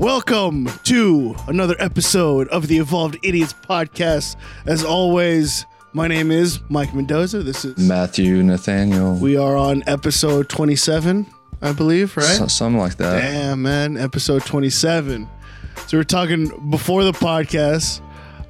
[0.00, 4.36] Welcome to another episode of the Evolved Idiots podcast.
[4.64, 7.42] As always, my name is Mike Mendoza.
[7.42, 9.16] This is Matthew Nathaniel.
[9.16, 11.26] we are on episode 27,
[11.60, 12.24] I believe, right?
[12.24, 13.20] So- something like that.
[13.20, 15.28] Damn, man, episode 27.
[15.86, 18.00] So we're talking before the podcast.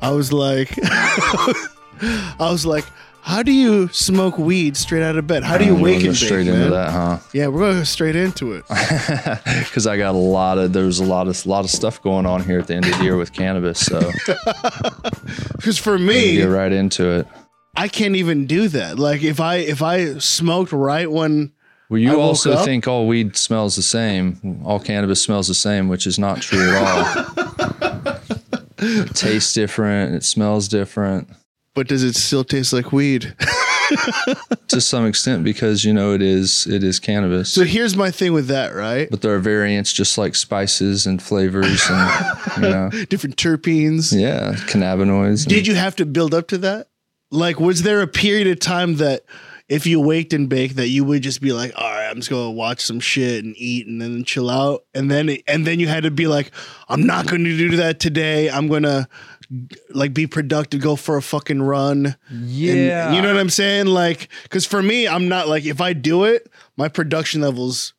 [0.00, 2.84] I was like, I was like,
[3.30, 5.44] how do you smoke weed straight out of bed?
[5.44, 6.70] How do you wake and straight bake, into man?
[6.70, 7.18] that, huh?
[7.32, 8.64] Yeah, we're going to go straight into it.
[9.70, 12.42] Because I got a lot of there's a lot of lot of stuff going on
[12.42, 13.78] here at the end of the year with cannabis.
[13.78, 14.00] So
[15.56, 17.28] Because for me, get right into it.
[17.76, 18.98] I can't even do that.
[18.98, 21.52] Like if I if I smoked right when
[21.88, 24.60] Well, you also up- think all weed smells the same.
[24.64, 28.16] All cannabis smells the same, which is not true at all.
[28.78, 30.16] it tastes different.
[30.16, 31.28] It smells different
[31.74, 33.34] but does it still taste like weed?
[34.68, 37.52] to some extent because you know it is it is cannabis.
[37.52, 39.10] so here's my thing with that, right?
[39.10, 44.18] but there are variants just like spices and flavors and you know Different terpenes.
[44.18, 45.46] yeah cannabinoids.
[45.46, 46.88] Did you have to build up to that?
[47.32, 49.22] Like, was there a period of time that
[49.68, 52.28] if you waked and baked that you would just be like, all right, I'm just
[52.30, 55.86] gonna watch some shit and eat and then chill out, and then and then you
[55.88, 56.50] had to be like,
[56.88, 58.50] I'm not going to do that today.
[58.50, 59.08] I'm gonna
[59.90, 62.16] like be productive, go for a fucking run.
[62.28, 63.86] And- yeah you know what I'm saying?
[63.86, 67.94] Like, because for me, I'm not like if I do it, my production levels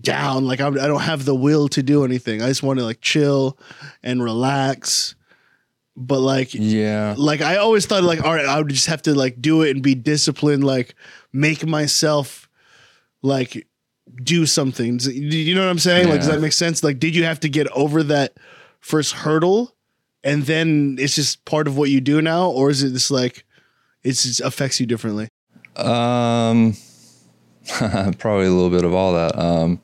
[0.00, 0.46] down.
[0.46, 2.42] Like I'm, I don't have the will to do anything.
[2.42, 3.58] I just want to like chill
[4.02, 5.14] and relax.
[5.98, 9.14] But like, yeah like I always thought like all right, I would just have to
[9.14, 10.94] like do it and be disciplined, like
[11.32, 12.48] make myself
[13.22, 13.66] like
[14.22, 14.98] do something.
[15.00, 16.08] You know what I'm saying?
[16.08, 16.82] Like, does that make sense?
[16.84, 18.36] Like, did you have to get over that
[18.80, 19.74] first hurdle,
[20.26, 23.44] and then it's just part of what you do now, or is it just like
[24.02, 25.28] it's just affects you differently?
[25.76, 26.74] Um,
[28.18, 29.38] probably a little bit of all that.
[29.38, 29.80] Um,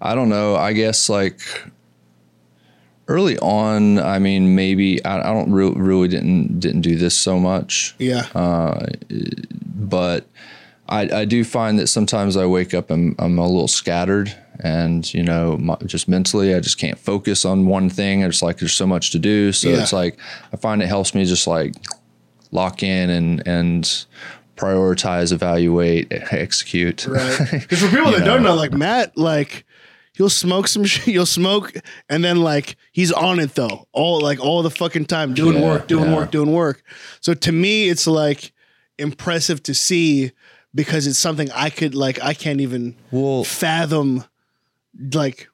[0.00, 0.56] I don't know.
[0.56, 1.38] I guess like
[3.08, 7.38] early on, I mean, maybe I, I don't re- really didn't didn't do this so
[7.38, 8.86] much, Yeah, Uh,
[9.64, 10.26] but
[10.88, 15.12] I, I do find that sometimes I wake up and I'm a little scattered, and
[15.12, 18.20] you know, my, just mentally, I just can't focus on one thing.
[18.22, 19.82] It's like there's so much to do, so Yeah.
[19.82, 20.18] it's like
[20.52, 21.74] I find it helps me just like
[22.52, 24.06] lock in and and
[24.56, 27.06] prioritize, evaluate, execute.
[27.06, 27.38] right.
[27.52, 28.50] Because for people that don't know.
[28.50, 29.64] know, like Matt, like
[30.14, 31.72] he'll smoke some shit, he'll smoke,
[32.08, 35.64] and then like he's on it though, all like all the fucking time, doing Yeah,
[35.68, 36.16] work, doing yeah.
[36.16, 36.82] work, doing work.
[37.20, 38.52] So to me, it's like
[38.98, 40.32] impressive to see
[40.76, 44.22] because it's something I could like I can't even Well, fathom,
[45.12, 45.48] like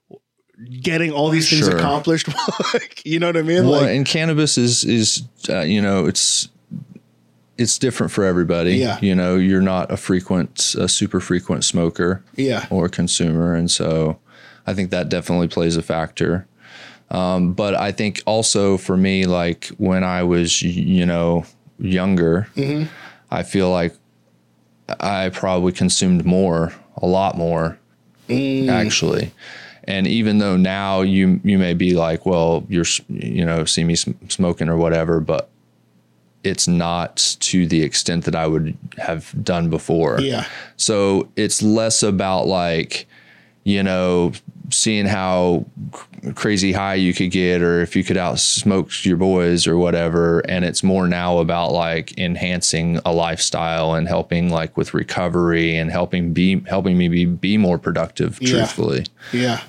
[0.82, 1.76] getting all these things Sure.
[1.76, 2.28] accomplished.
[3.06, 3.64] you know what I mean?
[3.66, 6.48] well, like, and cannabis is is uh, you know it's
[7.58, 8.76] it's different for everybody.
[8.76, 8.98] Yeah.
[9.00, 14.18] You know, you're not a frequent, a super frequent smoker yeah, or consumer, and so
[14.66, 16.46] I think that definitely plays a factor.
[17.10, 21.44] Um, but I think also for me, like when I was, you know,
[21.78, 22.88] younger, Mm-hmm.
[23.30, 23.94] I feel like
[25.00, 27.78] I probably consumed more, a lot more,
[28.28, 28.68] Mm.
[28.68, 29.30] actually.
[29.84, 33.96] And even though now you you may be like, well, you're you know see me
[33.96, 35.48] sm- smoking or whatever, but
[36.44, 40.20] it's not to the extent that I would have done before.
[40.20, 43.06] yeah, So it's less about like,
[43.64, 44.32] you know,
[44.82, 45.64] seeing how
[46.34, 50.40] crazy high you could get or if you could out smoke your boys or whatever.
[50.40, 55.90] And it's more now about like enhancing a lifestyle and helping like with recovery and
[55.90, 58.50] helping be helping me be, be more productive, Yeah.
[58.50, 59.06] truthfully.
[59.32, 59.60] yeah.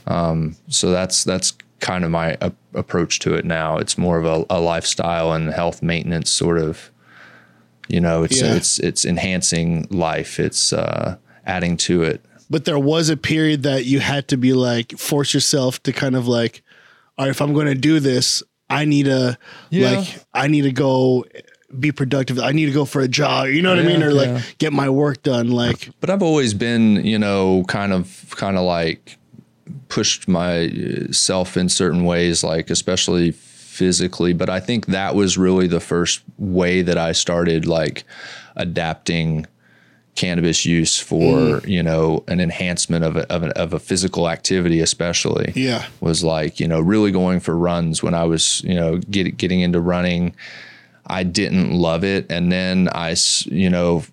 [0.69, 3.77] So that's that's kind of my a- approach to it now.
[3.77, 6.89] It's more of a, a lifestyle and health maintenance sort of.
[7.89, 8.55] You know, it's Yeah.
[8.55, 10.39] it's it's enhancing life.
[10.39, 12.21] It's uh, adding to it.
[12.53, 16.15] But there was a period that you had to be like force yourself to kind
[16.15, 16.61] of like
[17.17, 19.37] all right if i'm going to do this i need to
[19.71, 19.91] Yeah.
[19.91, 21.25] like i need to go
[21.79, 24.07] be productive i need to go for a jog you know what i mean Yeah,
[24.07, 28.05] or like get my work done like But I've always been, you know, kind of
[28.37, 29.17] kind of like
[29.89, 34.33] pushed myself in certain ways, like especially physically.
[34.33, 38.03] But I think that was really the first way that I started like
[38.55, 39.45] adapting
[40.15, 41.67] cannabis use for mm.
[41.67, 46.23] you know an enhancement of a, of, a, of a physical activity especially yeah was
[46.23, 49.79] like you know really going for runs when I was you know get, getting into
[49.79, 50.35] running.
[51.05, 53.15] I didn't love it, and then i
[53.45, 54.03] you know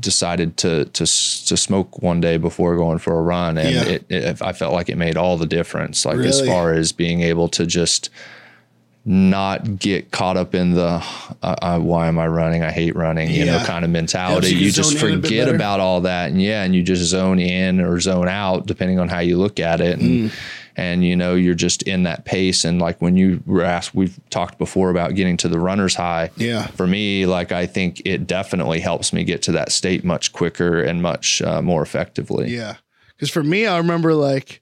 [0.00, 3.84] decided to to to smoke one day before going for a run, and Yeah.
[3.84, 6.04] it, it I felt like it made all the difference.
[6.04, 8.10] Like as far as being able to just
[9.08, 11.00] not get caught up in the
[11.42, 12.62] uh, uh, why am I running?
[12.64, 14.48] I hate running, you know, kind of mentality.
[14.48, 16.82] you you just zone in a bit forget about all that, and yeah, and you
[16.82, 20.32] just zone in or zone out depending on how you look at it, and Mm.
[20.76, 24.18] and you know you're just in that pace and like when you were asked we've
[24.28, 26.66] talked before about getting to the runner's high Yeah.
[26.66, 30.82] for me like i think it definitely helps me get to that state much quicker
[30.82, 32.74] and much uh, more effectively Yeah.
[33.16, 34.60] Because for me, I remember like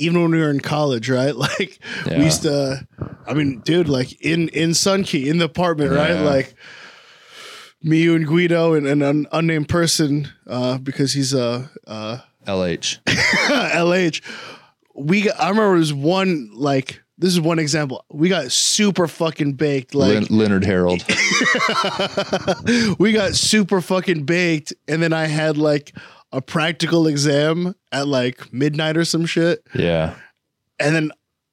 [0.00, 1.34] even when we were in college, right?
[1.46, 2.18] Like Yeah.
[2.18, 2.86] we used to.
[3.26, 6.14] I mean, dude, like in in Sunkey in the apartment, right?
[6.20, 6.54] Like
[7.82, 12.98] me, you, and Guido, and, and an unnamed person, uh, because he's a uh, lh
[13.06, 14.20] LH.
[14.94, 18.04] We got, I remember there was one like this is one example.
[18.10, 21.04] We got super fucking baked, like Lin- leonard harold
[22.98, 25.94] we got super fucking baked, and then I had like
[26.32, 30.14] a practical exam at like midnight or some shit, yeah
[30.78, 31.10] and then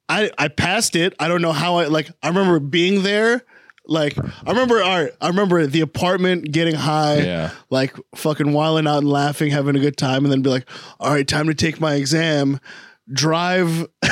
[0.10, 1.14] I I passed it.
[1.20, 2.10] I don't know how I like.
[2.24, 3.44] I remember being there.
[3.90, 7.52] Like I remember, all right, I remember the apartment getting high, Yeah.
[7.70, 10.70] like fucking wilding out and laughing, having a good time, and then be like,
[11.00, 12.60] all right, time to take my exam.
[13.12, 13.88] Drive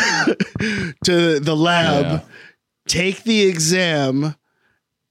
[1.04, 2.20] to the lab, Yeah.
[2.88, 4.36] take the exam,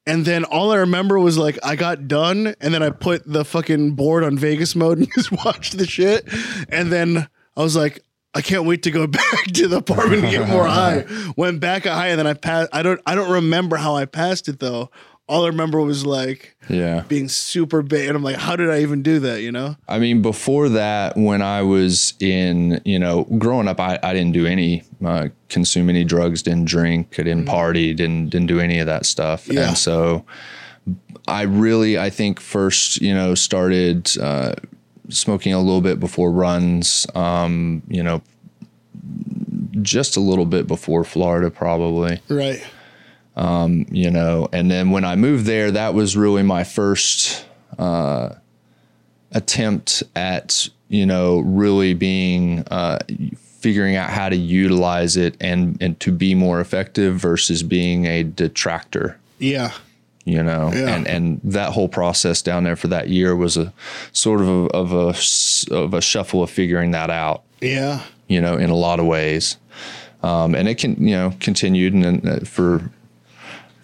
[0.06, 3.44] and then all I remember was like I got done, and then I put the
[3.44, 6.28] fucking board on Vegas mode and just watched the shit,
[6.68, 8.00] and then I was like.
[8.36, 11.04] I can't wait to go back to the apartment and get more high.
[11.36, 12.68] Went back at high, and then I passed.
[12.72, 13.00] I don't.
[13.06, 14.90] I don't remember how I passed it though.
[15.26, 18.80] All I remember was like yeah being super big, and I'm like, how did I
[18.80, 19.40] even do that?
[19.40, 19.76] You know?
[19.88, 24.32] I mean, before that, when I was in, you know, growing up, I, I didn't
[24.32, 28.78] do any, uh, consume any drugs, didn't drink, I didn't party, didn't didn't do any
[28.80, 29.48] of that stuff.
[29.48, 29.68] Yeah.
[29.68, 30.26] And so,
[31.26, 34.54] I really, I think first, you know, started uh,
[35.08, 37.06] smoking a little bit before runs.
[37.14, 38.22] Um, you know,
[39.82, 42.64] just a little bit before Florida, probably Right.
[43.36, 47.44] You know and then when i moved there that was really my first
[47.78, 48.30] uh,
[49.32, 52.98] attempt at you know really being uh,
[53.36, 58.22] figuring out how to utilize it and and to be more effective versus being a
[58.22, 59.72] detractor Yeah.
[60.24, 60.94] you know Yeah.
[60.94, 63.72] and and that whole process down there for that year was a
[64.12, 68.02] sort of a, of a of a shuffle of figuring that out Yeah.
[68.28, 69.56] you know, in a lot of ways.
[70.22, 72.90] Um, and it can, you know, continued and then uh, for,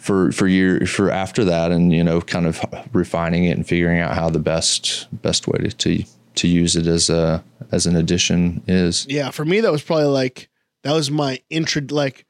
[0.00, 2.60] for, for year, for after that and, you know, kind of
[2.92, 6.04] refining it and figuring out how the best, best way to, to,
[6.36, 9.06] to use it as a, as an addition is.
[9.08, 9.30] Yeah.
[9.30, 10.48] For me, that was probably like
[10.82, 11.82] that was my intro.
[11.90, 12.24] Like,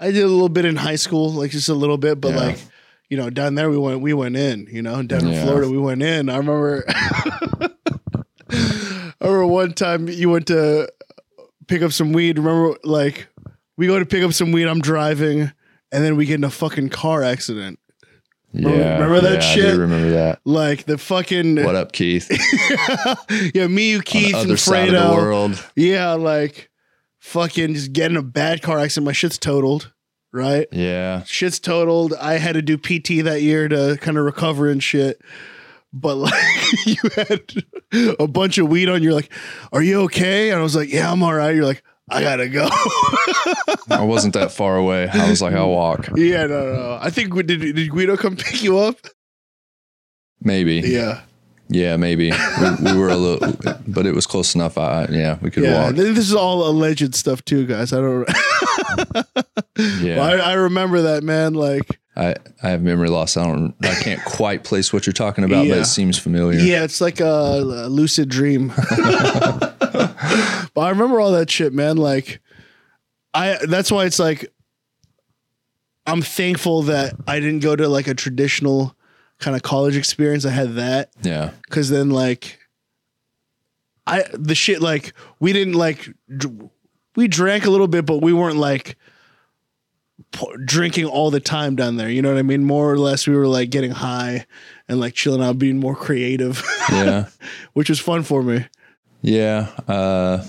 [0.00, 2.40] I did a little bit in high school, like just a little bit, but Yeah.
[2.40, 2.58] like,
[3.08, 4.66] you know, down there we went, we went in.
[4.70, 5.44] You know, down in Yeah.
[5.44, 6.28] Florida we went in.
[6.28, 6.84] I remember.
[8.52, 10.88] I remember one time you went to
[11.68, 12.38] pick up some weed.
[12.38, 13.28] Remember, like
[13.76, 14.66] we go to pick up some weed.
[14.66, 15.52] I'm driving,
[15.92, 17.78] and then we get in a fucking car accident.
[18.52, 18.94] Yeah.
[18.94, 19.74] remember that yeah, I shit?
[19.74, 20.40] do remember that.
[20.44, 22.28] Like the fucking What up, Keith?
[23.54, 25.14] yeah, me, you, Keith, and side of the Fredo.
[25.14, 25.70] world.
[25.76, 26.70] Yeah, like
[27.20, 29.06] fucking just getting a bad car accident.
[29.06, 29.92] My shit's totaled,
[30.32, 30.66] right?
[30.72, 31.22] Yeah.
[31.24, 32.12] Shit's totaled.
[32.14, 35.20] I had to do PT that year to kind of recover and shit.
[35.92, 36.34] But like
[36.86, 37.64] you had
[38.18, 39.32] a bunch of weed on, you're like,
[39.72, 42.48] "Are you okay?" And I was like, "Yeah, I'm all right." You're like, "I gotta
[42.48, 42.68] go."
[43.90, 45.08] I wasn't that far away.
[45.08, 46.08] I was like, I'll walk.
[46.16, 46.98] yeah, no, no.
[47.00, 48.96] I think did did Guido come pick you up?
[50.42, 50.76] Maybe.
[50.76, 51.20] Yeah,
[51.68, 52.30] Yeah, maybe.
[52.32, 53.52] we, we were a little,
[53.86, 54.78] but it was close enough.
[54.78, 55.84] I, yeah, we could yeah.
[55.84, 55.94] walk.
[55.96, 57.92] This is all alleged stuff too, guys.
[57.92, 58.28] I don't.
[60.02, 60.20] Yeah.
[60.20, 61.54] I, I remember that man.
[61.54, 63.36] Like, I, I have memory loss.
[63.38, 63.74] I don't.
[63.82, 66.58] I can't quite place what you're talking about, but it seems familiar.
[66.58, 68.72] Yeah, it's like a, a lucid dream.
[70.74, 71.96] but I remember all that shit, man.
[71.96, 72.40] Like,
[73.34, 74.46] I that's why it's like
[76.06, 78.96] I'm thankful that I didn't go to like a traditional
[79.38, 80.44] kind of college experience.
[80.44, 81.50] I had that Yeah.
[81.62, 82.58] because then like
[84.06, 86.70] I the shit like we didn't like dr-
[87.16, 88.96] we drank a little bit, but we weren't like
[90.32, 92.08] p- drinking all the time down there.
[92.08, 92.64] You know what I mean?
[92.64, 94.46] More or less, we were like getting high
[94.88, 97.28] and like chilling out, being more creative, Yeah.
[97.74, 98.66] which was fun for me.
[99.22, 99.68] Yeah.
[99.88, 100.44] Uh,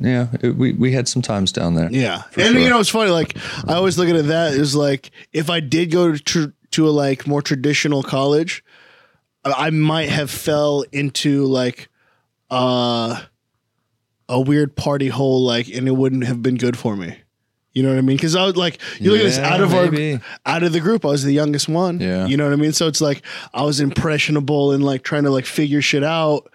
[0.00, 0.28] yeah.
[0.42, 1.90] it- we we had some times down there.
[1.90, 2.58] Yeah, and sure.
[2.58, 3.10] you know it's funny.
[3.10, 4.54] Like I always look at that.
[4.54, 8.64] is like if I did go to tr- to a like more traditional college,
[9.44, 11.88] I might have fell into like
[12.50, 13.20] uh
[14.28, 17.16] a weird party hole, like, and it wouldn't have been good for me.
[17.72, 18.16] You know what I mean?
[18.16, 20.14] Because I was like, you look at this out of maybe.
[20.14, 22.00] our out of the group, I was the youngest one.
[22.00, 22.26] Yeah.
[22.26, 22.72] you know what I mean.
[22.72, 26.50] So it's like I was impressionable and like trying to like figure shit out.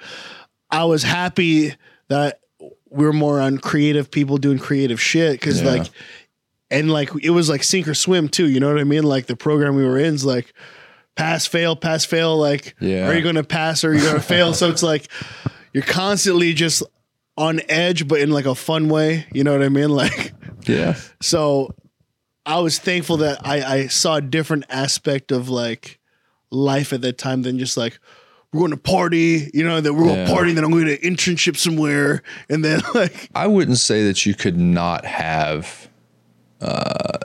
[0.71, 1.75] I was happy
[2.07, 2.39] that
[2.89, 5.69] we were more on creative people doing creative shit because Yeah.
[5.71, 5.89] like
[6.69, 9.25] and like it was like sink or swim too you know what i mean like
[9.25, 10.53] the program we were in is like
[11.15, 13.07] pass fail pass fail like Yeah.
[13.07, 15.07] are you gonna pass or are you gonna fail so it's like
[15.73, 16.83] you're constantly just
[17.37, 19.25] on edge, but in like a fun way.
[19.31, 19.89] You know what I mean?
[19.89, 20.33] Like,
[20.67, 20.95] Yeah.
[21.21, 21.73] so
[22.45, 25.97] I was thankful that I, I saw a different aspect of like
[26.51, 27.99] life at that time than just like
[28.53, 30.33] we're going to party, you know, that we're going to Yeah.
[30.33, 34.33] party, then I'm going to internship somewhere, and then like I wouldn't say that you
[34.33, 35.87] could not have
[36.59, 37.17] uh,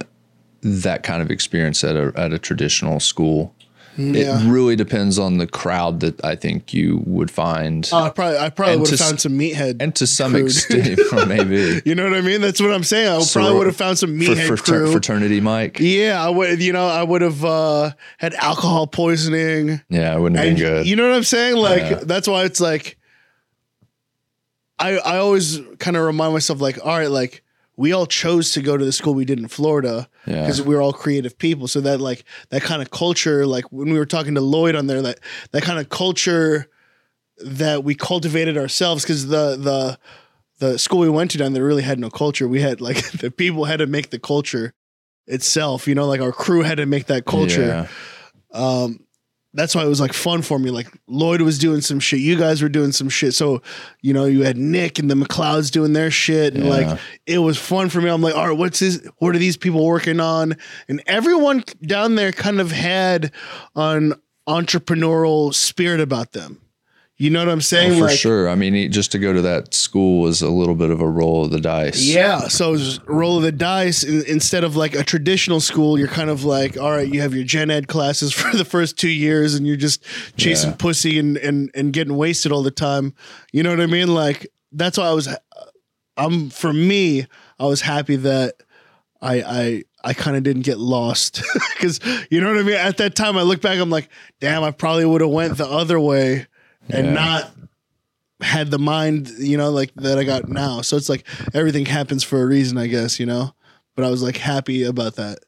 [0.63, 3.55] that kind of experience at a at a traditional school.
[3.99, 4.41] Yeah.
[4.45, 8.51] It really depends on the crowd that I think you would find, uh, probably I
[8.51, 9.77] probably would have found some meathead.
[9.81, 10.47] and to some crude.
[10.47, 10.99] extent,
[11.29, 12.41] maybe you know what I mean?
[12.41, 13.09] That's what I'm saying.
[13.09, 14.93] I So, probably would have found some for, meathead for crew.
[14.93, 15.79] fraternity, Mike.
[15.81, 16.63] yeah, I would.
[16.63, 19.81] You know, I would have uh, had alcohol poisoning.
[19.89, 20.87] Yeah, it wouldn't have And been good.
[20.87, 21.57] You know what I'm saying?
[21.57, 22.01] Like Yeah.
[22.05, 22.99] that's why it's like
[24.79, 27.43] I I always kind of remind myself like, all right, like
[27.77, 30.41] we all chose to go to the school we did in Florida Yeah.
[30.43, 31.69] because we were all creative people.
[31.69, 34.87] So that like that kind of culture, like when we were talking to Lloyd on
[34.87, 35.21] there, that
[35.53, 36.69] that kind of culture
[37.39, 39.99] that we cultivated ourselves because the the
[40.59, 42.49] the school we went to down there really had no culture.
[42.49, 44.73] We had like the people had to make the culture
[45.27, 45.87] itself.
[45.87, 47.67] You know, like our crew had to make that culture
[48.55, 48.59] Yeah.
[48.59, 49.01] um
[49.55, 50.71] that's why it was like fun for me.
[50.71, 52.21] Like lloyd was doing some shit.
[52.21, 53.33] You guys were doing some shit.
[53.35, 53.63] So
[54.03, 56.55] you know you had nick and the mcleods doing their shit.
[56.55, 56.71] And Yeah.
[56.71, 58.11] like it was fun for me.
[58.11, 60.57] I'm like all right what's this what are these people working on?
[60.89, 63.33] And everyone down there kind of had
[63.75, 64.15] an
[64.49, 66.61] entrepreneurial spirit about them
[67.19, 68.49] you know what i'm saying Oh, for like sure.
[68.49, 71.45] I mean, just to go to that school was a little bit of a roll
[71.45, 72.03] of the dice.
[72.05, 75.99] Yeah, so it's roll of the dice in, instead of like a traditional school.
[75.99, 78.99] You're kind of like, all right, you have your gen ed classes for the first
[78.99, 80.05] two years, and you're just
[80.37, 80.77] chasing Yeah.
[80.79, 83.15] pussy and and and getting wasted all the time.
[83.53, 84.09] You know what I mean?
[84.15, 85.29] Like that's why I was.
[86.19, 87.27] I'm for me.
[87.59, 88.57] I was happy that
[89.23, 91.43] I I I kind of didn't get lost
[91.77, 91.99] because
[92.31, 92.77] you know what I mean.
[92.77, 94.09] At that time, I look back, I'm like,
[94.41, 96.47] damn, I probably would have went the other way
[96.89, 97.13] and Yeah.
[97.13, 97.51] not
[98.41, 100.83] had the mind, you know, like that I got now.
[100.83, 103.55] So it's like everything happens for a reason, I guess, you know.
[103.95, 105.39] But I was like happy about that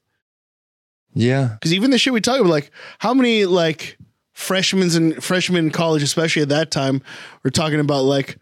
[1.15, 1.49] Yeah.
[1.61, 3.99] because even the shit we talk about, like how many like
[4.33, 7.03] freshmen and freshmen in college, especially at that time,
[7.45, 8.39] were talking about like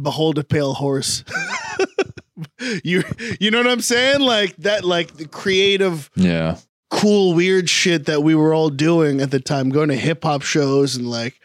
[0.00, 1.24] behold a pale horse.
[2.84, 3.02] you
[3.40, 4.20] you know what I'm saying?
[4.20, 6.56] Like that, like the creative Yeah.
[6.90, 10.42] cool weird shit that we were all doing at the time going to hip hop
[10.42, 11.40] shows and like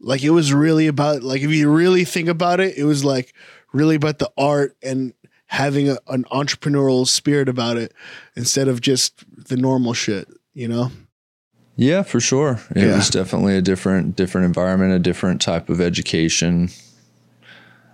[0.00, 3.32] like it was really about like if you really think about it it was like
[3.72, 5.12] really about the art and
[5.46, 7.92] having a, an entrepreneurial spirit about it
[8.36, 10.90] instead of just the normal shit you know
[11.76, 12.60] Yeah, for sure.
[12.76, 12.96] It Yeah.
[12.96, 16.68] was definitely a different different environment, a different type of education.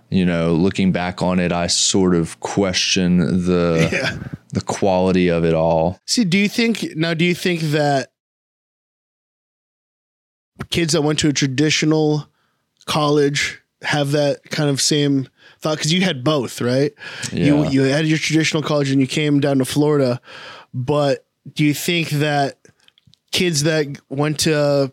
[0.09, 4.17] You know, looking back on it, I sort of question the yeah
[4.53, 5.99] the quality of it all.
[6.05, 8.11] see do you think now do you think that
[10.69, 12.27] kids that went to a traditional
[12.85, 15.27] college have that kind of same
[15.59, 16.93] thought because you had both right
[17.31, 17.69] you Yeah.
[17.69, 20.19] you had your traditional college and you came down to Florida,
[20.73, 22.57] but do you think that
[23.31, 24.91] kids that went to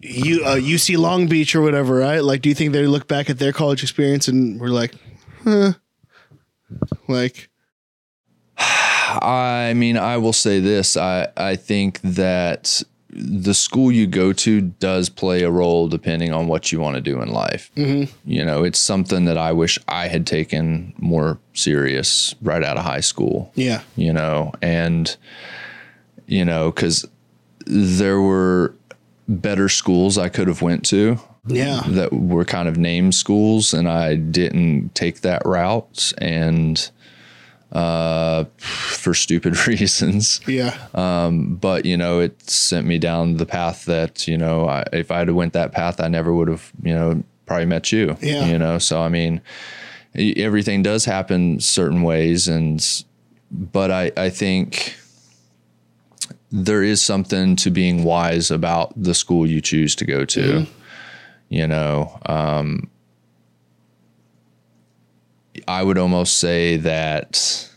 [0.00, 2.22] you uh, UC Long Beach or whatever, right?
[2.24, 4.94] Like, do you think they look back at their college experience and were like,
[5.44, 5.72] huh,
[7.08, 7.50] like,
[8.58, 10.96] I mean, I will say this.
[10.96, 12.82] I, I think that
[13.18, 17.00] the school you go to does play a role depending on what you want to
[17.00, 17.70] do in life.
[17.76, 18.12] Mm-hmm.
[18.30, 22.84] You know, it's something that I wish I had taken more serious right out of
[22.84, 23.50] high school.
[23.54, 25.16] yeah, you know, and
[26.26, 27.06] you know, because
[27.66, 28.74] there were
[29.28, 31.18] better schools I could have went to
[31.48, 36.90] yeah, that were kind of name schools, and I didn't take that route, and
[37.72, 40.40] uh, for stupid reasons.
[40.46, 44.84] yeah, Um, But you know, it sent me down the path that you know, I,
[44.92, 48.16] if I had went that path, I never would have, you know, probably met you.
[48.20, 48.46] Yeah.
[48.46, 49.40] You know, so I mean,
[50.14, 52.84] everything does happen certain ways, and
[53.50, 54.96] but I I think
[56.52, 60.66] there is something to being wise about the school you choose to go to.
[61.48, 62.90] You know, um,
[65.66, 67.70] I would almost say that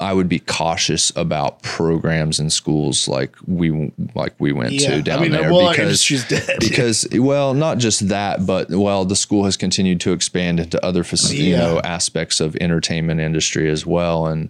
[0.00, 4.96] I would be cautious about programs in schools like we like we went yeah.
[4.96, 6.58] to down I mean, there well, because industry's dead.
[6.58, 11.04] because well not just that but well the school has continued to expand into other
[11.04, 14.48] fac- you know aspects of entertainment industry as well and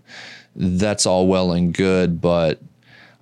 [0.55, 2.61] that's all well and good but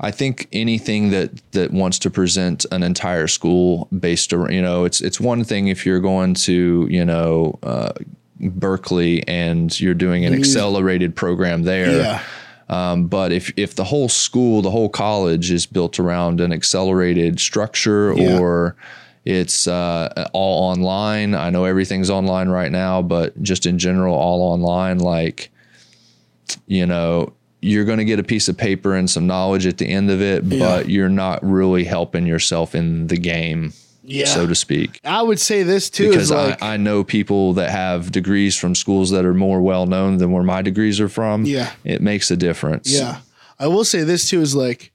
[0.00, 4.84] I think anything that that wants to present an entire school based around you know
[4.84, 7.92] it's it's one thing if you're going to you know uh,
[8.40, 12.22] Berkeley and you're doing an accelerated program there yeah,
[12.68, 17.40] um, but if if the whole school, the whole college is built around an accelerated
[17.40, 18.38] structure, Yeah.
[18.38, 18.76] or
[19.24, 21.34] It's uh, all online.
[21.34, 24.98] I know everything's online right now, but just in general, all online.
[24.98, 25.50] Like,
[26.66, 29.86] you know, you're going to get a piece of paper and some knowledge at the
[29.88, 30.58] end of it, Yeah.
[30.58, 33.72] but you're not really helping yourself in the game,
[34.04, 34.26] Yeah.
[34.26, 35.00] so to speak.
[35.04, 38.56] I would say this too Because is like I, I know people that have degrees
[38.56, 41.44] from schools that are more well known than where my degrees are from.
[41.44, 41.72] Yeah.
[41.84, 42.90] It makes a difference.
[42.92, 43.20] Yeah.
[43.58, 44.92] I will say this too is like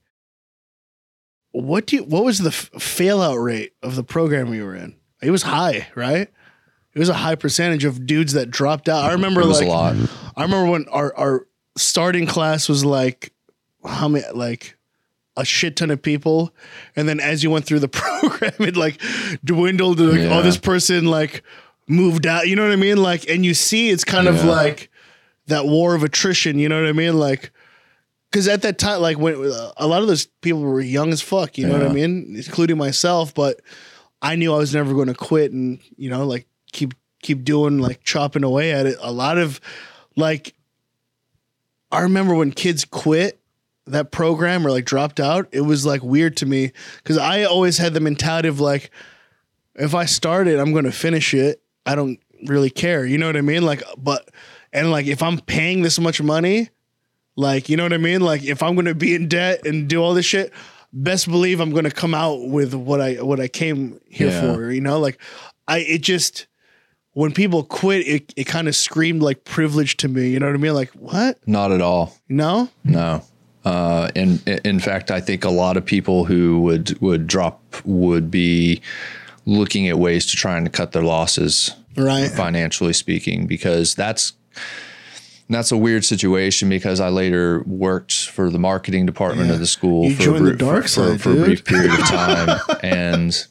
[1.52, 4.74] what do you what was the f- fail out rate of the program we were
[4.74, 4.96] in?
[5.22, 6.28] It was high, right?
[6.94, 9.04] It was a high percentage of dudes that dropped out.
[9.04, 9.96] I remember It was like a lot.
[10.36, 13.32] I remember when our our starting class was like
[13.84, 14.76] how many like
[15.36, 16.54] a shit ton of people.
[16.96, 19.00] And then as you went through the program it like
[19.44, 19.98] dwindled.
[19.98, 20.38] To like oh, Yeah.
[20.38, 21.42] oh this person like
[21.88, 22.46] moved out.
[22.48, 22.98] You know what i mean?
[22.98, 24.90] Like and you see it's kind of like
[25.46, 26.58] that war of attrition.
[26.58, 27.18] You know what i mean?
[27.18, 27.50] Like
[28.30, 29.34] because at that time like when
[29.76, 31.58] a lot of those people were young as fuck.
[31.58, 32.34] You know what i mean?
[32.36, 33.34] Including myself.
[33.34, 33.60] But
[34.22, 37.78] i knew i was never going to quit and you know like keep keep doing
[37.78, 38.96] like chopping away at it.
[39.00, 39.60] A lot of
[40.16, 40.54] like
[41.94, 43.40] I remember when kids quit
[43.86, 46.72] that program or like dropped out, it was like weird to me
[47.02, 48.90] because I always had the mentality of like,
[49.74, 51.60] if I start it, I'm going to finish it.
[51.84, 53.04] I don't really care.
[53.04, 53.62] You know what I mean?
[53.62, 54.28] Like, but,
[54.72, 56.70] and like, if I'm paying this much money,
[57.36, 58.20] like, you know what I mean?
[58.20, 60.52] Like, if I'm going to be in debt and do all this shit,
[60.92, 64.54] best believe I'm going to come out with what I, what I came here Yeah.
[64.54, 64.98] for, you know?
[65.00, 65.20] Like,
[65.66, 66.46] I, it just,
[67.14, 70.28] when people quit, it, it kind of screamed like privilege to me.
[70.30, 70.74] You know what I mean?
[70.74, 71.38] Like, what?
[71.46, 72.14] Not at all.
[72.28, 72.68] No?
[72.84, 73.22] No.
[73.64, 78.30] Uh, and in fact, I think a lot of people who would would drop would
[78.30, 78.82] be
[79.46, 82.30] looking at ways to try and cut their losses, Right.
[82.30, 84.34] financially speaking, because that's
[85.48, 86.68] that's a weird situation.
[86.68, 90.46] Because I later worked for the marketing department of the school You for, a joined
[90.46, 93.46] the dark for, side, for, for a brief period of time, and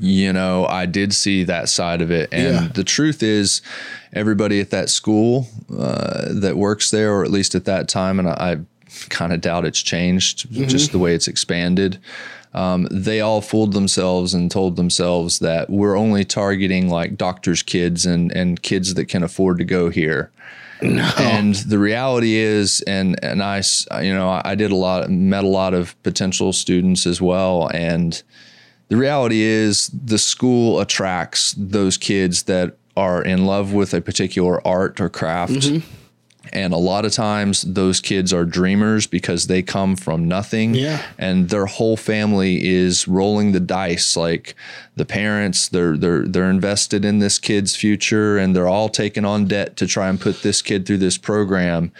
[0.00, 2.28] you know, I did see that side of it.
[2.32, 2.68] And Yeah.
[2.74, 3.62] the truth is,
[4.12, 8.28] everybody at that school uh, that works there, or at least at that time, and
[8.28, 8.56] I, I
[9.08, 10.68] kind of doubt it's changed, Mm-hmm.
[10.68, 11.98] just the way it's expanded.
[12.54, 18.06] Um, they all fooled themselves and told themselves that we're only targeting like doctors' kids
[18.06, 20.30] and and kids that can afford to go here.
[20.80, 23.62] And the reality is, and and I,
[24.00, 28.22] you know, I did a lot, met a lot of potential students as well, and
[28.88, 34.66] the reality is the school attracts those kids that are in love with a particular
[34.66, 35.52] art or craft.
[35.52, 35.94] Mm-hmm.
[36.52, 40.74] And a lot of times those kids are dreamers because they come from nothing.
[40.74, 41.02] Yeah.
[41.18, 44.16] And their whole family is rolling the dice.
[44.16, 44.54] Like
[44.96, 49.46] the parents, they're they're they're invested in this kid's future and they're all taking on
[49.46, 51.92] debt to try and put this kid through this program.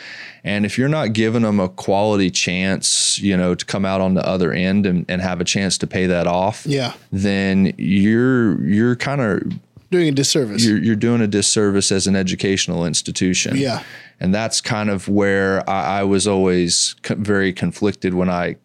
[0.44, 4.14] And if you're not giving them a quality chance, you know, to come out on
[4.14, 6.94] the other end and, and have a chance to pay that off, Yeah.
[7.12, 9.42] then you're you're kind of
[9.90, 10.64] Doing a disservice.
[10.66, 13.56] you're, you're doing a disservice as an educational institution.
[13.56, 13.82] Yeah.
[14.20, 18.56] And that's kind of where I, I was always co- very conflicted when I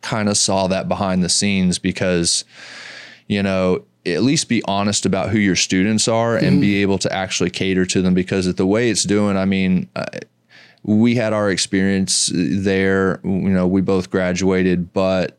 [0.00, 2.44] kind of saw that behind the scenes because,
[3.28, 7.12] you know, at least be honest about who your students are and be able to
[7.12, 10.06] actually cater to them because of the way it's doing, I mean, uh,
[10.82, 13.20] we had our experience there.
[13.22, 15.38] You know, we both graduated, but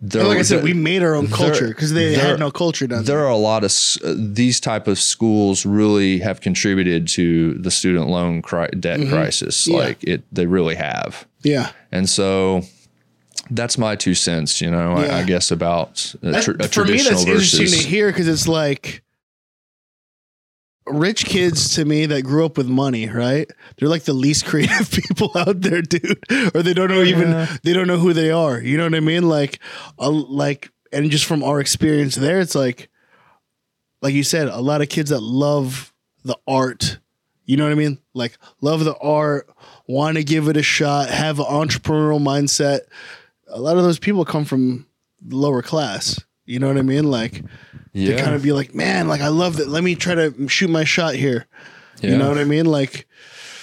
[0.00, 2.50] there, like I said, there- we made our own culture because they there- had no
[2.50, 3.16] culture down there.
[3.16, 3.72] there are a lot of
[4.04, 9.62] uh, these type of schools really have contributed to the student loan cri- debt crisis
[9.64, 9.72] Mm-hmm.
[9.72, 9.78] Yeah.
[9.84, 11.70] like it they really have Yeah.
[11.90, 12.62] and so
[13.50, 15.16] that's my two cents you know Yeah.
[15.16, 18.28] I, I guess about a, tr- a for me, traditional that's interesting to hear because
[18.28, 19.02] it's like
[20.90, 23.50] rich kids to me that grew up with money, right?
[23.76, 26.18] They're like the least creative people out there, dude.
[26.54, 27.56] Or they don't know even Yeah.
[27.62, 28.60] they don't know who they are.
[28.60, 29.28] You know what I mean?
[29.28, 29.58] Like,
[29.98, 32.88] a, like, and just from our experience there, it's like,
[34.00, 35.92] like you said, a lot of kids that love
[36.24, 36.98] the art.
[37.44, 37.98] You know what I mean?
[38.14, 39.48] Like, love the art,
[39.86, 42.80] want to give it a shot, have an entrepreneurial mindset.
[43.48, 44.86] A lot of those people come from
[45.20, 46.20] the lower class.
[46.44, 47.10] You know what I mean?
[47.10, 47.42] Like,
[47.98, 49.68] yeah to kind of be like, man, like I love that.
[49.68, 51.46] Let me try to shoot my shot here.
[52.00, 52.10] yeah.
[52.12, 52.66] You know what I mean?
[52.66, 53.06] Like,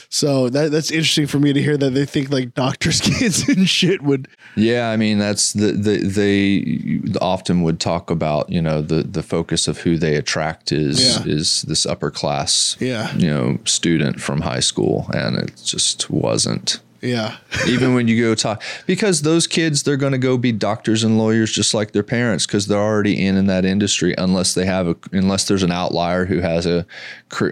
[0.10, 3.68] so that that's interesting for me to hear that they think like doctors' kids and
[3.68, 4.28] shit would.
[4.56, 9.24] Yeah, I mean that's the, the they often would talk about you know the the
[9.24, 11.34] focus of who they attract is Yeah.
[11.34, 13.14] is this upper class Yeah.
[13.16, 17.38] you know student from high school and it just wasn't Yeah.
[17.68, 21.18] even when you go talk because those kids they're going to go be doctors and
[21.18, 24.88] lawyers just like their parents because they're already in in that industry unless they have
[24.88, 26.86] a unless there's an outlier who has a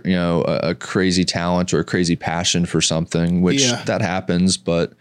[0.06, 3.84] you know a, a crazy talent or a crazy passion for something which Yeah.
[3.86, 4.94] that happens but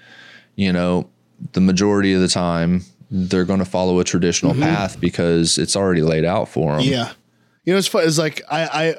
[0.57, 1.09] you know
[1.53, 6.01] the majority of the time they're going to follow a traditional path because it's already
[6.01, 6.81] laid out for them.
[6.81, 6.93] Mm-hmm.
[6.93, 7.13] Yeah.
[7.65, 8.05] You know, it's fun.
[8.07, 8.95] It's like I, I,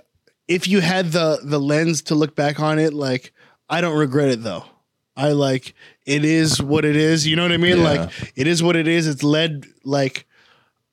[0.47, 3.33] if you had the the lens to look back on it, like
[3.69, 4.65] I don't regret it though.
[5.15, 5.73] I like
[6.05, 7.27] it is what it is.
[7.27, 7.77] You know what I mean?
[7.77, 7.83] Yeah.
[7.83, 9.07] Like it is what it is.
[9.07, 10.25] It's led like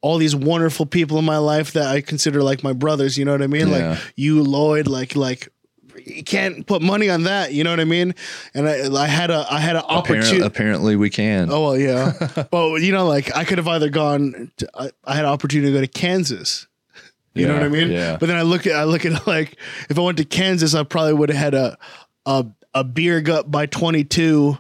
[0.03, 3.19] all these wonderful people in my life that I consider like my brothers.
[3.19, 3.69] You know what I mean?
[3.69, 3.91] Yeah.
[3.91, 4.87] Like you, Lloyd.
[4.87, 5.49] Like like
[6.07, 7.53] you can't put money on that.
[7.53, 8.15] You know what I mean?
[8.55, 10.41] And I, I had a I had an opportunity.
[10.41, 11.51] apparently, we can.
[11.51, 12.13] Oh well, yeah.
[12.51, 14.51] but you know, like I could have either gone.
[14.59, 16.67] To, I, I had an opportunity to go to Kansas.
[17.33, 17.91] You know what I mean?
[17.93, 18.17] yeah.
[18.19, 19.57] But then I look at I look at like
[19.89, 21.79] if I went to Kansas, I probably would have had a
[22.27, 24.59] a a beer gut by twenty two,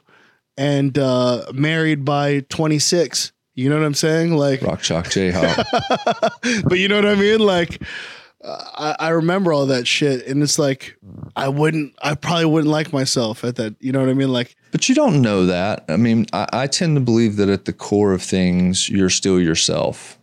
[0.57, 3.33] and uh, married by twenty six.
[3.55, 4.37] You know what I'm saying?
[4.37, 6.63] Like, Rock Chalk Jayhawk.
[6.69, 7.41] but you know what I mean?
[7.41, 7.83] Like,
[8.43, 8.65] uh,
[8.99, 10.97] I, I remember all that shit, and it's like
[11.37, 13.75] I wouldn't, I probably wouldn't like myself at that.
[13.81, 14.33] You know what I mean?
[14.33, 15.85] Like, But you don't know that.
[15.89, 19.41] I mean, I, I tend to believe that at the core of things, you're still
[19.41, 20.19] yourself.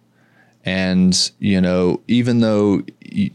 [0.67, 2.81] And, you know, even though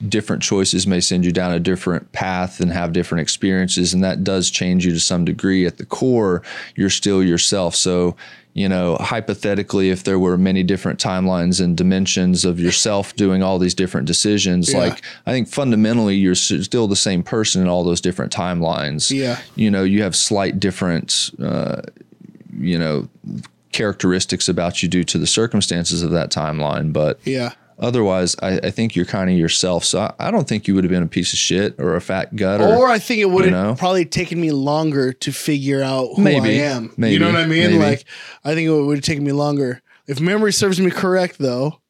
[0.09, 4.23] different choices may send you down a different path and have different experiences, and that
[4.23, 6.43] does change you to some degree, at the core,
[6.77, 7.75] you're still yourself.
[7.75, 8.15] So,
[8.53, 13.59] you know, hypothetically, if there were many different timelines and dimensions of yourself doing all
[13.59, 14.79] these different decisions, Yeah.
[14.81, 19.39] like I think fundamentally you're still the same person in all those different timelines Yeah.
[19.57, 21.81] you know you have slight different uh,
[22.61, 23.09] you know
[23.73, 28.71] characteristics about you due to the circumstances of that timeline but yeah, otherwise i, I
[28.71, 31.07] think you're kind of yourself so I, I don't think you would have been a
[31.09, 33.75] piece of shit or a fat gut or, Or I think it would have know?
[33.77, 36.61] probably taken me longer to figure out who Maybe.
[36.61, 36.93] I am.
[36.97, 37.15] Maybe.
[37.15, 37.71] You know what I mean?
[37.71, 37.79] Maybe.
[37.79, 38.05] Like
[38.45, 39.81] I think it would have taken me longer.
[40.07, 41.81] If memory serves me correct though,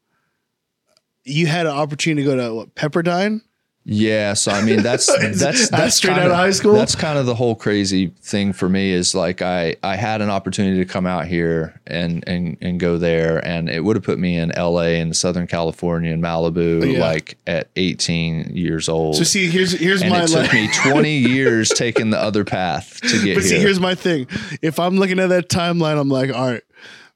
[1.24, 3.40] you had an opportunity to go to what, Pepperdine?
[3.84, 5.06] Yeah so i mean that's
[5.40, 6.72] that's that's straight kinda, out of high school?
[6.72, 10.30] that's kind of the whole crazy thing for me is like i i had an
[10.30, 14.20] opportunity to come out here and and and go there and it would have put
[14.20, 17.00] me in la and southern california and malibu Yeah.
[17.00, 20.68] like at 18 years old So see, here's here's and my it took like, me
[20.84, 23.34] 20 years taking the other path to get here.
[23.34, 23.60] But see, here.
[23.60, 24.26] here's my thing.
[24.62, 26.62] If I'm looking at that timeline, I'm like, all right,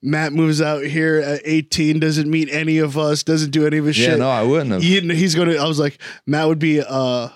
[0.02, 3.86] Matt moves out here at 18, doesn't meet any of us, doesn't do any of
[3.86, 4.18] his yeah, shit.
[4.18, 4.82] no, I wouldn't have.
[4.82, 5.54] He- he's gonna.
[5.56, 7.28] I was like, Matt would be uh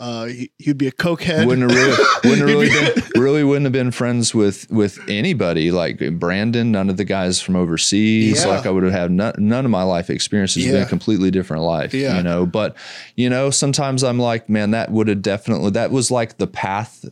[0.00, 1.46] uh he- he'd be a cokehead.
[1.46, 5.70] Wouldn't have really, wouldn't have really been, really wouldn't have been friends with with anybody
[5.70, 6.72] like Brandon.
[6.72, 8.44] None of the guys from overseas.
[8.44, 8.50] Yeah.
[8.50, 11.62] Like I would have had none, none of my life experiences been a completely different
[11.62, 11.94] life.
[11.94, 12.16] Yeah.
[12.16, 12.44] you know.
[12.46, 12.76] But
[13.14, 15.70] you know, sometimes I'm like, man, that would have definitely.
[15.70, 17.04] That was like the path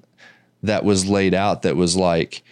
[0.62, 1.62] that was laid out.
[1.62, 2.42] That was like.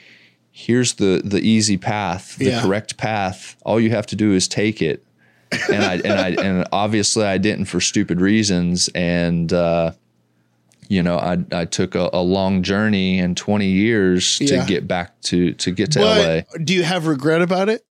[0.55, 2.63] Here's the the easy path, the Yeah.
[2.63, 3.57] correct path.
[3.65, 5.03] All you have to do is take it.
[5.73, 8.89] and I and I and obviously I didn't for stupid reasons.
[8.95, 9.93] And uh,
[10.89, 14.61] you know, I I took a, a long journey and 20 years Yeah.
[14.61, 16.41] to get back to to get to LA.
[16.63, 17.85] do you have regret about it?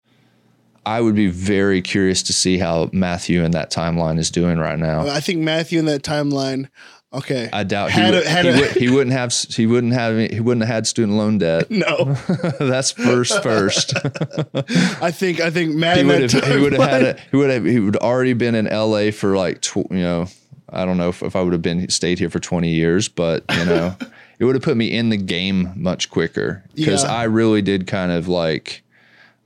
[0.85, 4.79] I would be very curious to see how Matthew in that timeline is doing right
[4.79, 5.07] now.
[5.09, 6.69] I think Matthew in that timeline.
[7.13, 9.93] Okay, I doubt he, would, a, had he, a, would, he wouldn't have he wouldn't
[9.95, 11.69] have he wouldn't have had student loan debt.
[11.71, 12.15] no.
[12.61, 13.95] That's first first.
[15.03, 17.51] I think I think Matt he would have he would have had a, he would
[17.51, 20.27] have he would already been in LA for like tw- you know
[20.69, 23.45] I don't know if, if I would have been stayed here for 20 years but
[23.59, 23.97] you know
[24.39, 27.13] it would have put me in the game much quicker because Yeah.
[27.13, 28.83] I really did kind of like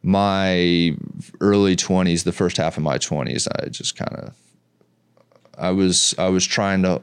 [0.03, 0.95] my
[1.41, 4.35] early 20s the first half of my 20s I just kind of
[5.57, 7.01] I was I was trying to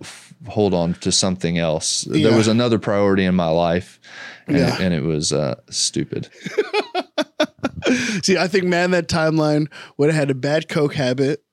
[0.48, 2.30] hold on to something else Yeah.
[2.30, 4.00] there was another priority in my life
[4.48, 4.78] and, Yeah.
[4.80, 6.30] and it was uh, stupid
[8.24, 11.44] See, I think man, that timeline would have had a bad coke habit,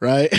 [0.00, 0.30] right?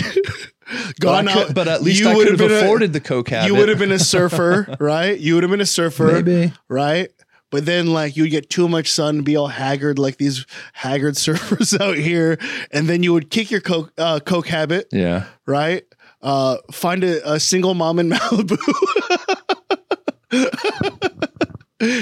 [1.00, 2.60] Gone but, I could- out, but at least you I would have have been a-
[2.64, 5.18] afforded the coke habit You would have been a surfer, right?
[5.18, 6.52] You would have been a surfer, Maybe.
[6.68, 7.10] right?
[7.50, 11.14] But then, like, you would get too much sun, be all haggard, like these haggard
[11.14, 12.38] surfers out here,
[12.72, 15.84] and then you would kick your coke uh, coke habit, yeah right?
[16.24, 18.56] Uh, find a, a single mom in Malibu,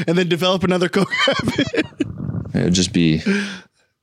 [0.07, 1.87] and then develop another coke habit.
[2.55, 3.21] It would just be,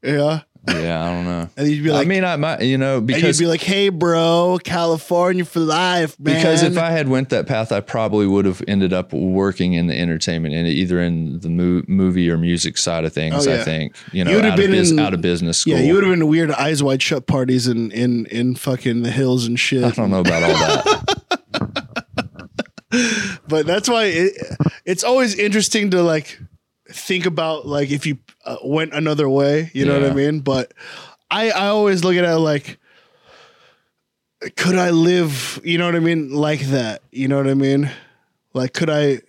[0.03, 1.49] yeah, yeah, I don't know.
[1.57, 3.61] and you'd be like, I mean, I might, you know, and you'd because be like,
[3.61, 8.27] "Hey, bro, California for life, man." because if I had went that path, I probably
[8.27, 12.37] would have ended up working in the entertainment and either in the mo- movie or
[12.37, 13.47] music side of things.
[13.47, 15.21] Oh, I think you know, You would have out, of been bus- in- out of
[15.21, 15.73] business school.
[15.75, 19.11] yeah, you would have been weird eyes wide shut parties in in in fucking the
[19.11, 19.83] hills and shit.
[19.85, 21.85] I don't know about all that.
[23.47, 24.33] but that's why it,
[24.85, 26.39] it's always interesting to like
[26.91, 30.39] think about like if you uh, went another way you know what i mean?
[30.39, 30.73] But
[31.29, 32.79] i i always look at it like
[34.55, 37.01] could i live you know what i mean like that?
[37.11, 37.91] You know what i mean?
[38.53, 39.21] Like could i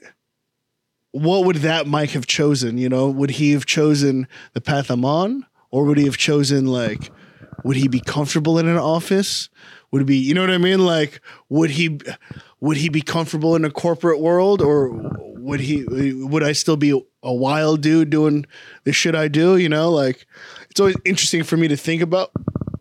[1.12, 3.08] what would that mike have chosen you know?
[3.08, 5.46] Would he have chosen the path i'm on?
[5.70, 7.10] Or would he have chosen like
[7.62, 9.50] would he be comfortable in an office?
[9.90, 10.84] Would it be you know what I mean?
[10.84, 12.00] Like would he
[12.60, 16.90] would he be comfortable in a corporate world or would he would I still be
[17.22, 18.46] a wild dude doing
[18.84, 19.90] the shit I do, you know?
[19.90, 20.26] Like
[20.70, 22.30] it's always interesting for me to think about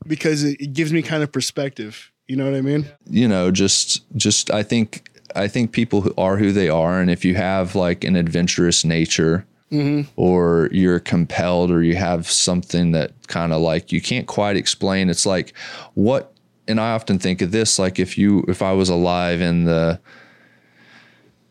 [0.06, 2.12] because it, it gives me kind of perspective.
[2.28, 2.86] You know what I mean?
[3.10, 7.10] you know just just i think i think people who are who they are and
[7.10, 10.10] if you have like an adventurous nature mm-hmm.
[10.16, 15.10] or you're compelled or you have something that kind of like you can't quite explain
[15.10, 15.54] it's like
[15.96, 16.34] what
[16.70, 20.00] and i often think of this like if you if i was alive in the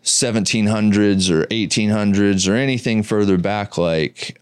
[0.05, 4.41] 1700s or 1800s or anything further back like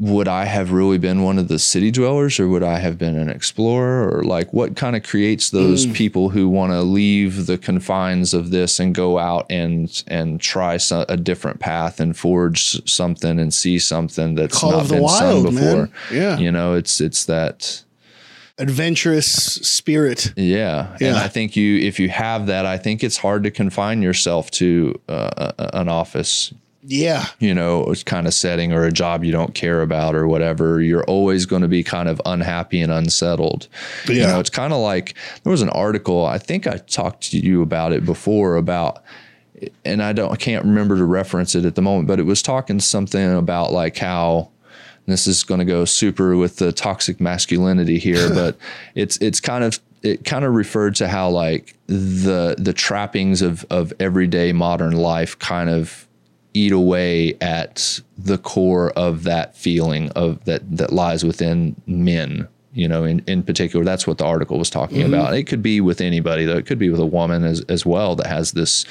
[0.00, 3.18] would I have really been one of the city dwellers or would I have been
[3.18, 5.92] an explorer or like what kind of creates those mm.
[5.94, 10.78] people who want to leave the confines of this and go out and and try
[10.78, 15.44] so, a different path and forge something and see something that's Call not been Wild,
[15.44, 15.54] seen man.
[15.54, 15.90] before.
[16.10, 16.38] Yeah.
[16.38, 17.84] You know, it's it's that
[18.60, 20.32] Adventurous spirit.
[20.36, 20.96] yeah.
[21.00, 24.50] And I think you if you have that, I think it's hard to confine yourself
[24.52, 27.26] to uh, an office Yeah.
[27.38, 31.04] you know, kind of setting or a job you don't care about or whatever, you're
[31.04, 33.68] always going to be kind of unhappy and unsettled.
[34.08, 37.38] You know, it's kind of like there was an article, I think I talked to
[37.38, 39.02] you about it before about
[39.84, 42.40] and I don't I can't remember to reference it at the moment, but it was
[42.42, 44.49] talking something about like how
[45.10, 48.56] this is going to go super with the toxic masculinity here, but
[48.94, 53.64] it's it's kind of it kind of referred to how like the the trappings of
[53.70, 56.06] of everyday modern life kind of
[56.52, 62.88] eat away at the core of that feeling of that that lies within men you
[62.88, 63.84] know in, in particular.
[63.84, 65.34] That's what the article was talking about.
[65.34, 66.56] It could be with anybody though.
[66.56, 68.84] It could be with a woman as, as well that has this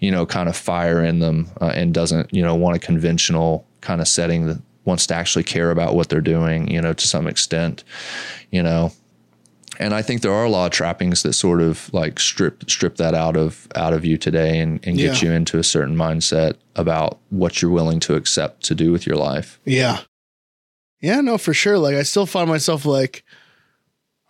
[0.00, 3.66] you know kind of fire in them uh, and doesn't you know want a conventional
[3.80, 7.06] kind of setting that wants to actually care about what they're doing you know to
[7.06, 7.84] some extent
[8.50, 8.92] you know
[9.78, 12.96] and I think there are a lot of trappings that sort of like strip strip
[12.96, 15.30] that out of out of you today and, and get Yeah.
[15.30, 19.16] you into a certain mindset about what you're willing to accept to do with your
[19.16, 19.58] life.
[19.64, 20.00] Yeah.
[21.00, 21.78] Yeah, no, for sure.
[21.78, 23.24] Like, I still find myself like,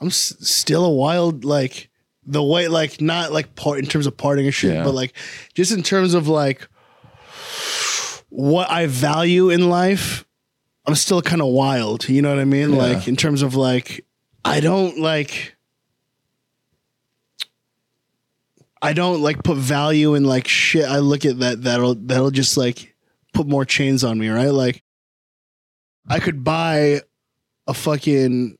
[0.00, 1.90] I'm s- still a wild, like,
[2.24, 4.84] the way, like, not like part in terms of parting and shit, Yeah.
[4.84, 5.12] but like,
[5.54, 6.66] just in terms of like
[8.28, 10.24] what I value in life,
[10.86, 12.08] I'm still kind of wild.
[12.08, 12.72] You know what I mean?
[12.72, 12.78] Yeah.
[12.78, 14.04] Like, in terms of like,
[14.44, 15.56] I don't like,
[18.80, 20.84] I don't like put value in like shit.
[20.84, 22.94] I look at that, that'll, that'll just like
[23.32, 24.52] put more chains on me, right?
[24.52, 24.82] Like,
[26.08, 27.02] I could buy
[27.66, 28.58] a fucking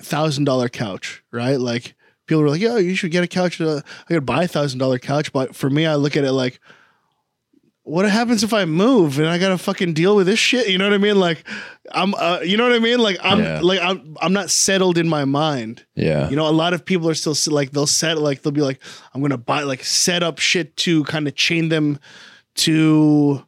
[0.00, 1.58] thousand dollar couch, right?
[1.58, 1.94] Like
[2.26, 4.78] people were like, "Yo, you should get a couch." Uh, I could buy a thousand
[4.78, 6.60] dollar couch, but for me, I look at it like,
[7.84, 10.68] what happens if I move and I gotta fucking deal with this shit?
[10.68, 11.20] You know what I mean?
[11.20, 11.44] Like,
[11.92, 12.98] I'm, uh, you know what I mean?
[12.98, 13.60] Like, I'm, Yeah.
[13.62, 15.84] like, I'm, I'm not settled in my mind.
[15.94, 16.30] Yeah.
[16.30, 18.80] You know, a lot of people are still like they'll set like they'll be like,
[19.12, 21.98] I'm gonna buy like set up shit to kind of chain them
[22.56, 23.44] to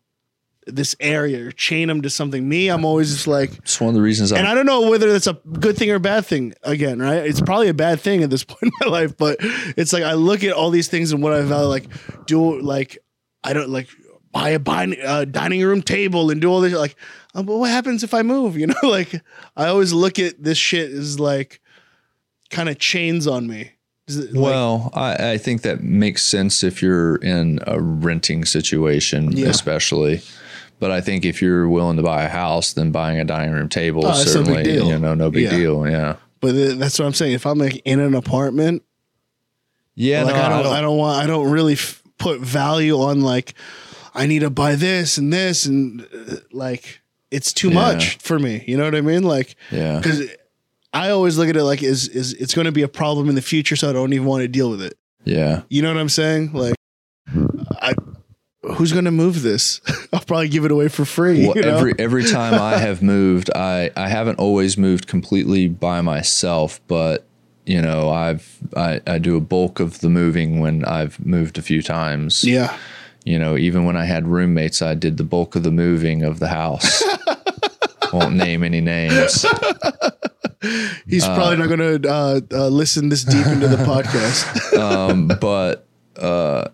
[0.67, 2.47] this area or chain them to something.
[2.49, 4.91] Me, I'm always just like, it's one of the reasons I, and I don't know
[4.91, 6.55] whether that's a good thing or a bad thing.
[6.65, 7.25] Again, right?
[7.25, 10.15] It's probably a bad thing at this point in my life, but it's like I
[10.15, 11.69] look at all these things and what I value.
[11.69, 11.87] Like,
[12.27, 12.99] do like
[13.45, 13.89] I don't like
[14.37, 16.75] buy a buy, uh, dining room table and do all this.
[16.75, 16.95] Like,
[17.35, 18.57] uh, but what happens if I move?
[18.61, 19.23] You know, like
[19.57, 21.61] I always look at this shit as like
[22.51, 23.73] kind of chains on me.
[24.09, 29.33] It, like- well, I, I think that makes sense if you're in a renting situation,
[29.33, 29.49] Yeah.
[29.49, 30.21] especially.
[30.79, 33.69] But I think if you're willing to buy a house, then buying a dining room
[33.71, 35.57] table Oh, is no big certainly, you know, no big Yeah.
[35.57, 35.89] deal.
[35.91, 36.17] Yeah.
[36.41, 37.33] but that's what I'm saying.
[37.33, 38.83] If I'm like in an apartment,
[39.95, 40.23] Yeah.
[40.25, 43.55] like no, I don't, I don't, want, I don't really f- put value on like
[44.17, 47.01] I need to buy this and this and uh, like
[47.31, 47.75] it's too Yeah.
[47.75, 48.65] much for me.
[48.67, 49.23] You know what I mean?
[49.23, 49.99] Like yeah.
[49.99, 50.29] because
[50.93, 53.35] I always look at it like is is it's going to be a problem in
[53.35, 54.97] the future, so I don't even want to deal with it.
[55.25, 55.63] Yeah.
[55.69, 56.53] You know what I'm saying?
[56.53, 56.75] Like
[57.83, 57.95] I.
[58.79, 59.81] Who's gonna move this?
[60.13, 61.47] I'll probably give it away for free.
[61.47, 61.77] Well, you know?
[61.77, 67.25] every every time I have moved, I I haven't always moved completely by myself, but
[67.65, 71.63] you know, I've I, I do a bulk of the moving when I've moved a
[71.63, 72.43] few times.
[72.43, 72.77] yeah,
[73.27, 76.39] You know, even when I had roommates, I did the bulk of the moving of
[76.39, 77.03] the house.
[78.13, 79.45] Won't name any names.
[81.09, 84.63] he's probably not gonna uh, uh, listen this deep into the podcast.
[84.87, 85.87] Um, but
[86.17, 86.69] uh,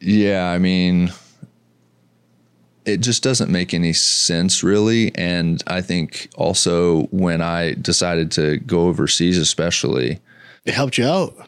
[0.00, 1.12] yeah, I mean,
[2.84, 5.14] it just doesn't make any sense really.
[5.16, 10.20] And I think also when I decided to go overseas, especially,
[10.64, 11.47] it helped you out.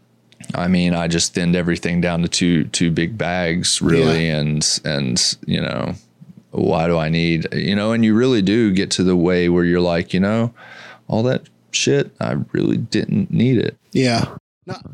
[0.55, 5.37] I mean, I just thinned everything down to two two big bags, really, and and
[5.46, 5.94] you know,
[6.50, 9.64] why do I need, you know, and you really do get to the way where
[9.64, 10.53] you're like, you know,
[11.09, 13.76] all that shit, I really didn't need it.
[13.92, 14.37] Yeah.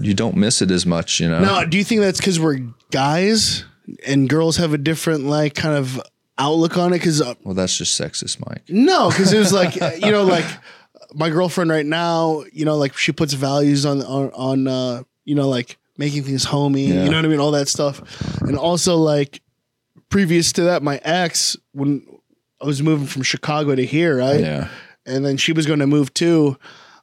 [0.00, 1.40] You don't miss it as much, you know.
[1.40, 3.64] Now, do you think that's because we're guys
[4.06, 6.00] and girls have a different like kind of
[6.38, 6.98] outlook on it?
[6.98, 8.62] Because uh, well, that's just sexist, Mike.
[8.68, 10.46] no, because it was like you know, like
[11.14, 15.34] my girlfriend right now, you know, like she puts values on on on uh, you
[15.34, 16.86] know, like making things homey.
[16.86, 17.04] Yeah.
[17.04, 17.40] You know what I mean?
[17.40, 18.00] All that stuff,
[18.40, 19.42] and also like
[20.08, 22.06] previous to that, my ex when
[22.62, 24.40] I was moving from Chicago to here, right?
[24.40, 24.68] Yeah.
[25.04, 26.56] and then she was going to move too.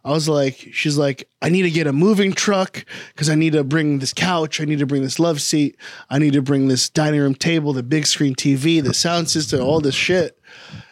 [0.06, 2.84] I was like, she's like, I need to get a moving truck
[3.14, 4.60] because I need to bring this couch.
[4.60, 5.78] I need to bring this love seat.
[6.10, 9.62] I need to bring this dining room table, the big screen TV, the sound system,
[9.62, 10.38] all this shit.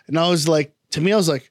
[0.08, 1.51] And I was like, to me, I was like,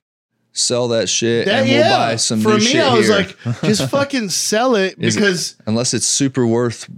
[0.52, 1.96] Sell that shit that, and we'll yeah.
[1.96, 3.16] buy some For new me, shit I was here.
[3.18, 6.88] like, just fucking sell it Is it- because Unless it's super worth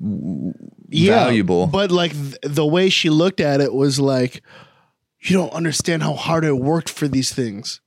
[0.89, 1.67] yeah, valuable.
[1.67, 4.43] But like th- the way she looked at it was like,
[5.21, 7.81] you don't understand how hard I worked for these things.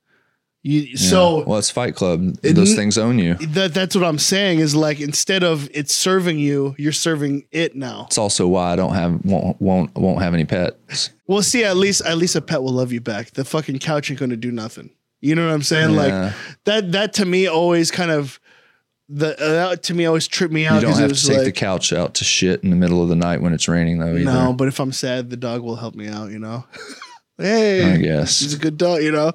[0.62, 0.96] You Yeah.
[0.96, 2.36] so well, it's Fight Club.
[2.42, 3.34] It Those things own you.
[3.34, 7.76] that that's what I'm saying is like instead of it's serving you, you're serving it
[7.76, 8.06] now.
[8.08, 11.10] It's also why I don't have won't won't won't have any pets.
[11.28, 13.32] Well, see, at least at least a pet will love you back.
[13.32, 14.90] The fucking couch ain't gonna do nothing.
[15.20, 15.90] You know what I'm saying?
[15.90, 15.96] Yeah.
[15.96, 16.92] Like that.
[16.92, 18.38] That to me always kind of
[19.08, 20.76] the uh, that to me always tripped me out.
[20.76, 23.08] You don't have was to take the couch out to shit in the middle of
[23.08, 24.14] the night when it's raining though.
[24.14, 24.24] Either.
[24.24, 26.30] No, but if I'm sad, the dog will help me out.
[26.30, 26.64] You know.
[27.38, 28.40] hey, I guess.
[28.40, 29.02] he's a good dog.
[29.02, 29.32] You know,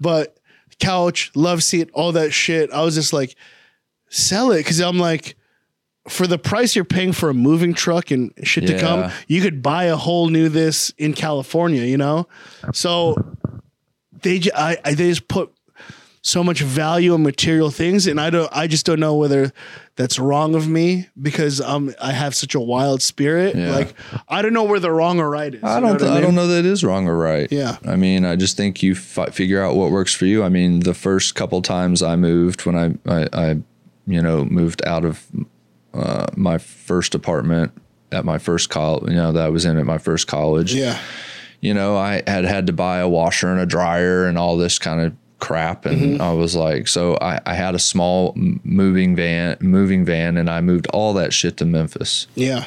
[0.00, 0.36] but
[0.78, 2.70] couch, love seat, all that shit.
[2.70, 3.34] I was just like,
[4.08, 5.36] sell it because I'm like.
[6.06, 9.62] For the price you're paying for a moving truck and shit to come, you could
[9.62, 12.28] buy a whole new this in California, you know?
[12.74, 13.16] So
[14.24, 15.52] they I, I they just put
[16.22, 19.52] so much value on material things and I don't I just don't know whether
[19.96, 23.54] that's wrong of me because um I have such a wild spirit.
[23.54, 23.70] Yeah.
[23.70, 23.94] Like
[24.26, 25.62] I don't know where the wrong or right is.
[25.62, 25.92] I don't.
[25.92, 26.22] what I, mean?
[26.22, 27.46] don't know that it is wrong or right.
[27.52, 27.76] Yeah.
[27.86, 30.42] I mean, I just think you fi- figure out what works for you.
[30.42, 33.50] I mean, the first couple times I moved, when I, I, I
[34.06, 35.26] you know, moved out of
[35.92, 37.72] uh, my first apartment
[38.12, 40.74] at my first college, you know, that I was in at my first college.
[40.74, 40.98] Yeah.
[41.64, 44.78] You know, I had had to buy a washer and a dryer and all this
[44.78, 46.20] kind of crap, and Mm-hmm.
[46.22, 48.32] I was like, so I, I had a small
[48.64, 52.64] moving van, moving van, and I moved all that shit to Memphis Yeah.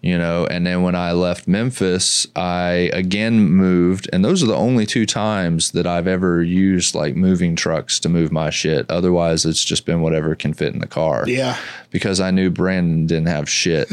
[0.00, 4.56] you know and then when i left memphis i again moved and those are the
[4.66, 9.44] only two times that i've ever used like moving trucks to move my shit otherwise
[9.46, 11.56] it's just been whatever can fit in the car Yeah.
[11.90, 13.86] because i knew brandon didn't have shit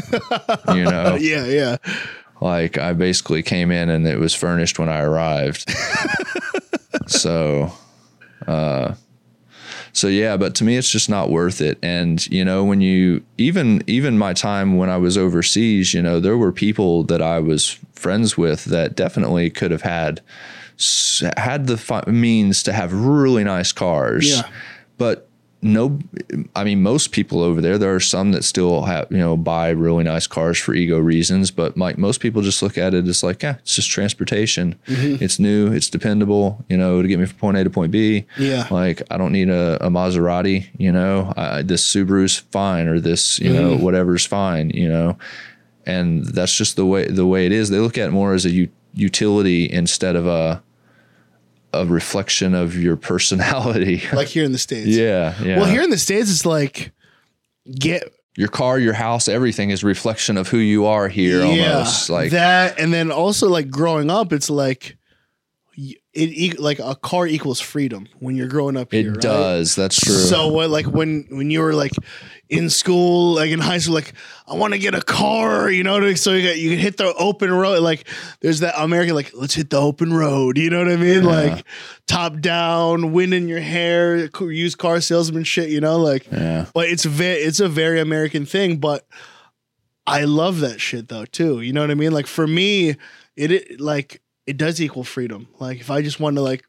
[0.74, 1.44] you know Yeah.
[1.46, 1.76] Yeah.
[2.40, 5.70] Like i basically came in and it was furnished when i arrived.
[7.06, 7.72] So
[8.46, 8.94] uh
[9.92, 11.78] so yeah but to me it's just not worth it.
[11.82, 16.20] And you know when you even even my time when i was overseas you know
[16.20, 20.20] there were people that i was friends with that definitely could have had
[21.36, 24.30] had the means to have really nice cars.
[24.30, 24.48] Yeah.
[24.96, 25.28] but
[25.62, 25.98] no
[26.56, 29.68] i mean most people over there there are some that still have you know buy
[29.68, 33.22] really nice cars for ego reasons but like most people just look at it as
[33.22, 35.22] like yeah it's just transportation Mm-hmm.
[35.22, 38.24] it's new it's dependable you know to get me from point a to point b
[38.38, 38.66] Yeah.
[38.70, 43.38] like i don't need a, a maserati you know I, this subaru's fine or this
[43.38, 43.84] you know Mm-hmm.
[43.84, 45.18] whatever's fine you know
[45.86, 48.46] and that's just the way the way it is they look at it more as
[48.46, 50.62] a u- utility instead of a
[51.72, 54.88] a reflection of your personality Like here in the States.
[54.88, 56.92] yeah yeah Well, here in the States, it's like
[57.78, 58.02] get
[58.36, 62.08] your car, your house, everything is a reflection of who you are here almost.
[62.08, 64.96] Like that, and then also like growing up, it's like
[66.12, 68.92] it like a car equals freedom when you're growing up.
[68.92, 69.20] it here, right?
[69.20, 69.74] does.
[69.74, 70.14] That's true.
[70.14, 71.92] So what like when when you were like
[72.50, 74.12] in school, like in high school, like
[74.46, 77.50] I want to get a car, you know, so you, you can hit the open
[77.52, 77.80] road.
[77.80, 78.06] Like
[78.40, 80.58] there's that American, like let's hit the open road.
[80.58, 81.22] You know what I mean?
[81.24, 81.64] Like
[82.08, 85.70] top down, wind in your hair, used car salesman shit.
[85.70, 86.66] You know, like yeah.
[86.74, 88.78] but it's very it's a very American thing.
[88.78, 89.06] But
[90.06, 91.60] I love that shit though too.
[91.60, 92.10] You know what I mean?
[92.10, 92.96] Like for me,
[93.36, 95.46] it, it like it does equal freedom.
[95.60, 96.64] Like if I just want to like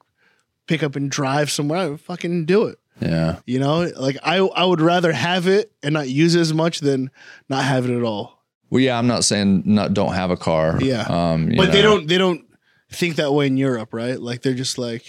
[0.67, 2.77] pick up and drive somewhere, I would fucking do it.
[3.01, 3.39] Yeah.
[3.45, 6.79] You know, like I I would rather have it and not use it as much
[6.79, 7.09] than
[7.49, 8.39] not have it at all.
[8.69, 10.77] Well, yeah, I'm not saying not don't have a car.
[10.81, 11.01] Yeah.
[11.09, 12.45] Um, But they don't they don't
[12.91, 14.19] think that way in Europe, right?
[14.19, 15.03] Like they're just like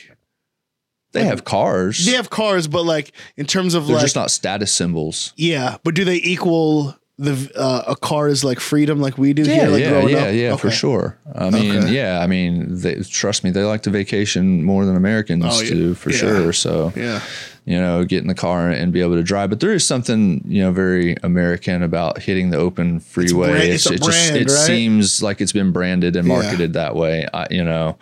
[1.13, 2.05] They have cars.
[2.07, 5.33] they have cars, but like in terms of They're like just not status symbols.
[5.37, 9.43] yeah, but do they equal the uh, a car is like freedom, like we do
[9.43, 10.35] Yeah, here, like yeah, growing yeah, up?
[10.35, 11.19] yeah, for sure.
[11.35, 11.93] I mean, Okay.
[11.93, 15.71] yeah, I mean, they, trust me, they like to vacation more than Americans Oh, yeah.
[15.71, 16.17] do, for Yeah.
[16.17, 16.53] sure.
[16.55, 17.21] So, Yeah,
[17.67, 19.51] you know, get in the car and be able to drive.
[19.51, 23.51] But there is something, you know, very American about hitting the open freeway.
[23.51, 24.51] brand- it's a it just it right?
[24.51, 26.35] seems like it's been branded and Yeah.
[26.35, 27.27] marketed that way.
[27.35, 27.99] I, you know,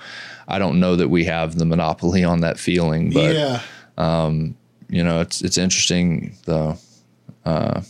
[0.47, 3.61] I don't know that we have the monopoly on that feeling, but yeah.
[4.89, 6.79] you know, it's it's interesting though.
[7.45, 7.81] Uh,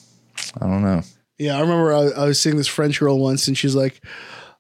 [0.60, 1.02] I don't know.
[1.38, 4.02] Yeah, I remember I, I was seeing this French girl once, and she's like,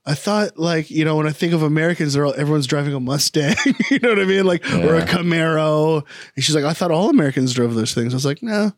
[0.06, 3.00] "I thought like you know when I think of Americans, they're all, everyone's driving a
[3.00, 3.54] Mustang,
[3.90, 7.10] you know what I mean, like or a Camaro." And she's like, "I thought all
[7.10, 8.72] Americans drove those things." I was like, "No."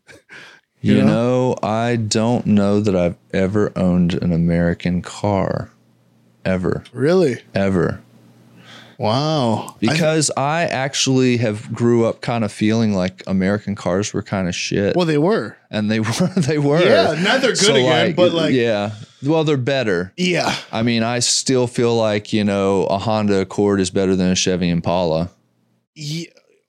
[0.81, 1.55] You, You know?
[1.63, 5.71] I don't know that I've ever owned an American car.
[6.45, 6.83] Ever.
[6.93, 7.41] Really?
[7.55, 8.01] Ever.
[8.99, 9.71] Wow.
[9.75, 14.49] I- Because I, actually have grew up kind of feeling like American cars were kind
[14.49, 14.95] of shit.
[14.97, 15.57] well, they were.
[15.71, 16.81] and they were they were.
[16.83, 18.93] Yeah, now they're good again, but, like- Yeah.
[19.25, 20.13] Well, they're better.
[20.17, 20.53] Yeah.
[20.73, 24.35] I mean, I still feel like, you know, a Honda Accord is better than a
[24.35, 25.31] Chevy Impala.
[25.95, 26.27] yeah.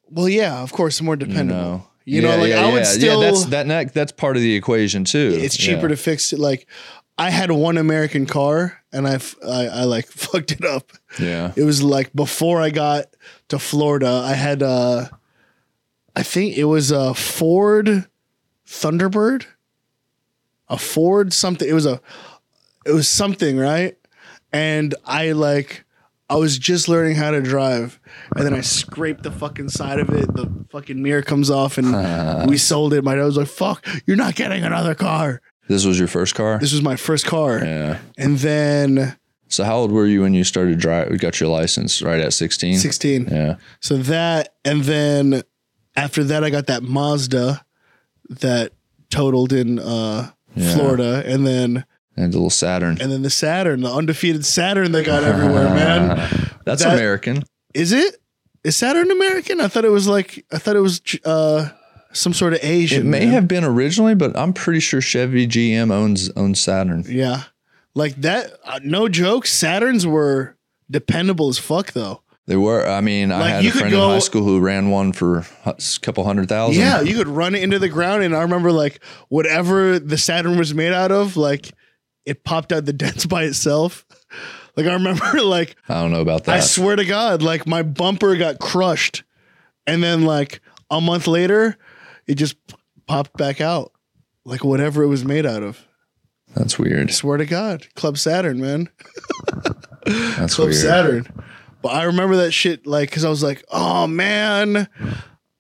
[0.09, 0.61] Well, yeah.
[0.61, 1.61] Of course, more You dependable.
[1.61, 1.87] know.
[2.05, 3.21] You know, like I would still.
[3.23, 5.31] Yeah, that's that, that that's part of the equation too.
[5.41, 5.87] it's cheaper Yeah.
[5.87, 6.37] to fix it.
[6.39, 6.67] Like,
[7.17, 10.91] I had one American car, and I I like fucked it up.
[11.19, 11.51] Yeah.
[11.55, 13.07] It was like before I got
[13.49, 15.07] to Florida, I had uh
[16.15, 18.07] I think it was a Ford
[18.67, 19.45] Thunderbird.
[20.69, 21.67] A Ford something.
[21.67, 22.01] It was a
[22.85, 23.97] it was something, right?
[24.51, 25.85] And I like
[26.29, 27.99] I was just learning how to drive
[28.35, 30.33] and then I scraped the fucking side of it.
[30.33, 33.03] The fucking mirror comes off and we sold it.
[33.03, 35.41] My dad was like, fuck, you're not getting another car.
[35.67, 36.59] This was your first car?
[36.59, 37.59] This was my first car.
[37.63, 37.99] yeah.
[38.17, 39.15] And then
[39.47, 42.01] So how old were you when you started drive got your license?
[42.01, 42.77] Right at 16?
[42.77, 43.27] 16.
[43.31, 43.55] Yeah.
[43.79, 45.43] So that, and then
[45.95, 47.63] after that, I got that Mazda
[48.29, 48.73] that
[49.09, 50.73] totaled in uh, Yeah.
[50.75, 51.85] Florida, and then
[52.17, 52.97] And a little Saturn.
[53.01, 56.29] and then the Saturn, the undefeated Saturn they got everywhere, man.
[56.65, 57.43] That's That- American.
[57.73, 58.17] Is it?
[58.63, 59.59] Is Saturn American?
[59.59, 61.69] I thought it was like I thought it was uh,
[62.13, 63.01] some sort of Asian.
[63.01, 63.29] It may man.
[63.29, 67.05] have been originally, but I'm pretty sure Chevy GM owns owns Saturn.
[67.07, 67.43] yeah,
[67.95, 68.53] like that.
[68.63, 69.45] Uh, no joke.
[69.45, 70.55] Saturns were
[70.89, 72.21] dependable as fuck, though.
[72.45, 72.85] They were.
[72.85, 76.25] I mean, I had a friend in high school who ran one for a couple
[76.25, 76.81] hundred thousand.
[76.81, 80.57] Yeah, you could run it into the ground, and I remember like whatever the Saturn
[80.57, 81.71] was made out of, like
[82.25, 84.05] it popped out the dents by itself.
[84.75, 86.55] Like I remember, like I don't know about that.
[86.55, 89.23] I swear to God, like my bumper got crushed,
[89.87, 90.59] and then like
[90.89, 91.77] a month later,
[92.27, 92.55] it just
[93.07, 93.91] popped back out,
[94.45, 95.85] like whatever it was made out of.
[96.55, 97.11] That's weird.
[97.11, 98.89] Swear to God, Club Saturn, man,
[100.05, 100.75] That's Club weird.
[100.75, 101.43] Saturn.
[101.81, 104.87] But I remember that shit, like, because I was like, oh man,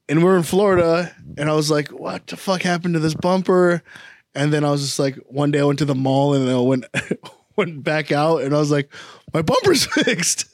[0.07, 3.81] and we're in Florida, and I was like, what the fuck happened to this bumper?
[4.35, 6.55] And then I was just like, one day I went to the mall and then
[6.55, 6.85] I went
[7.55, 8.91] went back out, and I was like,
[9.33, 10.45] my bumper's fixed.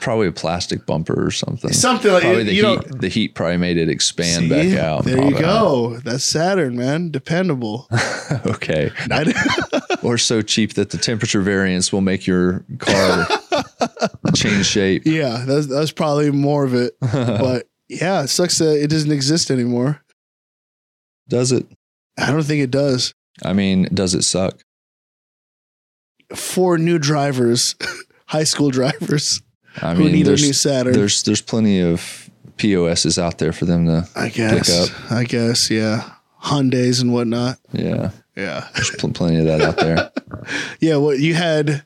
[0.00, 1.72] Probably a plastic bumper or something.
[1.72, 2.76] Something like Probably the you know.
[2.76, 3.00] heat.
[3.00, 4.48] The heat probably made it expand See?
[4.50, 5.04] back out.
[5.04, 5.98] There you go.
[6.04, 7.10] That's Saturn, man.
[7.10, 7.88] Dependable.
[8.46, 8.90] Okay.
[10.02, 13.26] Or so cheap that the temperature variance will make your car
[14.34, 15.02] change shape.
[15.04, 16.94] yeah, that's that's probably more of it.
[17.00, 20.02] but yeah, it sucks that it doesn't exist anymore.
[21.28, 21.66] Does it?
[22.18, 23.12] I don't think it does.
[23.44, 24.60] I mean, does it suck?
[26.34, 27.74] For new drivers,
[28.26, 29.40] high school drivers
[29.80, 30.92] I who mean, need a there's, new Saturn.
[30.92, 34.06] there's there's plenty of POSs out there for them to.
[34.14, 34.90] I guess.
[34.90, 35.10] up.
[35.12, 35.70] I guess.
[35.70, 36.10] Yeah.
[36.42, 37.58] Hyundai's and whatnot.
[37.72, 38.66] Yeah, Yeah.
[38.74, 40.10] there's pl- plenty of that out there.
[40.80, 40.96] Yeah.
[40.96, 41.84] What you had?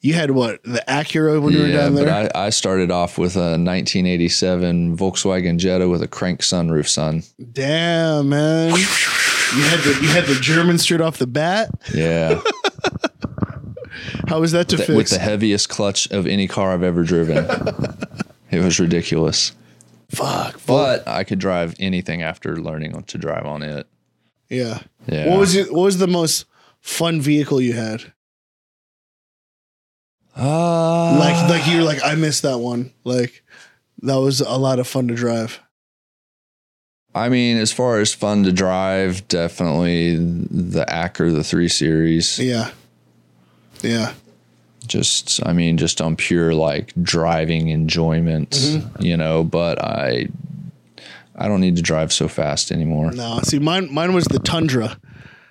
[0.00, 0.62] You had what?
[0.62, 2.04] The Acura when you were down there.
[2.04, 6.86] but I, I started off with a 1987 Volkswagen Jetta with a crank sunroof.
[6.86, 7.22] Son,
[7.52, 8.70] Damn, man.
[8.70, 11.70] You had the you had the German straight off the bat.
[11.94, 12.40] yeah,
[14.26, 14.96] How was that to Th- fix?
[14.96, 17.36] with the heaviest clutch of any car I've ever driven.
[18.50, 19.52] it was ridiculous.
[20.10, 20.60] Fuck.
[20.66, 23.86] But I could drive anything after learning to drive on it.
[24.48, 24.80] Yeah.
[25.08, 25.28] Yeah.
[25.30, 25.56] What was?
[25.56, 26.46] What was the most
[26.80, 28.12] fun vehicle you had?
[30.36, 32.92] Uh, Like, like you're like, I missed that one.
[33.04, 33.42] Like,
[34.02, 35.60] that was a lot of fun to drive.
[37.14, 42.38] I mean, as far as fun to drive, definitely the Acura, the three series.
[42.38, 42.70] Yeah.
[43.82, 44.14] Yeah.
[44.86, 49.02] Just, I mean, just on pure like driving enjoyment, Mm-hmm.
[49.02, 49.42] you know.
[49.42, 50.28] But I,
[51.34, 53.10] I don't need to drive so fast anymore.
[53.12, 54.96] No, see, mine, mine was the Tundra,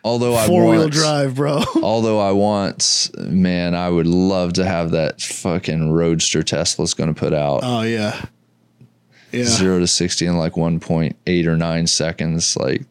[0.05, 1.63] Although I four wheel drive, bro.
[1.81, 7.19] Although I want, man, I would love to have that fucking Roadster Tesla's going to
[7.19, 7.59] put out.
[7.63, 8.23] oh yeah.
[9.31, 9.43] Yeah.
[9.45, 12.55] zero to 60 in like 1.8 or 9 seconds.
[12.55, 12.83] Like,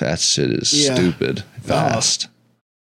[0.00, 0.94] that shit is Yeah.
[0.94, 1.44] stupid.
[1.60, 2.28] fast.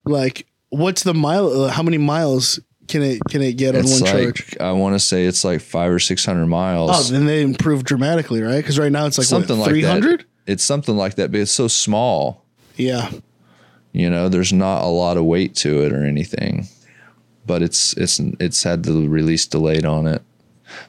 [0.06, 0.46] Like,
[0.76, 1.64] what's the mile?
[1.64, 4.58] Uh, how many miles can it can it get on one like charge?
[4.60, 6.92] I want to say it's like five or six hundred miles.
[6.94, 8.58] Oh, then they improved dramatically, right?
[8.58, 10.22] Because right now it's like something what, like three hundred.
[10.22, 10.52] that.
[10.52, 12.44] It's something like that, but it's so small.
[12.78, 13.10] Yeah,
[13.94, 16.68] You know, there's not a lot of weight to it or anything,
[17.46, 20.22] but it's it's it's had the release delayed on it.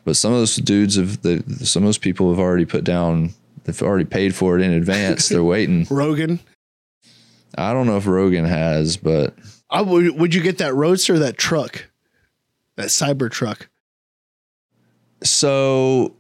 [0.05, 3.31] But some of those dudes have the some of those people have already put down.
[3.65, 5.29] They've already paid for it in advance.
[5.29, 5.87] They're waiting.
[5.91, 6.41] Rogan.
[7.57, 9.33] I don't know if Rogan has, but
[9.71, 10.19] I would.
[10.19, 11.87] Would you get that roadster, that truck,
[12.77, 13.69] that cyber truck?
[15.23, 16.15] so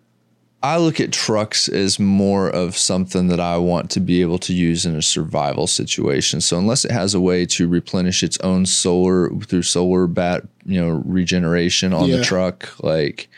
[0.62, 4.54] I look at trucks as more of something that I want to be able to
[4.54, 6.40] use in a survival situation.
[6.40, 10.80] So unless it has a way to replenish its own solar through solar bat, you
[10.80, 12.16] know, regeneration on Yeah.
[12.16, 13.28] the truck, like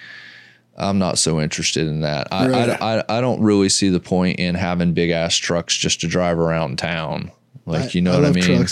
[0.77, 2.29] I'm not so interested in that.
[2.31, 2.71] I, Right.
[2.81, 6.07] I, I I don't really see the point in having big ass trucks just to
[6.07, 7.33] drive around town.
[7.69, 8.66] Like you know what I mean?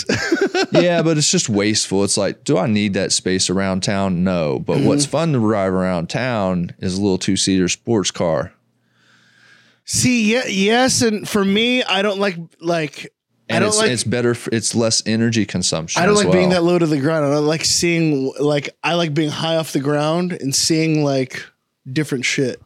[0.71, 2.03] yeah, but it's just wasteful.
[2.03, 4.23] It's like, do I need that space around town?
[4.23, 4.59] No.
[4.59, 5.11] But what's Mm-hmm.
[5.11, 8.53] fun to drive around town is a little two seater sports car.
[9.85, 13.13] See, yeah, yes, and for me, I don't like like
[13.49, 14.35] I And don't it's, like it's better.
[14.35, 16.01] For, it's less energy consumption.
[16.01, 17.25] I don't like being that low to the ground.
[17.25, 21.41] I don't like seeing like I like being high off the ground and seeing like
[21.89, 22.61] different shit.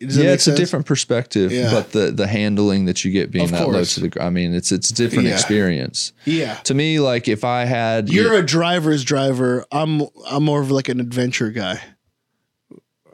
[0.00, 0.56] Does Yeah, it's sense?
[0.56, 1.70] a different perspective, Yeah.
[1.72, 4.26] but the the handling that you get being Of that low to the ground.
[4.26, 5.34] I mean, it's it's a different Yeah.
[5.34, 6.12] experience.
[6.24, 9.64] Yeah, To me, like if I had you're a driver's driver.
[9.72, 11.80] I'm I'm more of like an adventure guy.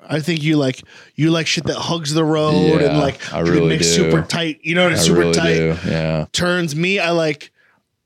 [0.06, 0.82] I think you like
[1.14, 3.84] you like shit that hugs the road and like I really make do.
[3.84, 4.60] super tight.
[4.62, 5.76] You know, I super really tight do.
[5.86, 6.26] Yeah.
[6.32, 6.76] turns.
[6.76, 7.50] Me, I like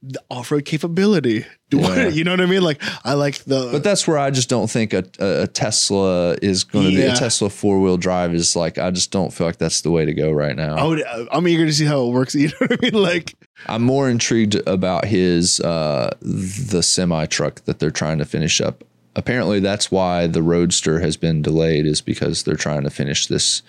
[0.02, 1.44] the off road capability.
[1.70, 2.08] Do Yeah.
[2.08, 2.62] you know what I mean?
[2.62, 6.64] Like I like the But that's where I just don't think a, a, Tesla is
[6.64, 9.58] going to be a Tesla four wheel drive is like I just don't feel like
[9.58, 10.76] that's the way to go right now.
[10.76, 12.34] I would, I'm eager to see how it works.
[12.38, 12.94] You know what I mean?
[12.94, 13.34] Like
[13.66, 18.84] I'm more intrigued about his uh, the semi truck that they're trying to finish up.
[19.16, 23.62] Apparently, that's why the Roadster has been delayed, is because they're trying to finish this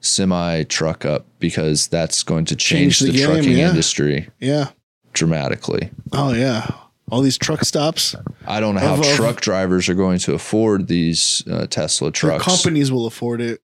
[0.00, 3.70] semi truck up because that's going to change, Change the the, game, trucking yeah.
[3.70, 4.70] industry yeah.
[5.12, 5.90] Dramatically.
[6.12, 6.70] Oh yeah.
[7.10, 8.14] All these truck stops.
[8.46, 12.44] I don't know how Of- truck drivers are going to afford these uh, Tesla trucks.
[12.44, 13.60] companies will afford it.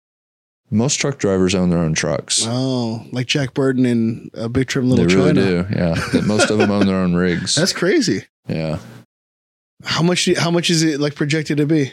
[0.70, 2.44] Most truck drivers own their own trucks.
[2.46, 5.62] Oh, like Jack Burton and uh, Big Trim they Little really China.
[5.64, 5.74] do.
[5.74, 7.54] Yeah, most of them own their own rigs.
[7.56, 8.24] That's crazy.
[8.46, 8.78] yeah.
[9.84, 10.26] How much?
[10.26, 11.92] do- How much is it like projected to be?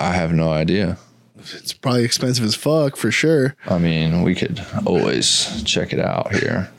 [0.00, 0.96] I have no idea.
[1.38, 3.56] It's probably expensive as fuck for sure.
[3.66, 6.70] I mean, we could always check it out here.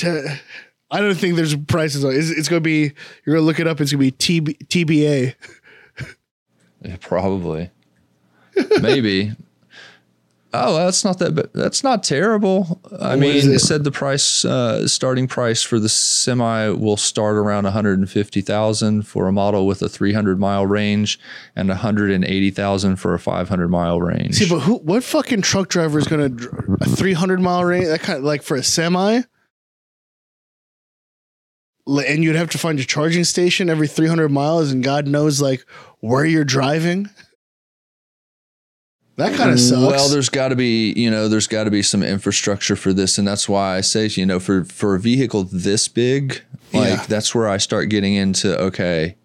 [0.00, 0.40] Te-
[0.90, 2.12] I don't think there's prices on.
[2.12, 2.16] it.
[2.16, 2.92] It's, it's gonna be.
[3.24, 3.80] You're gonna look it up.
[3.80, 5.34] It's gonna be TB, TBA.
[6.82, 7.68] Yeah, probably.
[8.80, 9.32] Maybe.
[10.54, 11.34] Oh, that's not that.
[11.34, 12.80] But that's not terrible.
[12.98, 13.44] I What mean, it?
[13.44, 17.98] it said the price, uh, starting price for the semi will start around one hundred
[17.98, 21.20] and fifty thousand for a model with a three hundred mile range,
[21.54, 24.36] and one hundred and eighty thousand for a five hundred mile range.
[24.36, 24.76] See, but who?
[24.78, 26.30] What fucking truck driver is gonna
[26.80, 27.86] a 300 mile range?
[27.86, 29.20] That kind of like for a semi.
[31.86, 35.64] And you'd have to find a charging station every 300 miles, and God knows like
[36.00, 37.08] where you're driving.
[39.16, 39.80] That kind of mm, sucks.
[39.92, 43.18] Well, there's got to be, you know, there's got to be some infrastructure for this,
[43.18, 46.40] and that's why I say, you know, for for a vehicle this big,
[46.72, 47.04] like Yeah.
[47.06, 48.58] that's where I start getting into.
[48.58, 49.16] Okay,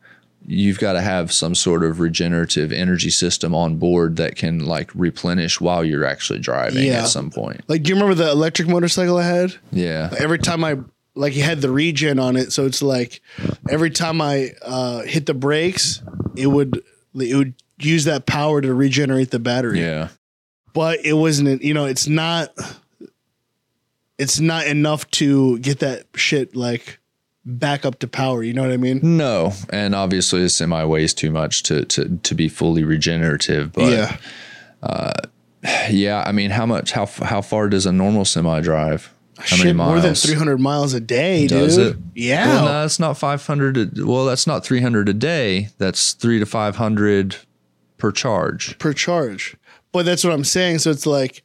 [0.46, 4.92] you've got to have some sort of regenerative energy system on board that can like
[4.94, 7.04] replenish while you're actually driving Yeah.
[7.04, 7.62] at some point.
[7.70, 9.56] like, do you remember the electric motorcycle I had?
[9.72, 10.78] Yeah, every time I
[11.16, 13.22] like he had the regen on it, so it's like
[13.70, 16.02] every time I uh, hit the brakes,
[16.36, 16.84] it would
[17.16, 19.82] it would use that power to regenerate the battery.
[19.82, 20.10] yeah,
[20.74, 22.54] But it wasn't you know, it's not
[24.18, 27.00] it's not enough to get that shit like
[27.46, 29.00] back up to power, you know what I mean?
[29.02, 33.72] no, and obviously a semi weighs too much to to to be fully regenerative.
[33.72, 34.18] But yeah.
[35.90, 39.12] yeah, I mean, how much how how far does a normal semi drive?
[39.38, 41.96] How Shit, more than 300 miles a day, Does dude.
[41.96, 42.02] it?
[42.16, 42.48] Yeah.
[42.48, 43.78] Well, no, that's not 500.
[44.00, 45.70] a- Well, that's not 300 a day.
[45.78, 47.36] That's three to 500
[47.98, 48.78] per charge.
[48.80, 49.58] per charge.
[49.92, 50.80] But that's what I'm saying.
[50.80, 51.44] So it's like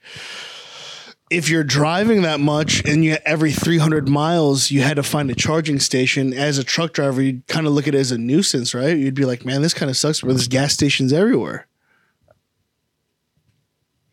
[1.30, 5.34] if you're driving that much and you every 300 miles you had to find a
[5.34, 8.74] charging station as a truck driver, you'd kind of look at it as a nuisance,
[8.74, 8.96] right?
[8.96, 11.66] You'd be like, man, this kind of sucks, but there's gas stations everywhere.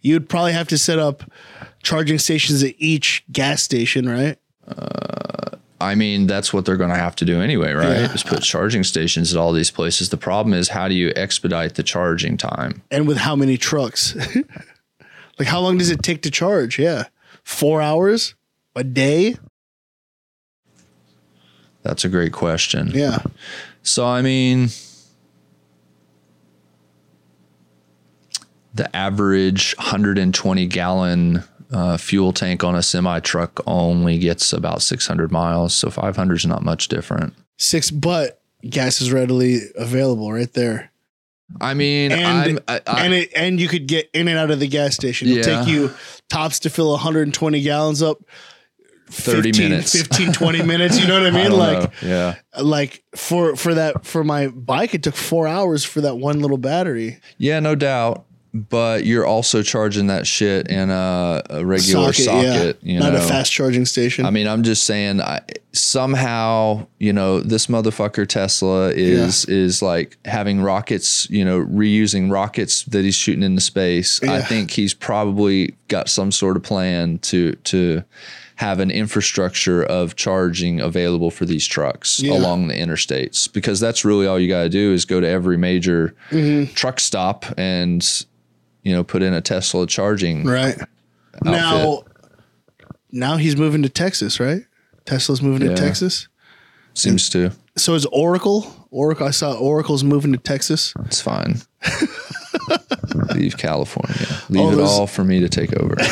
[0.02, 1.30] You'd probably have to set up
[1.84, 4.38] charging stations at each gas station, right?
[4.68, 7.90] Uh, I mean, that's what they're going to have to do anyway, right?
[7.90, 8.14] Yeah.
[8.14, 10.10] Is put charging stations at all these places.
[10.10, 12.82] The problem is, how do you expedite the charging time?
[12.90, 14.16] And with how many trucks?
[15.40, 16.80] like, how long does it take to charge?
[16.80, 17.06] Yeah.
[17.44, 18.36] Four hours?
[18.76, 19.38] A day?
[21.84, 22.92] That's a great question.
[22.94, 23.20] Yeah.
[23.82, 24.70] So I mean,
[28.74, 35.32] the average 120 gallon uh, fuel tank on a semi truck only gets about 600
[35.32, 35.74] miles.
[35.74, 37.34] So 500 is not much different.
[37.58, 40.92] Six, but gas is readily available right there.
[41.62, 44.60] I mean, And- I, I, and it and you could get in and out of
[44.60, 45.28] the gas station.
[45.30, 45.60] It'll Yeah.
[45.64, 45.94] take you
[46.30, 48.20] tops to fill 120 gallons up
[49.10, 49.94] 30 minutes.
[49.96, 51.50] 15 20 minutes, you know what I I mean?
[51.52, 52.10] don't like know.
[52.10, 52.36] yeah.
[52.62, 56.58] like for for that for my bike it took 4 hours for that one little
[56.58, 57.20] battery.
[57.38, 58.26] Yeah, no doubt.
[58.54, 63.20] But you're also charging that shit in a, a regular socket, you not know.
[63.20, 64.26] a fast charging station.
[64.26, 65.22] I mean, I'm just saying.
[65.22, 65.42] I,
[65.74, 71.30] somehow, you know, this motherfucker Tesla is is like having rockets.
[71.30, 74.22] You know, reusing rockets that he's shooting into space.
[74.24, 78.04] I think he's probably got some sort of plan to to
[78.56, 82.34] have an infrastructure of charging available for these trucks Yeah.
[82.34, 85.58] along the interstates because that's really all you got to do is go to every
[85.58, 86.74] major Mm-hmm.
[86.74, 88.26] truck stop and
[88.88, 90.78] you know put in a Tesla charging right.
[91.44, 92.04] Now
[93.12, 94.62] now he's moving to Texas, right?
[95.06, 95.76] Tesla's moving Yeah.
[95.76, 96.28] to Texas.
[96.94, 98.88] seems to So is Oracle?
[98.92, 100.94] Oracle I saw Oracle's moving to Texas.
[101.06, 101.58] It's fine.
[103.36, 104.16] Leave California.
[104.50, 105.96] Leave All it those- all for me to take over.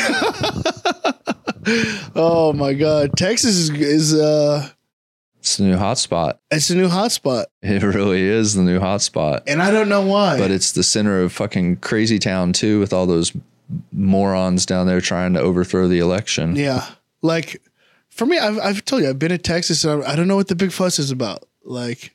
[2.14, 3.16] Oh my god.
[3.16, 4.68] Texas is is uh
[5.46, 6.38] It's the new hotspot.
[6.50, 7.44] it's a new hotspot.
[7.62, 9.42] It really is the new hotspot.
[9.46, 10.38] And I don't know why.
[10.38, 13.32] But it's the center of fucking crazy town too, with all those
[13.92, 16.56] morons down there trying to overthrow the election.
[16.56, 16.84] Yeah.
[17.22, 17.62] Like
[18.08, 20.34] for me, I've, I've told you, I've been in Texas and I, I don't know
[20.34, 21.44] what the big fuss is about.
[21.62, 22.12] Like,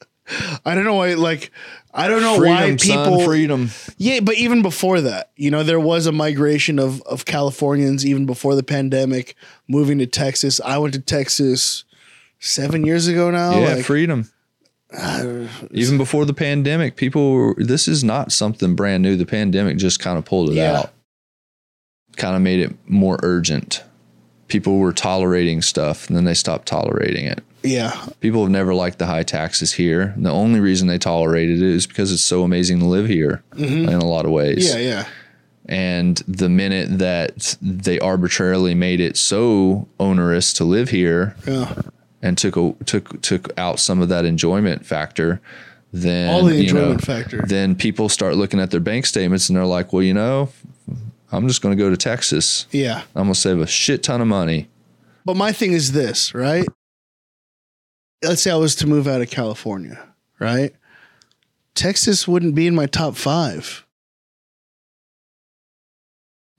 [0.66, 1.52] I don't know why, like,
[1.94, 3.70] I don't know why people, son, freedom.
[3.96, 8.26] yeah, but even before that, you know, there was a migration of, of Californians even
[8.26, 9.36] before the pandemic
[9.68, 10.60] moving to Texas.
[10.64, 11.84] I went to Texas
[12.38, 13.58] seven years ago now.
[13.58, 14.30] yeah, like, freedom.
[15.72, 19.16] Even before the pandemic, people were, this is not something brand new.
[19.16, 20.78] The pandemic just kind of pulled it Yeah.
[20.80, 20.92] out,
[22.16, 23.82] kind of made it more urgent.
[24.48, 27.42] People were tolerating stuff and then they stopped tolerating it.
[27.64, 28.06] yeah.
[28.20, 30.12] People have never liked the high taxes here.
[30.14, 33.42] And the only reason they tolerated it is because it's so amazing to live here
[33.56, 34.70] in a lot of ways.
[34.72, 34.80] Mm-hmm.
[34.82, 34.88] Yeah.
[34.88, 35.04] Yeah.
[35.68, 41.74] And the minute that they arbitrarily made it so onerous to live here Yeah.
[42.26, 45.40] And took a, took took out some of that enjoyment factor,
[45.92, 47.44] then All the you know, enjoyment factor.
[47.46, 50.50] Then people start looking at their bank statements and they're like, well, you know,
[51.30, 52.66] I'm just going to go to Texas.
[52.72, 53.02] Yeah.
[53.14, 54.68] I'm going to save a shit ton of money.
[55.24, 56.66] But my thing is this, right?
[58.24, 60.02] Let's say I was to move out of California,
[60.40, 60.74] right?
[61.74, 63.85] Texas wouldn't be in my top five.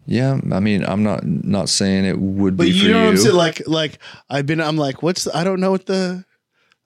[0.08, 3.03] Yeah, I mean, I'm not not saying it would But be you for know you.
[3.05, 3.36] what I'm saying?
[3.36, 3.99] Like, like
[4.30, 4.62] I've been.
[4.62, 5.26] I'm like, what's?
[5.26, 6.24] The, I don't know what the.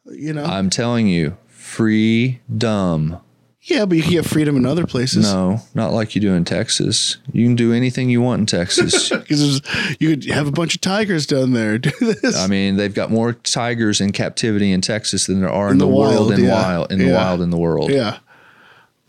[0.05, 0.43] You know.
[0.43, 3.17] I'm telling you, freedom.
[3.61, 5.31] yeah, but you can get freedom in other places.
[5.31, 7.17] No, not like you do in Texas.
[7.31, 9.09] You can do anything you want in Texas.
[9.15, 9.61] because
[9.99, 11.77] you could have a bunch of tigers down there.
[11.79, 12.35] Do this.
[12.35, 15.77] I mean, they've got more tigers in captivity in Texas than there are in, In
[15.77, 16.53] the, the world in yeah.
[16.53, 17.91] wild in the wild in the world.
[17.91, 18.17] yeah,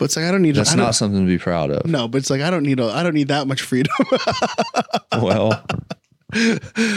[0.03, 0.57] but it's like I don't need.
[0.57, 1.87] That's I don't, not something to be proud of.
[1.87, 2.81] No, but it's like I don't need.
[2.81, 3.93] A, I don't need that much freedom.
[5.23, 5.65] Well,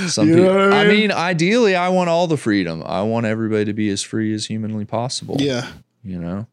[0.08, 0.74] some You people.
[0.74, 0.98] I I mean?
[1.02, 2.82] mean, ideally, I want all the freedom.
[2.86, 5.36] I want everybody to be as free as humanly possible.
[5.40, 5.68] yeah,
[6.04, 6.48] you know.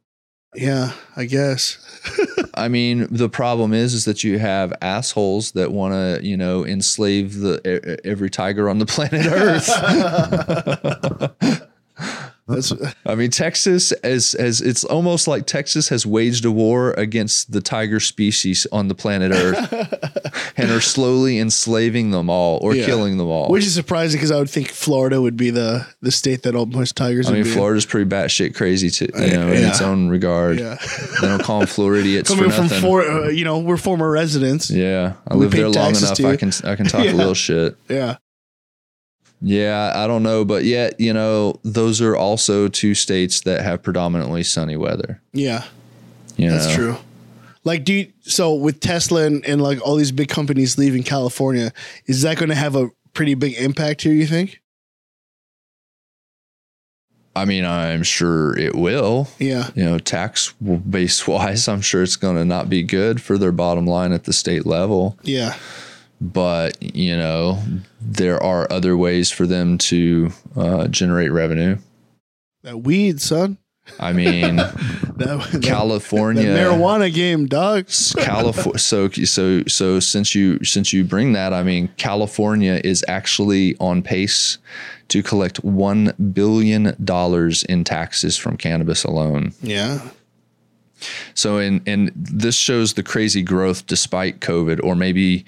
[0.55, 0.93] yeah.
[1.17, 1.79] I guess.
[2.55, 6.67] I mean, the problem is, is that you have assholes that want to, you know,
[6.67, 9.69] enslave the every tiger on the planet Earth.
[12.49, 12.73] That's
[13.07, 17.61] I mean, Texas as as it's almost like Texas has waged a war against the
[17.61, 22.85] tiger species on the planet Earth, and are slowly enslaving them all or Yeah.
[22.87, 23.49] killing them all.
[23.49, 26.67] which is surprising because I would think Florida would be the the state that all
[26.67, 27.27] most tigers.
[27.27, 27.57] I would mean, be in.
[27.57, 30.59] Florida's pretty batshit crazy too, you know, in its own regard.
[30.59, 30.79] Yeah.
[31.21, 32.81] They don't call them Floridians for coming from nothing.
[32.81, 34.69] four, uh, you know, we're former residents.
[34.71, 36.21] yeah, I We live there long enough.
[36.25, 37.13] I can I can talk Yeah.
[37.13, 37.77] a little shit.
[37.89, 38.17] Yeah,
[39.45, 43.83] Yeah, I don't know, but yet you know those are also two states that have
[43.83, 45.21] predominantly sunny weather.
[45.33, 45.65] yeah,
[46.37, 46.75] You that's know?
[46.75, 46.97] true.
[47.65, 51.73] Like, do you, so with Tesla and, and like all these big companies leaving California,
[52.07, 54.13] is that going to have a pretty big impact here?
[54.13, 54.61] You think?
[57.35, 59.29] I mean, I'm sure it will.
[59.39, 63.39] Yeah, You know, tax base wise, I'm sure it's going to not be good for
[63.39, 65.17] their bottom line at the state level.
[65.23, 65.57] yeah,
[66.23, 67.61] But you know,
[68.01, 71.79] there are other ways for them to uh, generate revenue.
[72.63, 73.59] that weed, son.
[73.99, 74.57] I mean,
[75.17, 77.89] That, California that marijuana game, dog.
[78.17, 78.79] California.
[78.79, 84.03] So so so since you since you bring that, I mean, California is actually on
[84.03, 84.59] pace
[85.09, 89.53] to collect one billion dollars in taxes from cannabis alone.
[89.61, 90.09] Yeah.
[91.35, 95.45] So and and this shows the crazy growth despite COVID, or maybe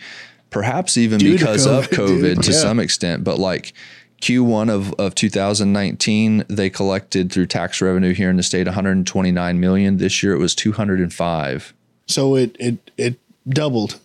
[0.54, 2.58] perhaps even Due because of COVID, COVID dude, to yeah.
[2.58, 3.24] some extent.
[3.24, 3.74] But like
[4.22, 9.96] Q1 of, of 2019, they collected through tax revenue here in the state 129 million.
[9.96, 11.74] This year it was 205.
[12.06, 13.98] So it it it doubled.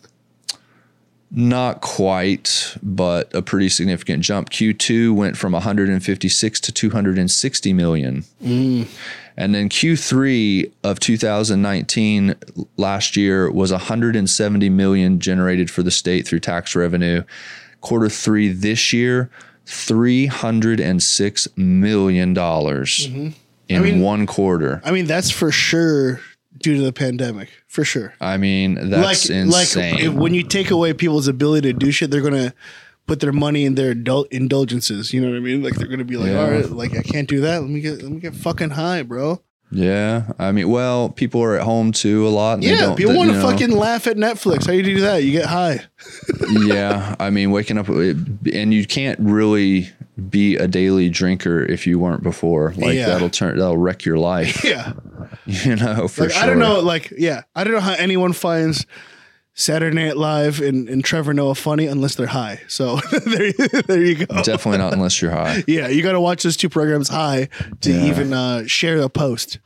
[1.31, 4.49] Not quite, but a pretty significant jump.
[4.49, 8.23] Q2 went from 156 to 260 million.
[8.43, 8.87] Mm.
[9.39, 12.35] And then Q3 of 2019
[12.75, 17.23] last year was 170 million generated for the state through tax revenue.
[17.79, 19.29] Quarter three this year,
[19.65, 23.29] 306 million dollars mm-hmm.
[23.69, 24.81] in mean- one quarter.
[24.83, 26.19] I mean, that's for sure
[26.57, 28.13] due to the pandemic, for sure.
[28.19, 29.93] I mean, that's like insane.
[29.93, 32.53] like if, when you take away people's ability to do shit, they're gonna
[33.09, 35.11] put their money in their adult indulgences.
[35.13, 35.63] You know what I mean?
[35.63, 36.39] Like they're gonna be like, Yeah.
[36.41, 37.61] all right, like I can't do that.
[37.61, 39.41] Let me get let me get fucking high, bro.
[39.71, 42.53] yeah, I mean, well, people are at home too a lot.
[42.55, 43.47] and they Yeah, people want to know.
[43.49, 44.65] fucking laugh at Netflix.
[44.67, 45.23] How you do that?
[45.23, 45.81] You get high.
[46.51, 49.89] yeah, I mean, waking up and you can't really
[50.29, 52.73] be a daily drinker if you weren't before.
[52.77, 53.07] Like Yeah.
[53.07, 54.63] that'll turn that'll wreck your life.
[54.69, 54.93] Yeah,
[55.45, 56.43] You know, for like sure.
[56.43, 56.79] I don't know.
[56.79, 58.85] Like yeah, I don't know how anyone finds
[59.53, 62.61] Saturday Night Live and, and Trevor Noah funny unless they're high.
[62.67, 62.95] So
[63.25, 63.51] there,
[63.87, 64.41] there you go.
[64.43, 65.63] Definitely not unless you're high.
[65.67, 67.49] Yeah, you got to watch those two programs high
[67.81, 69.59] to even uh, share a post.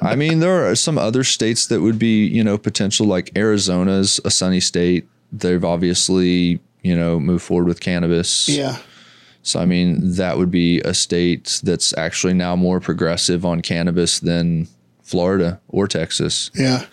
[0.00, 3.06] I mean, there are some other states that would be, you know, potential.
[3.06, 5.06] Like Arizona's a sunny state.
[5.32, 8.48] They've obviously, you know, moved forward with cannabis.
[8.48, 8.78] Yeah.
[9.42, 14.18] So I mean, that would be a state that's actually now more progressive on cannabis
[14.18, 14.66] than
[15.02, 16.50] Florida or Texas.
[16.54, 16.86] Yeah.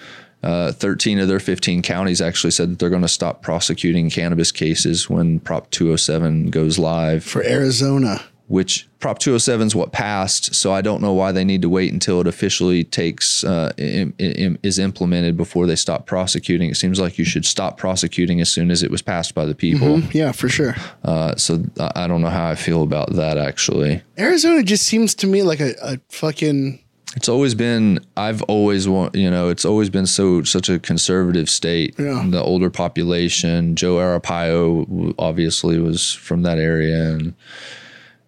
[0.43, 4.51] Uh, 13 of their 15 counties actually said that they're going to stop prosecuting cannabis
[4.51, 8.21] cases when Prop 207 goes live, For Arizona.
[8.47, 10.53] which Prop 207 is what passed.
[10.53, 14.13] So I don't know why they need to wait until it officially takes uh, im-
[14.19, 16.69] im- is implemented before they stop prosecuting.
[16.69, 19.55] It seems like you should stop prosecuting as soon as it was passed by the
[19.55, 20.01] people.
[20.13, 20.75] Yeah, for sure.
[21.05, 24.01] Uh, so I I don't know how I feel about that actually.
[24.19, 26.82] Arizona just seems to me like a, a fucking
[27.15, 27.99] It's always been.
[28.17, 29.15] I've always want.
[29.15, 31.95] You know, it's always been so such a conservative state.
[31.99, 32.25] Yeah.
[32.27, 33.75] The older population.
[33.75, 37.33] Joe Arpaio obviously was from that area and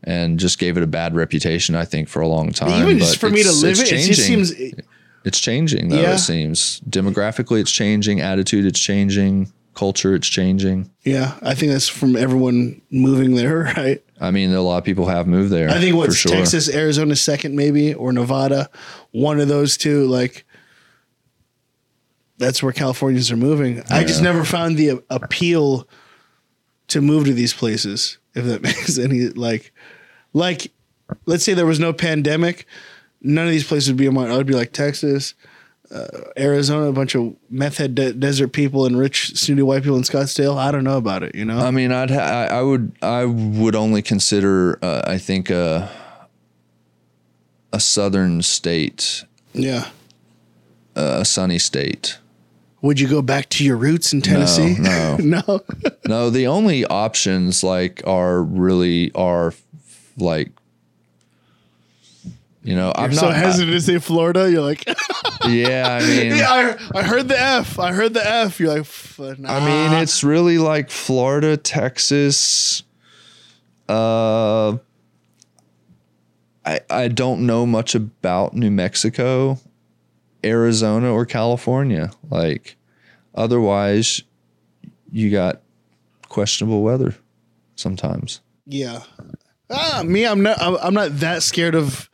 [0.04, 1.74] and just gave it a bad reputation.
[1.76, 2.82] I think for a long time.
[2.84, 4.46] even just for me to live it's it, it just changing.
[4.46, 4.74] seems
[5.26, 6.00] It's changing though.
[6.02, 6.14] Yeah.
[6.14, 8.22] It seems demographically, it's changing.
[8.22, 9.52] Attitude, it's changing.
[9.74, 10.90] Culture, it's changing.
[11.04, 14.02] yeah, I think that's from everyone moving there, right?
[14.20, 15.70] I mean, a lot of people have moved there.
[15.70, 16.32] I think what's sure.
[16.32, 18.70] Texas, Arizona second maybe or Nevada,
[19.12, 20.46] one of those two like
[22.38, 23.82] that's where Californians are moving.
[23.90, 25.88] I just never found the appeal
[26.88, 29.74] to move to these places if that makes any like
[30.34, 30.72] like
[31.26, 32.66] let's say there was no pandemic,
[33.22, 35.34] none of these places would be in my I would be like Texas,
[35.92, 36.08] uh,
[36.38, 40.04] Arizona, a bunch of meth head de- desert people and rich snooty white people in
[40.04, 40.58] Scottsdale.
[40.58, 41.60] I don't know about it, you know.
[41.60, 45.90] I mean, I'd ha- I, I would I would only consider uh, I think a
[47.74, 49.90] a southern state, yeah.
[50.96, 52.18] a sunny state.
[52.82, 54.76] Would you go back to your roots in Tennessee?
[54.80, 55.18] no.
[55.20, 55.62] no.
[56.08, 59.54] No, the only options like are really are
[60.18, 60.52] like
[62.66, 64.52] you know I'm so not hesitant to say Florida.
[64.52, 64.84] You're like,
[65.48, 66.00] yeah.
[66.02, 67.78] I mean, yeah, I, I heard the F.
[67.80, 68.60] I heard the F.
[68.60, 69.54] You're like, nah.
[69.54, 72.84] I mean, it's really like Florida, Texas.
[73.88, 74.78] Uh,
[76.66, 79.60] I I don't know much about New Mexico,
[80.44, 82.10] Arizona, or California.
[82.32, 82.78] Like,
[83.36, 84.24] otherwise,
[85.12, 85.62] you got
[86.30, 87.16] questionable weather
[87.76, 88.42] sometimes.
[88.66, 89.04] yeah.
[89.70, 90.62] Ah, me, I'm not.
[90.62, 92.08] I'm, I'm not that scared of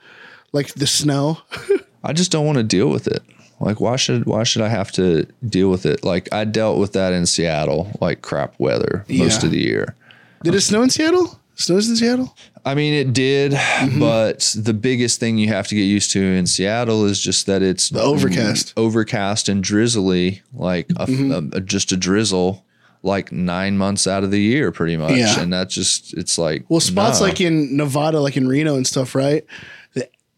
[0.54, 1.40] like the snow.
[2.04, 3.22] I just don't want to deal with it.
[3.60, 6.04] Like, why should why should I have to deal with it?
[6.04, 9.46] Like, I dealt with that in Seattle, like crap weather most Yeah.
[9.46, 9.96] of the year.
[10.44, 11.40] Did it snow in Seattle?
[11.56, 12.36] Snows in Seattle?
[12.66, 14.00] I mean, it did, Mm-hmm.
[14.00, 17.62] but the biggest thing you have to get used to in Seattle is just that
[17.62, 18.74] it's The overcast.
[18.78, 21.56] overcast and drizzly, like a, Mm-hmm.
[21.56, 22.66] a- just a drizzle,
[23.04, 25.12] like nine months out of the year, pretty much.
[25.18, 25.40] Yeah.
[25.40, 29.14] And that's just it's like Well, spots like in Nevada, like in Reno and stuff,
[29.14, 29.46] right?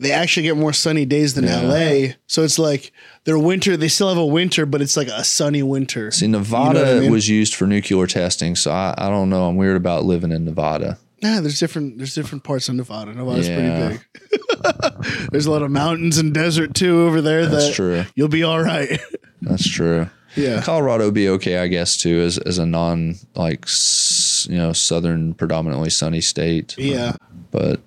[0.04, 1.62] They, actually get more sunny days than Yeah.
[1.62, 2.14] LA.
[2.28, 2.92] So it's like
[3.24, 3.76] their winter.
[3.78, 6.12] They still have a winter, but it's like a sunny winter.
[6.12, 7.12] see Nevada what I mean?
[7.12, 9.48] was used for nuclear testing, so I, I don't know.
[9.48, 10.98] I'm weird about living in Nevada.
[11.20, 11.98] Yeah, there's different.
[11.98, 13.14] There's different parts of Nevada.
[13.14, 13.56] Nevada's Yeah.
[13.88, 15.30] pretty big.
[15.32, 17.46] There's a lot of mountains and desert too over there.
[17.46, 18.04] That's that true.
[18.16, 19.00] You'll be all right.
[19.42, 20.10] That's true.
[20.36, 20.62] yeah.
[20.62, 24.74] Colorado would be okay, I guess, too, as as a non like s- you know
[24.74, 26.76] southern predominantly sunny state.
[26.78, 27.14] Yeah.
[27.52, 27.80] but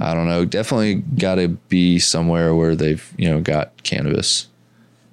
[0.00, 0.44] I don't know.
[0.44, 4.48] Definitely got to be somewhere where they've you know got cannabis.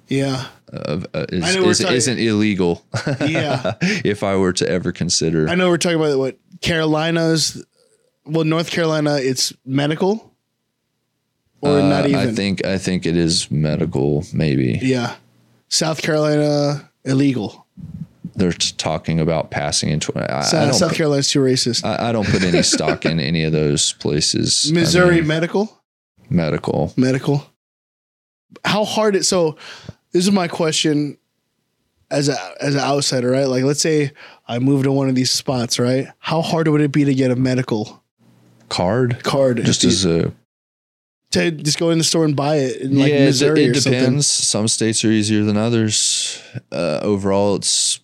[0.08, 0.46] Yeah.
[0.72, 2.84] Uh, is, I know we're is, talking- isn't illegal.
[3.20, 3.74] Yeah.
[3.82, 7.64] if I were to ever consider, I know we're talking about what Carolinas.
[8.26, 10.34] Well, North Carolina, it's medical,
[11.60, 12.16] or Uh, not even.
[12.28, 14.24] I think I think it is medical.
[14.32, 15.14] Maybe Yeah.
[15.68, 17.63] South Carolina illegal.
[18.36, 20.12] They're talking about passing into.
[20.18, 20.72] I, I So.
[20.72, 21.84] South put, Carolina's too racist.
[21.84, 24.70] I, I don't put any stock in any of those places.
[24.70, 25.80] I Missouri mean, medical.
[26.28, 26.92] medical.
[26.96, 27.46] Medical.
[28.64, 29.56] How hard it so
[30.12, 31.18] this is my question
[32.10, 33.48] as a as an outsider, right?
[33.48, 34.12] Like let's say
[34.46, 36.08] I move to one of these spots, right?
[36.18, 38.02] How hard would it be to get a medical
[38.68, 39.62] Card, card?
[39.64, 40.32] just as a
[41.32, 43.70] to just go in the store and buy it in like yeah, it- Missouri it,
[43.76, 44.00] or something.
[44.00, 44.26] depends.
[44.28, 46.40] Some states are easier than others.
[46.70, 47.98] Uh, overall, it's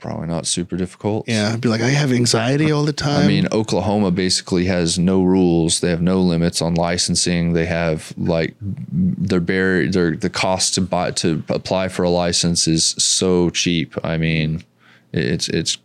[0.00, 1.28] probably not super difficult.
[1.28, 3.24] Yeah, I'd be like, I have anxiety all the time.
[3.24, 5.80] I mean, Oklahoma basically has no rules.
[5.80, 7.52] They have no limits on licensing.
[7.52, 12.66] They have like their barrier, their the cost to buy to apply for a license
[12.66, 13.94] is so cheap.
[14.04, 14.64] I mean,
[15.12, 15.78] it's it's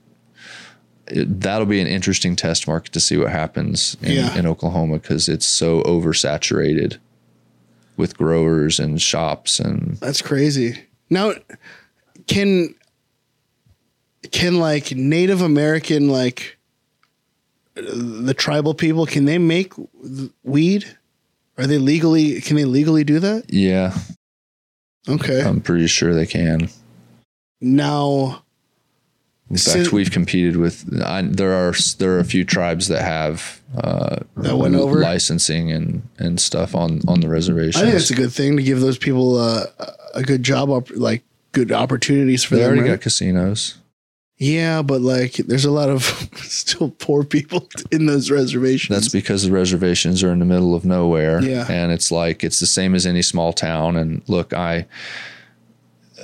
[1.07, 4.35] it, that'll be an interesting test market to see what happens in, Yeah.
[4.37, 6.97] in Oklahoma because it's so oversaturated
[7.97, 10.83] with growers and shops and That's crazy.
[11.09, 11.33] Now,
[12.27, 12.73] can
[14.31, 16.57] can like Native American like
[17.75, 19.73] the tribal people can they make
[20.43, 20.97] weed?
[21.57, 22.41] Are they legally?
[22.41, 23.45] Can they legally do that?
[23.49, 23.97] yeah,
[25.07, 25.41] Okay.
[25.41, 26.69] I'm pretty sure they can.
[27.61, 28.41] now,
[29.49, 30.83] In So- fact, we've competed with.
[31.03, 34.99] I, there are there are a few tribes that have uh, That went over?
[34.99, 37.79] licensing and and stuff on on the reservation.
[37.79, 39.65] I think that's a good thing to give those people uh,
[40.15, 42.67] a good job, op- like good opportunities for they them.
[42.71, 42.95] already right?
[42.97, 43.75] got casinos.
[44.37, 46.03] Yeah, but like, there's a lot of
[46.35, 48.95] still poor people in those reservations.
[48.95, 51.41] That's because the reservations are in the middle of nowhere.
[51.41, 51.65] Yeah.
[51.69, 53.95] and it's like it's the same as any small town.
[53.95, 54.87] And look, I.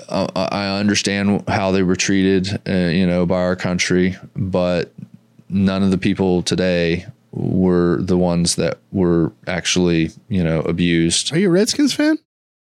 [0.09, 4.91] I I understand how they were treated, uh, you know, by our country, but
[5.49, 11.33] none of the people today were the ones that were actually, you know, abused.
[11.33, 12.17] Are you a Redskins fan?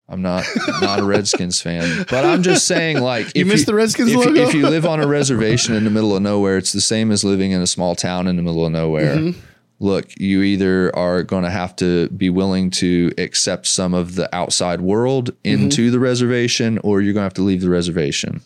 [0.08, 0.44] I'm not
[0.80, 4.40] not a Redskins fan, but I'm just saying, like, You missed the Redskins if, logo?
[4.40, 7.24] if you live on a reservation in the middle of nowhere, it's the same as
[7.24, 9.16] living in a small town in the middle of nowhere.
[9.16, 9.38] Mm-hmm.
[9.80, 14.34] Look, you either are going to have to be willing to accept some of the
[14.34, 15.62] outside world Mm-hmm.
[15.64, 18.40] into the reservation, or you're going to have to leave the reservation.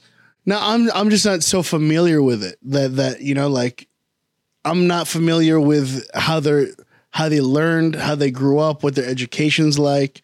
[0.45, 3.87] No, I'm I'm just not so familiar with it that that you know like
[4.65, 6.67] I'm not familiar with how they're
[7.11, 10.23] how they learned, how they grew up, what their education's like.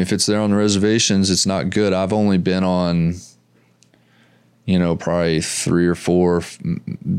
[0.00, 1.92] If it's there on the reservations, it's not good.
[1.92, 3.14] I've only been on,
[4.64, 6.42] you know, probably three or four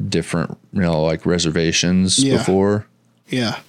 [0.09, 2.38] different, you know, like reservations Yeah.
[2.38, 2.86] before.
[3.27, 3.59] Yeah.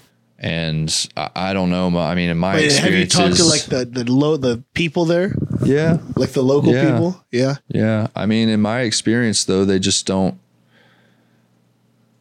[0.43, 1.91] and I, I don't know.
[1.91, 4.63] my- I mean, in my Wait, have you talked to like the the low the
[4.73, 6.85] people there, yeah, like the local Yeah.
[6.93, 7.23] people?
[7.31, 7.57] Yeah.
[7.69, 8.07] yeah.
[8.17, 10.39] I mean, in my experience, though, they just don't.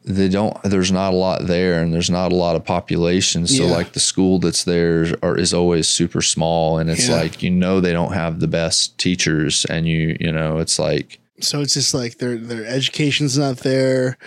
[0.10, 0.58] They don't.
[0.64, 3.46] There's not a lot there, and there's not a lot of population.
[3.46, 3.72] So, Yeah.
[3.72, 7.16] like the school that's there are, is always super small, and it's Yeah.
[7.22, 11.20] like you know they don't have the best teachers, and you you know it's like
[11.42, 14.18] So it's just like their their education's not there.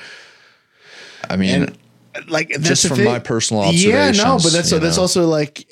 [1.28, 1.76] I mean, And
[2.28, 3.06] like that's just from thing.
[3.06, 4.18] my personal Yeah, observations.
[4.18, 5.02] no, but that's that's know.
[5.02, 5.66] also like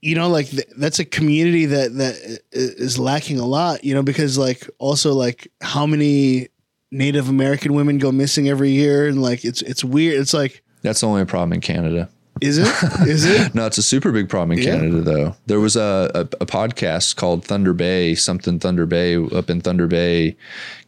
[0.00, 4.02] you know like th- that's a community that that is lacking a lot, you know,
[4.02, 6.48] because like also like how many
[6.92, 10.20] Native American women go missing every year and like it's it's weird.
[10.20, 12.08] It's like that's only a problem in Canada.
[12.40, 12.68] is it?
[13.06, 13.54] Is it?
[13.54, 14.76] No, it's a super big problem in Yeah.
[14.76, 15.36] Canada, though.
[15.46, 19.86] There was a, a, a podcast called Thunder Bay, something Thunder Bay up in Thunder
[19.86, 20.36] Bay,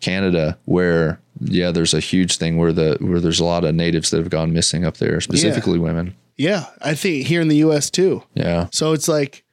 [0.01, 4.11] Canada, where yeah, there's a huge thing where the where there's a lot of natives
[4.11, 6.15] that have gone missing up there, specifically women.
[6.37, 8.23] Yeah, I think here in the US too.
[8.35, 9.44] Yeah, So it's like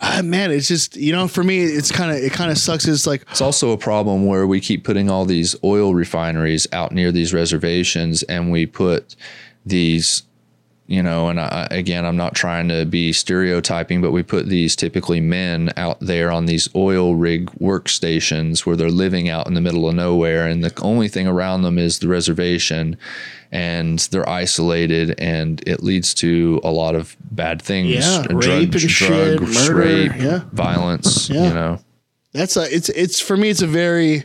[0.00, 2.86] ah, man, it's just you know, for me it's kind of it kind of sucks.
[2.86, 6.92] It's like it's also a problem where we keep putting all these oil refineries out
[6.92, 9.16] near these reservations, and we put
[9.64, 10.22] these
[10.88, 14.76] you know, and I, again, I'm not trying to be stereotyping, but we put these
[14.76, 19.60] typically men out there on these oil rig workstations where they're living out in the
[19.60, 22.96] middle of nowhere, and the only thing around them is the reservation,
[23.50, 28.72] and they're isolated, and it leads to a lot of bad things, Yeah, drug, rape
[28.72, 30.40] and shit, murder, rape, yeah.
[30.52, 31.48] violence, Yeah.
[31.48, 31.78] you know.
[32.32, 34.24] that's a it's it's for me it's a very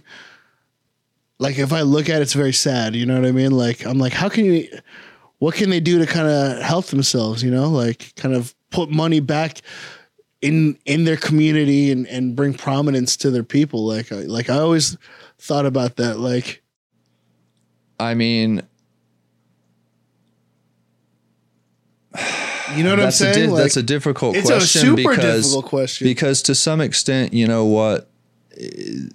[1.40, 2.96] like if I look at it, it's very sad.
[2.96, 3.52] You know what I mean?
[3.52, 4.68] Like I'm like, how can you?
[5.42, 7.42] What can they do to kind of help themselves?
[7.42, 9.62] You know, like kind of put money back
[10.40, 13.84] in in their community and and bring prominence to their people.
[13.84, 14.98] Like like I always
[15.40, 16.20] thought about that.
[16.20, 16.62] Like
[18.00, 18.62] I mean,
[22.76, 23.48] you know what I'm that's a saying?
[23.48, 26.06] di- like, that's a difficult it's a question super because difficult question.
[26.08, 28.10] because to some extent, you know what,
[28.52, 29.12] it,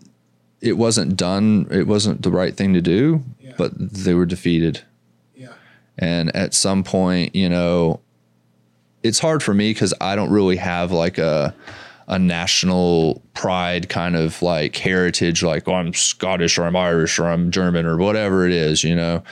[0.61, 1.69] it wasn't done.
[1.71, 3.53] It wasn't the right thing to do, Yeah.
[3.57, 4.83] but they were defeated.
[5.99, 8.01] And at some point, you know,
[9.03, 11.55] it's hard for me because I don't really have like a
[12.09, 17.27] a national pride kind of like heritage, like oh, I'm Scottish or I'm Irish or
[17.27, 19.23] I'm German or whatever it is, you know.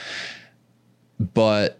[1.19, 1.79] But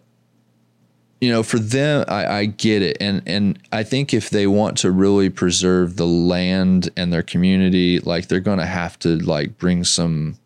[1.20, 4.76] you know, for them, I, I get it, and and I think if they want
[4.78, 9.58] to really preserve the land and their community, like they're going to have to like
[9.58, 10.38] bring some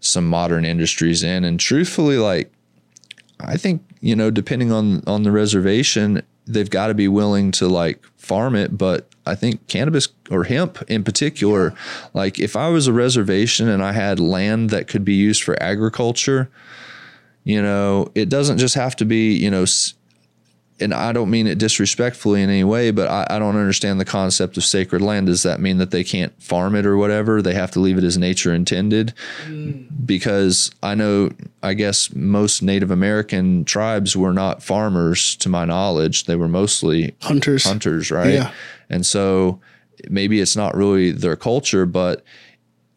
[0.00, 2.50] some modern industries in, and truthfully, like
[3.44, 7.68] I think you know, depending on on the reservation, they've got to be willing to
[7.68, 8.76] like farm it.
[8.78, 11.74] But I think cannabis or hemp in particular,
[12.14, 15.60] like if I was a reservation and I had land that could be used for
[15.62, 16.50] agriculture,
[17.44, 19.62] you know, it doesn't just have to be you know.
[19.62, 19.94] s-
[20.80, 24.04] And I don't mean it disrespectfully in any way, but I, I don't understand the
[24.04, 25.26] concept of sacred land.
[25.26, 27.42] Does that mean that they can't farm it or whatever?
[27.42, 29.12] They have to leave it as nature intended?
[29.46, 29.86] Mm.
[30.06, 31.30] because I know,
[31.62, 36.24] I guess most Native American tribes were not farmers, to my knowledge.
[36.24, 37.64] They were mostly Hunters.
[37.64, 38.34] hunters, right?
[38.34, 38.52] Yeah.
[38.88, 39.60] And so
[40.08, 42.24] maybe it's not really their culture, but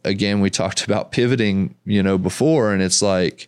[0.04, 3.48] again, we talked about pivoting, you know, before, and it's like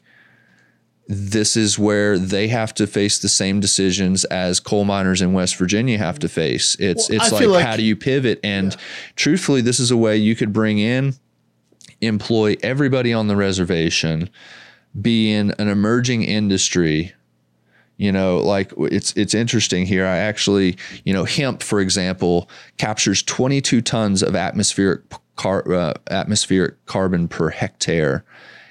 [1.08, 5.56] this is where they have to face the same decisions as coal miners in West
[5.56, 6.76] Virginia have to face.
[6.80, 8.40] It's Well, it's like, like- how do you pivot?
[8.44, 8.76] And
[9.16, 11.16] truthfully, this is a way you could bring in
[12.02, 14.30] employ everybody on the reservation,
[15.00, 17.14] be in an emerging industry.
[17.98, 20.06] You know, like it's it's interesting here.
[20.06, 25.02] I actually, you know, hemp, for example, captures 22 tons of atmospheric
[25.38, 28.26] car, uh, atmospheric carbon per hectare.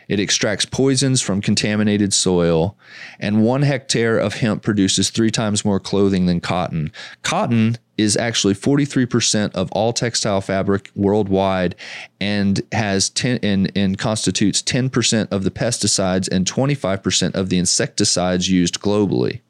[0.08, 2.76] It extracts poisons from contaminated soil,
[3.18, 6.92] and one hectare of hemp produces three times more clothing than cotton.
[7.22, 11.76] Cotton is actually 43% of all textile fabric worldwide
[12.20, 18.50] and has 10 and, and constitutes 10% of the pesticides and 25% of the insecticides
[18.50, 19.40] used globally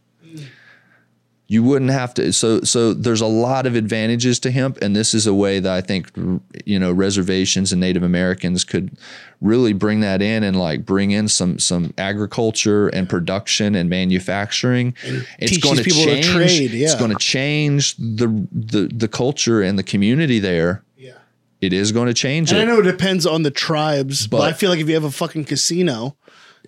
[1.47, 5.13] you wouldn't have to so so there's a lot of advantages to hemp and this
[5.13, 6.11] is a way that i think
[6.65, 8.97] you know reservations and native americans could
[9.45, 14.95] really bring that in and like bring in some some agriculture and production and manufacturing.
[15.39, 19.07] It's teach going to people to change trade, it's going to change the the the
[19.09, 20.83] culture and the community there.
[20.97, 21.13] Yeah.
[21.61, 24.49] it is going to change And I know it depends on the tribes, but, But-
[24.49, 26.17] I feel like if you have a fucking casino,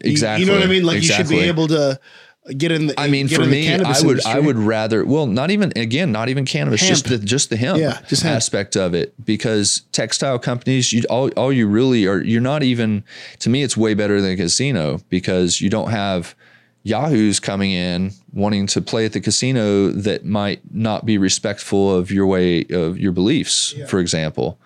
[0.04, 0.84] you- exactly you know what I mean?
[0.84, 1.98] Like you should be able to
[2.56, 3.00] get in the.
[3.00, 4.32] I mean, for me, I would industry.
[4.32, 7.24] I would rather well, not even again, not even cannabis, just the Hemp.
[7.24, 8.36] just the hemp, Yeah, just hemp.
[8.36, 9.14] aspect of it.
[9.24, 13.04] Because textile companies, you all all you really are, you're not even.
[13.40, 16.34] To me, it's way better than a casino because you don't have
[16.82, 22.12] yahoos coming in wanting to play at the casino that might not be respectful of
[22.12, 24.58] your way of your beliefs, for example.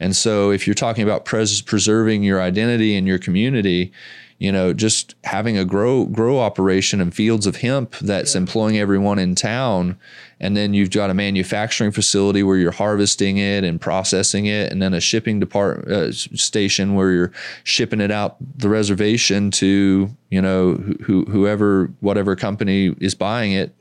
[0.00, 3.92] And so, if you're talking about pres- preserving your identity and your community,
[4.40, 9.18] you know, just having a grow grow operation and fields of hemp that's employing everyone
[9.18, 9.98] in town,
[10.40, 14.80] and then you've got a manufacturing facility where you're harvesting it and processing it, and
[14.80, 17.32] then a shipping department uh, station where you're
[17.64, 23.52] shipping it out the reservation to you know who, who, whoever whatever company is buying
[23.52, 23.76] it.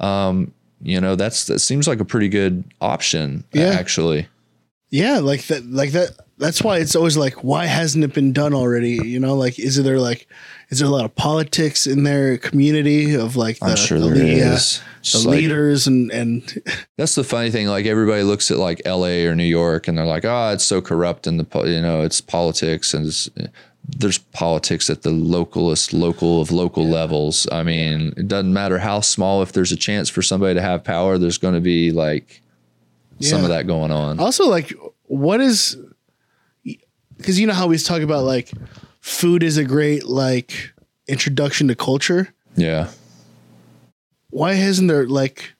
[0.00, 3.66] Um, you know, that's that seems like a pretty good option, Yeah.
[3.66, 4.26] actually.
[4.90, 6.10] Yeah, like that, like that.
[6.42, 8.98] That's why it's always like, why hasn't it been done already?
[9.02, 10.26] You know, like, is there like,
[10.70, 14.08] is there a lot of politics in their community of like the, I'm sure the,
[14.08, 14.22] there is.
[14.22, 14.54] lead- yeah,
[15.00, 16.62] It's the like- leaders and and
[16.98, 17.68] That's the funny thing.
[17.68, 19.26] Like everybody looks at like L.A.
[19.26, 22.20] or New York, and they're like, "Oh, it's so corrupt," and the you know it's
[22.20, 23.28] politics, and it's,
[23.84, 27.48] there's politics at the localist, local of local levels.
[27.50, 29.42] I mean, it doesn't matter how small.
[29.42, 32.42] If there's a chance for somebody to have power, there's going to be like
[33.20, 34.18] some of that going on.
[34.20, 34.72] also like,
[35.06, 35.76] what is?
[37.22, 38.50] Because you know how we talk about like,
[39.00, 40.72] food is a great like
[41.08, 42.32] introduction to culture.
[42.56, 42.90] Yeah,
[44.30, 45.54] Why hasn't there like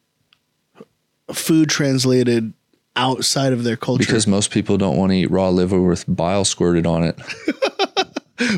[1.33, 2.53] food translated
[2.97, 4.05] outside of their culture?
[4.05, 7.19] because most people don't want to eat raw liver with bile squirted on it.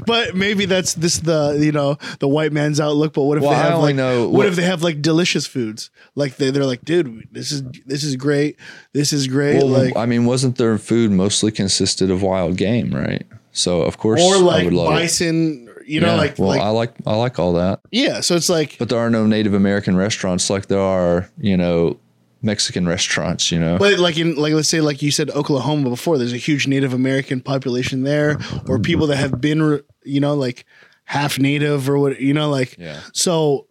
[0.06, 3.12] but maybe that's this the you know the white man's outlook.
[3.14, 5.46] But what if Well, they have like know- what what- if they have like delicious
[5.46, 5.90] foods?
[6.14, 8.56] Like they they're like, dude, this is this is great.
[8.92, 9.56] This is great.
[9.58, 13.26] Well, like I mean, wasn't their food mostly consisted of wild game, right?
[13.52, 14.96] So of course, or I like would love it.
[14.96, 15.68] bison.
[15.86, 18.20] you know, Yeah, like well, like I like I like all that, yeah.
[18.20, 21.98] So it's like but there are no Native American restaurants like there are, you know,
[22.44, 23.50] Mexican restaurants.
[23.50, 26.36] You know, But like in like let's say like you said Oklahoma before, there's a
[26.38, 28.38] huge Native American population there,
[28.68, 30.64] or people that have been you know like
[31.04, 33.00] half Native or what you know like Yeah.
[33.12, 33.66] so.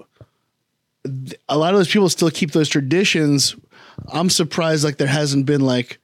[1.50, 3.58] A lot of those people still keep those traditions.
[4.14, 6.00] I'm surprised like there hasn't been like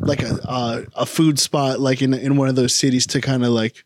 [0.00, 3.44] like a uh, a food spot like in in one of those cities to kind
[3.44, 3.84] of like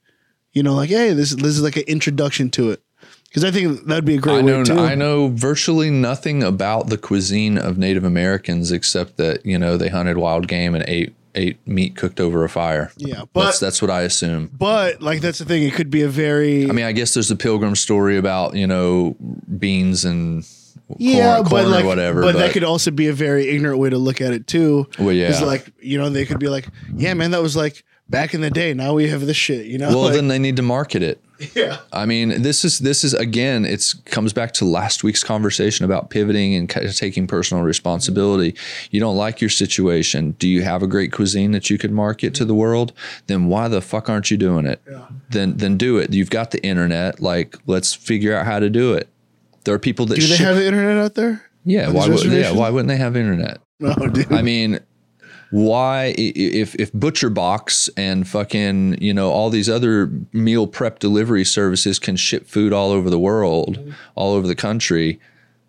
[0.53, 2.81] you know like hey this this is like an introduction to it
[3.35, 4.79] because I think that'd be a great I know way too.
[4.79, 9.89] I know virtually nothing about the cuisine of Native Americans except that you know they
[9.89, 12.93] hunted wild game and ate ate meat cooked over a fire.
[12.97, 14.51] Yeah, but that's that's what I assume.
[14.57, 15.65] but like that's the thing.
[15.65, 18.69] It could be a very I mean, I guess there's the pilgrim story about you
[18.69, 19.17] know
[19.59, 20.47] beans and
[20.99, 22.23] yeah, corn, but corn like or whatever.
[22.23, 24.87] But, that could also be a very ignorant way to look at it too.
[24.97, 25.41] Well, yeah.
[25.41, 28.51] Like you know they could be like, yeah, man, that was like back in the
[28.51, 28.75] day.
[28.75, 29.67] Now we have this shit.
[29.67, 29.89] You know.
[29.89, 31.21] well, Like, then they need to market it.
[31.57, 31.79] yeah.
[31.93, 36.09] I mean, this is this is again, it's comes back to last week's conversation about
[36.11, 38.55] pivoting and taking personal responsibility.
[38.93, 40.33] You don't like your situation.
[40.39, 42.93] Do you have a great cuisine that you could market to the world?
[43.27, 44.81] Then why the fuck aren't you doing it?
[44.89, 45.07] Yeah.
[45.31, 46.13] Then then do it.
[46.15, 47.21] You've got the internet.
[47.21, 49.09] Like, let's figure out how to do it.
[49.65, 51.43] There are people that Do they ship- have the internet out there?
[51.65, 51.91] yeah.
[51.91, 52.53] Why would, yeah.
[52.53, 53.59] Why wouldn't they have internet?
[53.81, 54.31] No, dude.
[54.33, 54.79] I mean,
[55.55, 61.45] why if if Butcher Box and fucking you know all these other meal prep delivery
[61.45, 63.91] services can ship food all over the world, Mm-hmm.
[64.17, 65.21] all over the country,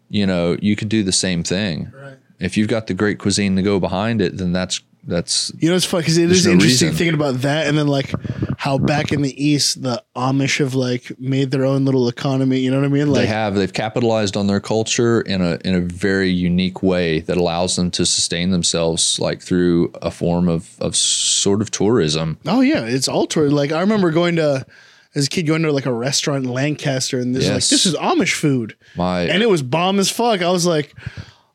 [0.10, 1.92] you know, you could do the same thing.
[1.94, 2.18] Right.
[2.40, 5.76] If you've got the great cuisine to go behind it, then that's that's You know,
[5.76, 6.98] it's funny because it is no interesting reason.
[6.98, 8.14] thinking about that, and then like
[8.58, 12.60] how back in the East, the Amish have like made their own little economy.
[12.60, 13.14] You know what I mean?
[13.14, 17.38] they have they've capitalized on their culture in a in a very unique way that
[17.38, 22.38] allows them to sustain themselves like through a form of of sort of tourism.
[22.48, 24.66] oh yeah, it's all tour Like I remember going to
[25.14, 27.86] as a kid going to like a restaurant in Lancaster, and this is like this
[27.86, 28.76] is Amish food.
[28.98, 30.42] My and it was bomb as fuck.
[30.42, 30.94] I was like,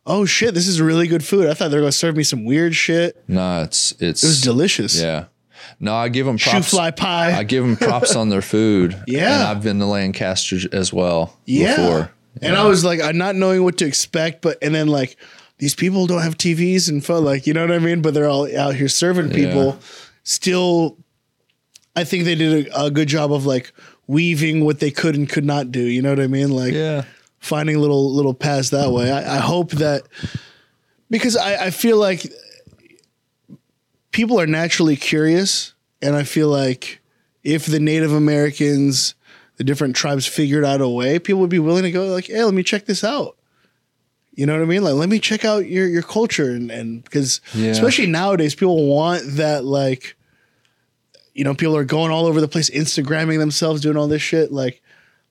[0.06, 1.46] oh shit, this is really good food.
[1.46, 3.22] I thought they were gonna serve me some weird shit.
[3.28, 5.00] no, it's it's It was delicious.
[5.00, 5.26] Yeah.
[5.78, 6.70] No, I give them Shoe props.
[6.70, 7.32] fly pie.
[7.32, 9.00] I give them props on their food.
[9.06, 9.34] Yeah.
[9.34, 11.76] And I've been to Lancaster as well yeah.
[11.76, 12.12] before.
[12.42, 15.16] And I was like, I'm not knowing what to expect, but and then like
[15.58, 18.02] these people don't have TVs and fun, like you know what I mean.
[18.02, 19.78] But they're all out here serving people.
[20.22, 20.96] Still,
[21.96, 23.72] I think they did a, a good job of like
[24.06, 25.80] weaving what they could and could not do.
[25.80, 26.50] You know what I mean?
[26.50, 27.04] Like Yeah.
[27.40, 29.10] Finding little little paths that way.
[29.10, 30.02] I, I hope that
[31.10, 32.30] because I, I feel like
[34.12, 37.00] people are naturally curious, and I feel like
[37.42, 39.14] if the Native Americans,
[39.56, 42.44] the different tribes figured out a way, people would be willing to go like, "Hey,
[42.44, 43.36] let me check this out."
[44.34, 44.82] You know what I mean?
[44.84, 47.70] Like, let me check out your your culture, and and because Yeah.
[47.70, 50.16] especially nowadays, people want that like.
[51.32, 54.50] You know, people are going all over the place, Instagramming themselves, doing all this shit.
[54.50, 54.82] Like,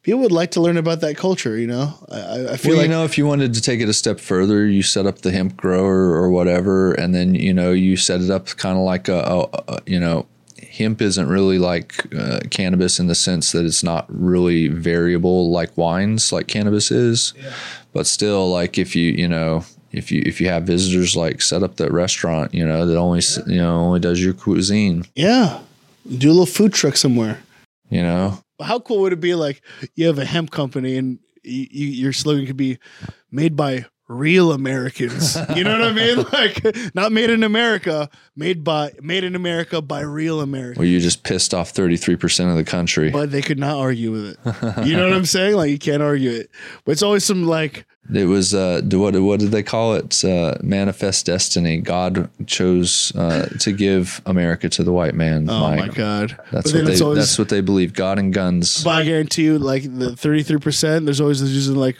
[0.03, 1.57] people would like to learn about that culture.
[1.57, 3.79] You know, I- I, I feel Well, like you know, if you wanted to take
[3.81, 7.53] it a step further, you set up the hemp grower or whatever, and then you
[7.53, 9.39] know you set it up kind of like a, a,
[9.73, 10.25] a you know,
[10.71, 15.75] hemp isn't really like uh, cannabis in the sense that it's not really variable like
[15.77, 17.33] wines, like cannabis is.
[17.93, 21.63] But still, like if you you know if you if you have visitors, like set
[21.63, 25.59] up that restaurant, you know that only s you know only does your cuisine, Yeah.
[26.07, 27.39] Do a little food truck somewhere.
[27.89, 28.39] you know.
[28.61, 29.61] How cool would it be like
[29.95, 32.79] you have a hemp company and you, you, your slogan could be
[33.31, 35.37] made by real Americans.
[35.55, 36.25] You know what I mean?
[36.33, 40.77] Like not made in America, made by made in America by real Americans.
[40.77, 43.09] Where you just pissed off thirty three percent of the country.
[43.11, 44.85] But they could not argue with it.
[44.85, 45.55] You know what I'm saying?
[45.55, 46.49] Like you can't argue it.
[46.83, 50.23] But it's always some like It was uh, what what did they call it?
[50.25, 51.77] Uh, manifest destiny.
[51.77, 55.49] God chose uh, to give America to the white man.
[55.49, 55.79] oh Mike.
[55.79, 56.37] my god.
[56.51, 56.99] That's but what they.
[56.99, 57.93] always that's what they believe.
[57.93, 58.83] God and guns.
[58.83, 61.97] But I guarantee you, like the 33%, there's always this using like,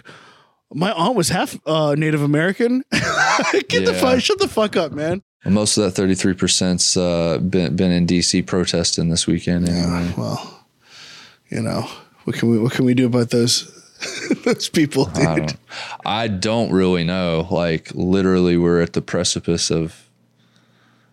[0.73, 2.83] my aunt was half uh, Native American.
[2.91, 5.23] Get the fuck, shut the fuck up, man.
[5.45, 8.41] Most of that thirty three percent's uh, been been in D.C.
[8.41, 9.69] protesting this weekend.
[9.69, 10.13] Anyway.
[10.17, 10.65] Well,
[11.49, 11.89] you know,
[12.25, 13.71] what can we what can we do about those
[14.43, 15.25] those people, dude?
[15.25, 15.55] I don't.
[16.05, 17.47] I don't really know.
[17.49, 20.08] Like literally, we're at the precipice of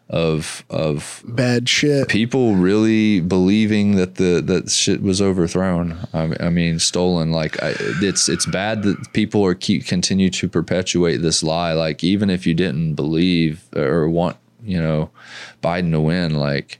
[0.08, 2.08] of of Bad shit.
[2.08, 5.98] people really believing that the that shit was overthrown.
[6.14, 7.32] I, I mean, stolen.
[7.32, 11.72] Like I, it's it's bad that people are keep continue to perpetuate this lie.
[11.72, 15.10] Like even if you didn't believe or want, you know,
[15.62, 16.78] Biden to win, like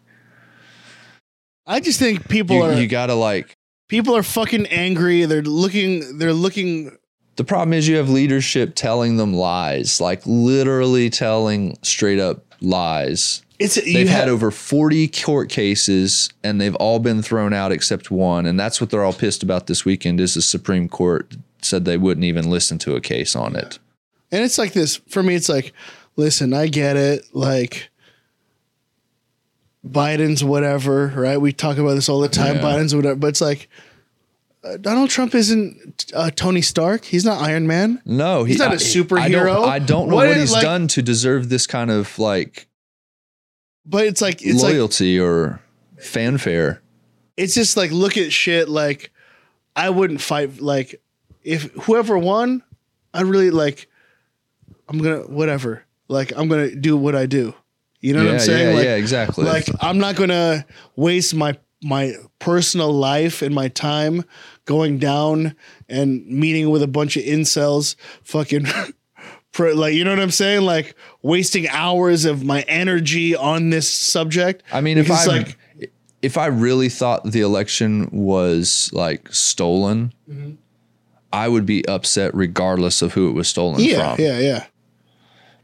[1.66, 3.56] I just think people you, are you gotta like.
[3.88, 5.24] people are fucking angry.
[5.24, 6.18] They're looking.
[6.18, 6.96] They're looking.
[7.36, 13.42] The problem is you have leadership telling them lies, like literally telling straight up lies.
[13.58, 18.10] It's They've had had over 40 court cases and they've all been thrown out except
[18.10, 18.46] one.
[18.46, 21.96] And that's what they're all pissed about this weekend is the Supreme Court said they
[21.96, 23.78] wouldn't even listen to a case on it.
[24.30, 25.34] And it's like this for me.
[25.34, 25.72] It's like,
[26.16, 27.24] listen, I get it.
[27.32, 27.90] Like
[29.86, 31.40] Biden's whatever, right?
[31.40, 32.56] We talk about this all the time.
[32.56, 32.62] Yeah.
[32.62, 33.68] Biden's whatever, but it's like
[34.66, 37.04] uh, Donald Trump isn't uh, Tony Stark.
[37.04, 38.02] He's not Iron Man.
[38.04, 39.64] No, He's not a a superhero.
[39.64, 42.68] I don't, know What what, is, he's like- done to deserve this kind of like
[43.84, 45.60] But it's like it's like loyalty or
[45.98, 46.82] fanfare.
[47.36, 48.68] it's just like look at shit.
[48.68, 49.12] Like
[49.74, 50.60] I wouldn't fight.
[50.60, 51.00] Like
[51.42, 52.62] if whoever won,
[53.14, 53.88] I really like.
[54.88, 55.84] I'm gonna whatever.
[56.08, 57.54] Like I'm gonna do what I do.
[58.00, 58.68] You know what I'm saying?
[58.70, 59.44] yeah, like, yeah, exactly.
[59.44, 60.64] like I'm not gonna
[60.94, 64.24] waste my my personal life and my time
[64.64, 65.54] going down
[65.88, 68.66] and meeting with a bunch of incels, fucking.
[69.58, 70.66] Like you know what I'm saying?
[70.66, 74.62] Like wasting hours of my energy on this subject.
[74.70, 75.56] I mean, if I like
[76.20, 80.56] if I really thought the election was like stolen, Mm-hmm.
[81.32, 84.24] I would be upset regardless of who it was stolen yeah, from.
[84.24, 84.66] yeah, yeah.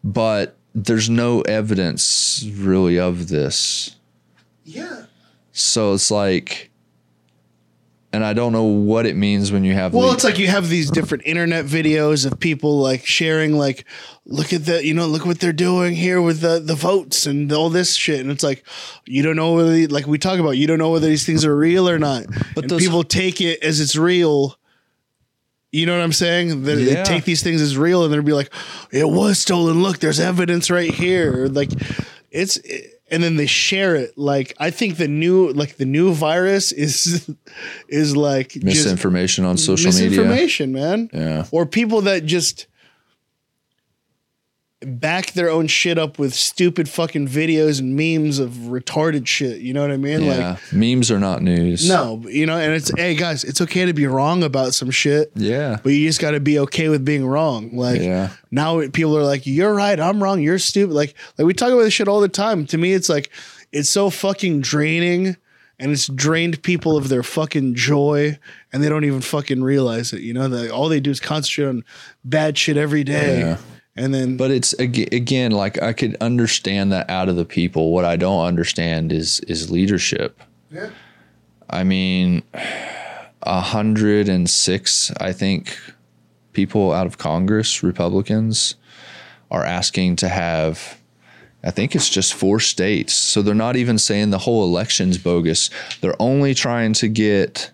[0.02, 3.96] But there's no evidence really of this.
[4.64, 5.04] Yeah.
[5.52, 6.70] So it's like
[8.14, 10.46] and I don't know what it means when you have Well, the- it's like you
[10.48, 13.86] have these different internet videos of people like sharing, like,
[14.26, 17.50] look at the, you know, look what they're doing here with the, the votes and
[17.50, 18.20] all this shit.
[18.20, 18.64] And it's like,
[19.06, 21.56] you don't know whether, like we talk about, you don't know whether these things are
[21.56, 22.26] real or not.
[22.54, 24.58] But those- people take it as it's real.
[25.70, 26.64] You know what I'm saying?
[26.64, 27.04] They Yeah.
[27.04, 28.52] take these things as real and they'll be like,
[28.90, 29.82] it was stolen.
[29.82, 31.46] Look, there's evidence right here.
[31.50, 31.70] Like,
[32.30, 32.58] it's,
[33.12, 34.16] and then they share it.
[34.16, 37.30] Like, I think the new, like the new virus is,
[37.88, 40.08] is like misinformation on social media.
[40.08, 41.10] misinformation, man.
[41.12, 41.44] Yeah.
[41.50, 42.66] Or people that just
[44.84, 49.60] back their own shit up with stupid fucking videos and memes of retarded shit.
[49.60, 50.22] You know what I mean?
[50.22, 50.56] Yeah.
[50.72, 51.88] Memes are not news.
[51.88, 55.30] No, you know, and it's, hey guys, it's okay to be wrong about some shit,
[55.34, 55.78] Yeah.
[55.82, 57.76] but you just got to be okay with being wrong.
[57.76, 58.30] Like, Yeah.
[58.50, 60.94] now people are like, you're right, I'm wrong, you're stupid.
[60.94, 62.66] Like, like we talk about this shit all the time.
[62.66, 63.30] To me, it's like,
[63.72, 65.36] it's so fucking draining
[65.78, 68.38] and it's drained people of their fucking joy
[68.72, 70.20] and they don't even fucking realize it.
[70.20, 71.84] You know, that all they do is concentrate on
[72.24, 73.40] bad shit every day.
[73.40, 73.56] Yeah.
[73.94, 77.92] And then, But it's again like I could understand that out of the people.
[77.92, 80.40] What I don't understand is is leadership.
[80.70, 80.90] Yeah.
[81.68, 82.42] I mean,
[83.42, 85.78] a hundred and six, I think,
[86.52, 88.76] people out of Congress, Republicans,
[89.50, 90.98] are asking to have.
[91.64, 93.14] I think it's just four states.
[93.14, 95.70] So they're not even saying the whole election's bogus.
[96.00, 97.70] They're only trying to get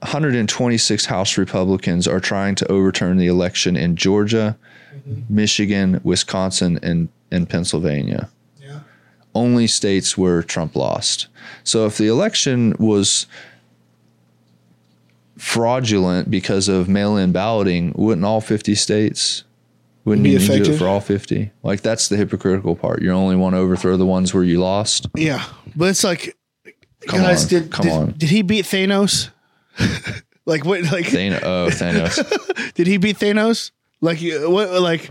[0.00, 4.56] 126 House Republicans are trying to overturn the election in Georgia,
[4.94, 5.22] mm-hmm.
[5.34, 8.30] Michigan, Wisconsin, and, and Pennsylvania.
[8.60, 8.80] yeah.
[9.34, 11.28] Only states where Trump lost.
[11.64, 13.26] So if the election was
[15.36, 19.44] fraudulent because of mail in balloting, wouldn't all 50 states?
[20.04, 21.50] Wouldn't Be you to do it for all 50?
[21.62, 23.02] Like that's the hypocritical part.
[23.02, 25.06] You only want to overthrow the ones where you lost.
[25.14, 25.44] Yeah.
[25.76, 26.36] But it's like,
[27.06, 28.14] Come guys, on, did, come did, on.
[28.16, 29.30] did he beat Thanos?
[30.46, 32.72] like, what, like, Thanos, oh, Thanos.
[32.74, 33.70] Did he beat Thanos?
[34.02, 34.70] Like you- what?
[34.80, 35.10] Like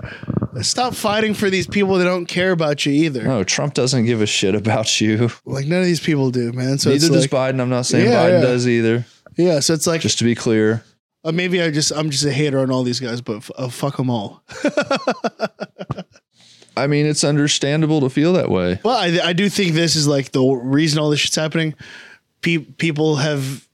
[0.61, 3.23] stop fighting for these people that don't care about you either.
[3.23, 5.29] No, Trump doesn't give a shit about you.
[5.45, 6.79] Like none of these people do, man.
[6.79, 7.61] So Neither does like, Biden.
[7.61, 8.47] I'm not saying Yeah, Biden yeah.
[8.47, 9.05] does either.
[9.37, 9.59] yeah.
[9.59, 10.83] So it's like Just to be clear.
[11.23, 13.69] uh, maybe I just I'm just a hater on all these guys, but f- uh,
[13.69, 14.41] fuck them all.
[16.75, 18.79] I mean, it's understandable to feel that way.
[18.83, 21.75] Well, I I do think this is like the reason all this shit's happening.
[22.41, 23.67] Pe- people have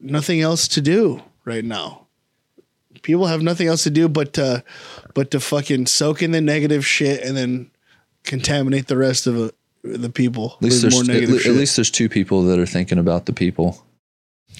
[0.00, 2.06] nothing else to do right now.
[3.02, 4.64] People have nothing else to do but to,
[5.14, 7.70] but to fucking soak in the negative shit and then
[8.24, 9.50] contaminate the rest of uh,
[9.84, 12.98] the people At least, there's, more at, at least there's two people that are thinking
[12.98, 13.84] about the people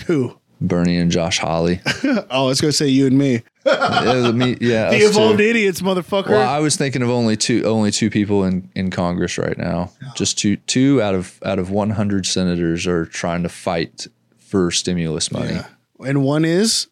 [0.06, 0.38] Who?
[0.60, 1.80] Bernie and Josh Hawley.
[2.04, 5.44] oh, I was gonna say you and me, yeah, me, yeah the evolved two.
[5.44, 6.30] idiots, motherfucker.
[6.30, 9.90] Well, I was thinking of only two only two people in, in Congress right now.
[10.14, 14.06] Just two two out of out of 100 senators are trying to fight
[14.47, 15.55] for stimulus money.
[15.55, 15.66] yeah.
[16.05, 16.89] And one is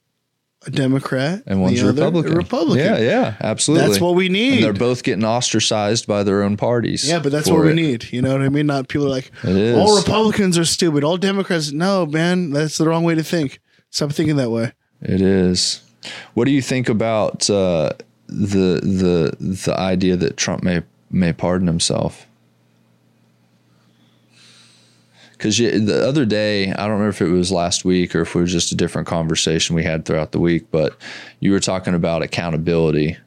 [0.66, 2.32] a Democrat, And one's a Republican.
[2.32, 2.84] A Republican.
[2.84, 3.86] Yeah, yeah, absolutely.
[3.86, 4.54] That's what we need.
[4.54, 7.06] And they're both getting ostracized by their own parties.
[7.06, 7.74] Yeah, but that's what we it.
[7.74, 8.12] need.
[8.12, 8.66] You know what I mean?
[8.66, 11.04] Not people are like, all Republicans are stupid.
[11.04, 11.70] All Democrats.
[11.70, 13.60] No, man, that's the wrong way to think.
[13.90, 14.72] Stop thinking that way.
[15.02, 15.82] It is.
[16.32, 17.90] What do you think about uh,
[18.26, 22.26] the the the idea that Trump may may pardon himself?
[25.44, 28.40] Because the other day, I don't remember if it was last week or if it
[28.40, 30.96] was just a different conversation we had throughout the week, but
[31.38, 33.18] you were talking about accountability,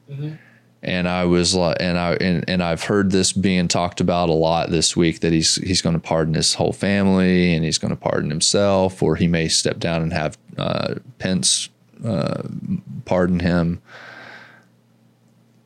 [0.82, 4.32] and I was like, and I and, and I've heard this being talked about a
[4.32, 7.90] lot this week that he's he's going to pardon his whole family and he's going
[7.90, 11.68] to pardon himself, or he may step down and have uh, Pence
[12.04, 12.42] uh,
[13.04, 13.80] pardon him.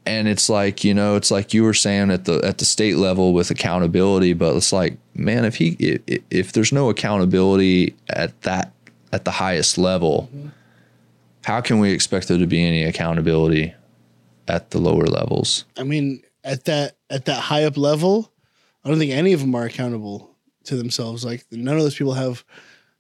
[0.05, 2.97] And it's like you know, it's like you were saying at the at the state
[2.97, 8.41] level with accountability, but it's like, man, if he if, if there's no accountability at
[8.43, 8.73] that
[9.13, 10.49] at the highest level, mm-hmm.
[11.45, 13.75] how can we expect there to be any accountability
[14.49, 15.65] at the lower levels.
[15.77, 18.33] I mean, at that at that high up level,
[18.85, 20.31] I don't think any of them are accountable
[20.65, 21.25] to themselves.
[21.25, 22.45] Like none of those people have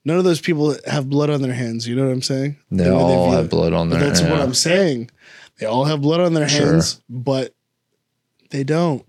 [0.04, 1.86] none of those people have blood on their hands.
[1.86, 2.56] You know what I'm saying?
[2.70, 3.98] No, they the all have blood on their.
[3.98, 4.20] Hands.
[4.20, 4.30] That's yeah.
[4.32, 5.10] what I'm saying.
[5.58, 7.02] They all have blood on their hands, sure.
[7.08, 7.54] but
[8.50, 9.04] they don't.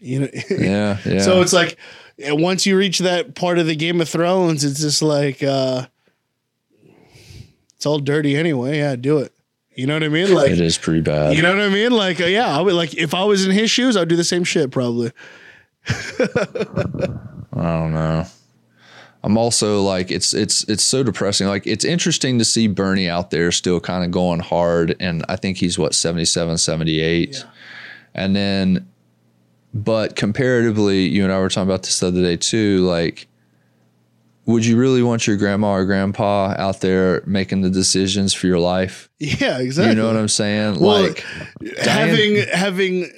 [0.00, 0.28] You know.
[0.50, 0.98] Yeah.
[1.04, 1.20] Yeah.
[1.20, 1.76] so it's like
[2.18, 5.86] once you reach that part of the Game of Thrones, it's just like uh
[7.76, 8.78] it's all dirty anyway.
[8.78, 9.32] Yeah, do it.
[9.74, 10.34] You know what I mean?
[10.34, 11.36] Like it is pretty bad.
[11.36, 11.92] You know what I mean?
[11.92, 14.24] Like uh, yeah, I would like if I was in his shoes, I'd do the
[14.24, 15.12] same shit probably.
[15.88, 16.26] I
[17.52, 18.26] don't know.
[19.28, 21.48] I'm also like it's it's it's so depressing.
[21.48, 25.36] Like it's interesting to see Bernie out there still kind of going hard and I
[25.36, 27.34] think he's what 77 78.
[27.34, 27.42] Yeah.
[28.14, 28.88] And then
[29.74, 33.28] but comparatively, you and I were talking about this the other day too, like
[34.46, 38.58] would you really want your grandma or grandpa out there making the decisions for your
[38.58, 39.10] life?
[39.18, 39.90] Yeah, exactly.
[39.90, 40.80] You know what I'm saying?
[40.80, 41.22] Well, like
[41.82, 43.12] having Diane, having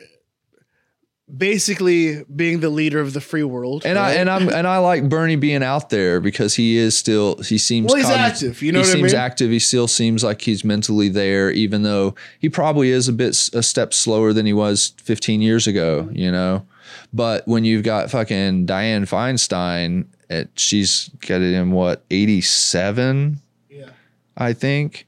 [1.37, 3.85] basically being the leader of the free world.
[3.85, 4.11] And right?
[4.11, 7.59] I and I'm and I like Bernie being out there because he is still he
[7.59, 8.63] seems well, he's cogn- active.
[8.63, 9.25] You know, he seems I mean?
[9.25, 9.51] active.
[9.51, 13.63] He still seems like he's mentally there, even though he probably is a bit a
[13.63, 16.09] step slower than he was 15 years ago.
[16.13, 16.67] You know,
[17.13, 23.91] but when you've got fucking Diane Feinstein at she's getting in what 87 yeah
[24.37, 25.07] i think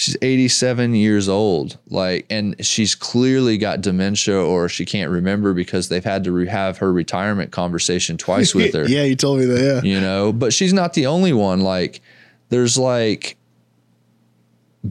[0.00, 5.90] she's 87 years old like and she's clearly got dementia or she can't remember because
[5.90, 9.44] they've had to re- have her retirement conversation twice with her yeah you told me
[9.44, 12.00] that yeah you know but she's not the only one like
[12.48, 13.36] there's like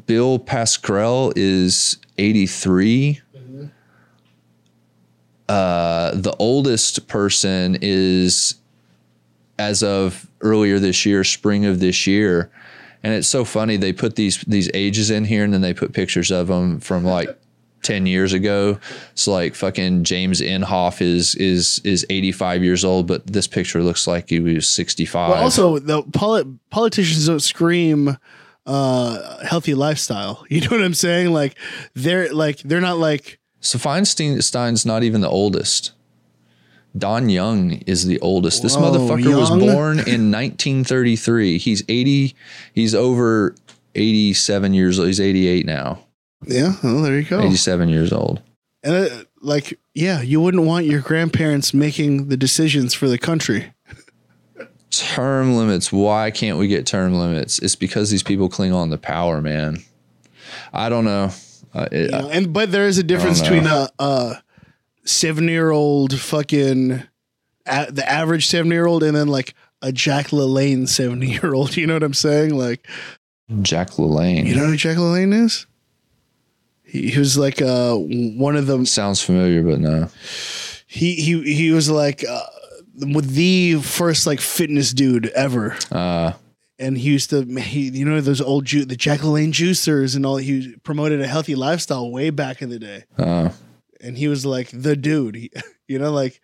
[0.06, 3.66] bill pascrell is 83 mm-hmm.
[5.50, 8.60] uh, the oldest person is
[9.58, 12.50] as of earlier this year, spring of this year.
[13.04, 15.94] And it's so funny they put these these ages in here and then they put
[15.94, 17.30] pictures of them from like
[17.84, 18.78] 10 years ago.
[19.14, 24.06] It's like fucking James Inhofe is is is 85 years old, but this picture looks
[24.08, 25.30] like he was 65.
[25.30, 28.18] Well, also the polit- politicians don't scream
[28.66, 30.46] uh healthy lifestyle.
[30.50, 31.32] You know what I'm saying?
[31.32, 31.56] Like
[31.94, 35.92] they're like they're not like so Feinstein's not even the oldest.
[36.98, 38.64] Don Young is the oldest.
[38.64, 39.40] This Whoa, motherfucker young?
[39.40, 41.58] was born in 1933.
[41.58, 42.36] He's 80.
[42.74, 43.56] He's over
[43.96, 45.08] 87 years old.
[45.08, 46.00] He's 88 now.
[46.48, 46.74] Yeah.
[46.84, 47.42] Well, there you go.
[47.42, 48.42] 87 years old.
[48.84, 53.74] And uh, like, yeah, you wouldn't want your grandparents making the decisions for the country.
[54.90, 55.92] term limits.
[55.92, 57.60] Why can't we get term limits?
[57.60, 59.84] It's because these people cling on to power, man.
[60.74, 61.32] I don't know.
[61.74, 64.42] Uh, it, know, and but there is a difference between a, a
[65.10, 67.04] 70 year old fucking
[67.66, 71.76] a, the average 70 year old and then like a Jack LaLanne 70 year old.
[71.78, 72.56] You know what I'm saying?
[72.56, 72.88] Like
[73.62, 74.46] Jack LaLanne.
[74.46, 75.66] You know who Jack LaLanne is?
[76.84, 78.86] He, he was like uh one of them.
[78.86, 80.10] Sounds familiar, but no.
[80.88, 82.46] He he he was like uh,
[82.96, 85.78] the first like fitness dude ever.
[85.92, 86.34] Uh
[86.80, 90.26] and he used to he, you know those old ju- the Jack LaLanne juicers and
[90.26, 93.04] all he promoted a healthy lifestyle way back in the day.
[93.18, 93.50] Uh
[94.02, 95.36] and he was like the dude.
[95.36, 95.52] He,
[95.88, 96.42] you know, like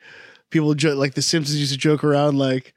[0.49, 2.73] people jo- like the Simpsons used to joke around like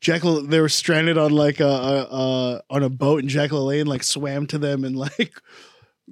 [0.00, 0.22] Jack.
[0.22, 4.02] They were stranded on like a, a, a on a boat, and Jack LaLanne like
[4.02, 5.34] swam to them and like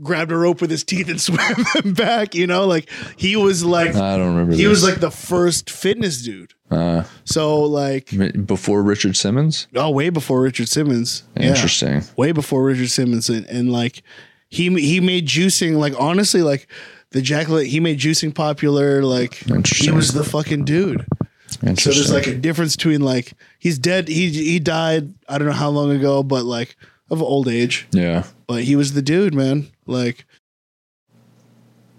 [0.03, 2.35] grabbed a rope with his teeth and swam them back.
[2.35, 4.55] You know, like he was like I don't remember.
[4.55, 4.71] He this.
[4.71, 6.55] was like the first fitness dude.
[6.71, 8.11] Uh, so like
[8.47, 9.69] before Richard Simmons.
[9.75, 11.23] Oh, way before Richard Simmons.
[11.37, 11.95] Interesting.
[11.95, 14.03] Yeah, way before Richard Simmons, and, and like
[14.49, 16.69] he he made juicing like honestly like
[17.15, 19.03] the Jack he made juicing popular.
[19.05, 19.35] Like
[19.67, 21.07] he was the fucking dude.
[21.49, 24.09] So there's like a difference between like he's dead.
[24.09, 25.15] He he died.
[25.29, 26.77] I don't know how long ago, but like
[27.11, 27.87] of old age.
[27.93, 28.25] Yeah.
[28.49, 29.69] But he was the dude, man.
[29.87, 30.27] Like.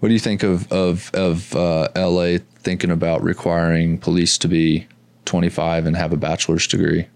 [0.00, 2.38] What do you think of of of uh, L.A.
[2.38, 4.86] thinking about requiring police to be
[5.24, 7.08] 25 and have a bachelor's degree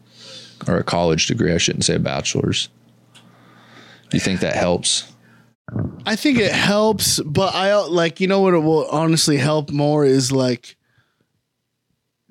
[0.67, 1.53] or a college degree?
[1.53, 2.71] I shouldn't say a bachelor's.
[3.13, 5.13] Do you think that helps?
[6.07, 10.05] I think it helps, but I like you know what it will honestly help more
[10.05, 10.77] is like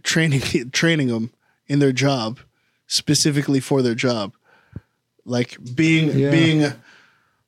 [0.03, 0.41] training
[0.71, 1.31] training them
[1.67, 2.39] in their job
[2.87, 4.33] specifically for their job.
[5.25, 6.31] Like being yeah.
[6.31, 6.73] being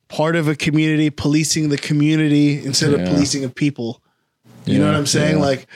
[0.08, 4.00] part of a community, policing the community instead of policing of people.
[4.64, 5.38] You know what I'm saying?
[5.38, 5.44] yeah.
[5.44, 5.66] Like,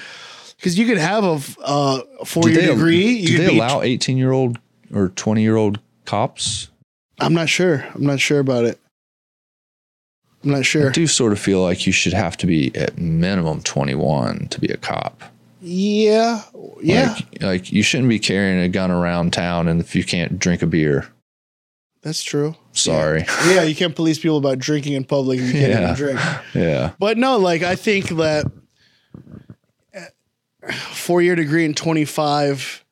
[0.57, 3.09] because you could have a, uh, a four year degree.
[3.09, 4.59] You do could they allow 18 year old
[4.95, 6.71] or 20 year old cops?
[7.19, 7.85] I'm not sure.
[7.95, 8.79] I'm not sure about it.
[10.47, 10.89] I'm not sure.
[10.89, 14.61] I do sort of feel like you should have to be at minimum 21 to
[14.61, 15.23] be a cop.
[15.61, 16.43] Yeah.
[16.81, 17.15] Yeah.
[17.15, 20.63] Like, like you shouldn't be carrying a gun around town and if you can't drink
[20.63, 21.09] a beer.
[22.03, 22.55] that's true.
[22.73, 23.25] Sorry.
[23.49, 23.63] Yeah.
[23.65, 25.83] You can't police people about drinking in public if you can't Yeah.
[25.93, 26.21] even drink.
[26.55, 26.93] Yeah.
[27.01, 28.47] But no, like I think that
[29.93, 32.85] uh, four year degree in 25,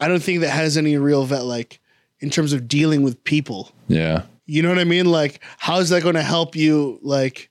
[0.00, 1.78] I don't think that has any real vet like
[2.18, 3.70] in terms of dealing with people.
[3.86, 4.22] Yeah.
[4.46, 5.06] You know what I mean?
[5.06, 7.50] Like, how is that going to help you like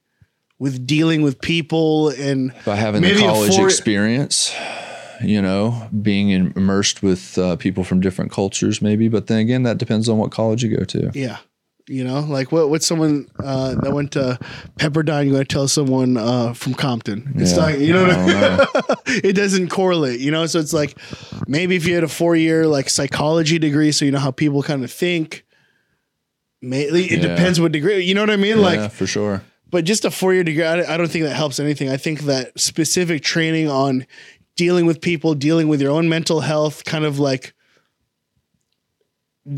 [0.60, 4.53] with dealing with people and By having Maybe the a college four- experience,
[5.22, 9.07] you know, being in, immersed with uh, people from different cultures, maybe.
[9.10, 11.11] But then again, that depends on what college you go to.
[11.15, 11.38] yeah,
[11.88, 14.38] you know, like what what's someone uh, that went to
[14.80, 17.34] Pepperdine going to tell someone uh, from Compton?
[17.38, 17.57] It's Yeah.
[17.57, 18.36] not, you know what I mean?
[18.57, 18.95] know.
[19.07, 20.45] it doesn't correlate, you know.
[20.45, 20.98] So it's like
[21.48, 24.61] maybe if you had a four year like psychology degree, so you know how people
[24.64, 25.43] kind of think.
[26.64, 27.27] Mainly, it Yeah.
[27.35, 28.03] depends what degree.
[28.03, 28.57] You know what I mean?
[28.57, 29.44] yeah, Like, for sure.
[29.69, 31.90] but just a four year degree, I, don't think that helps anything.
[31.90, 34.06] I think that specific training on
[34.56, 37.53] dealing with people, dealing with your own mental health, kind of like,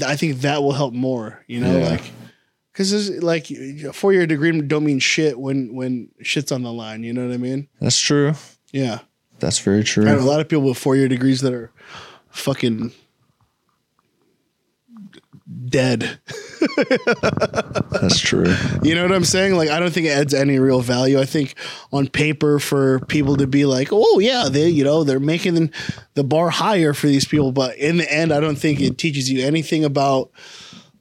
[0.06, 1.44] I think that will help more.
[1.48, 1.90] You know, Yeah.
[1.92, 2.04] like.
[2.74, 7.04] Because like a four year degree don't mean shit when when shit's on the line.
[7.04, 7.68] You know what I mean?
[7.80, 8.34] That's true.
[8.74, 9.00] Yeah.
[9.40, 10.04] That's very true.
[10.12, 11.72] A lot of people with four year degrees that are
[12.32, 12.92] fucking
[15.68, 16.20] dead.
[17.92, 18.54] That's true.
[18.84, 19.56] You know what I'm saying?
[19.56, 21.20] Like, I don't think it adds any real value.
[21.20, 21.56] I think
[21.92, 25.72] on paper for people to be like, oh yeah, they, you know, they're making
[26.14, 29.32] the bar higher for these people, but in the end, I don't think it teaches
[29.32, 30.32] you anything about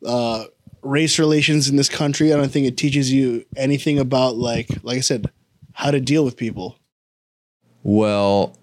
[0.07, 0.45] uh,
[0.83, 2.33] race relations in this country.
[2.33, 5.31] I don't think it teaches you anything about like, like I said,
[5.73, 6.79] how to deal with people.
[7.83, 8.57] Well,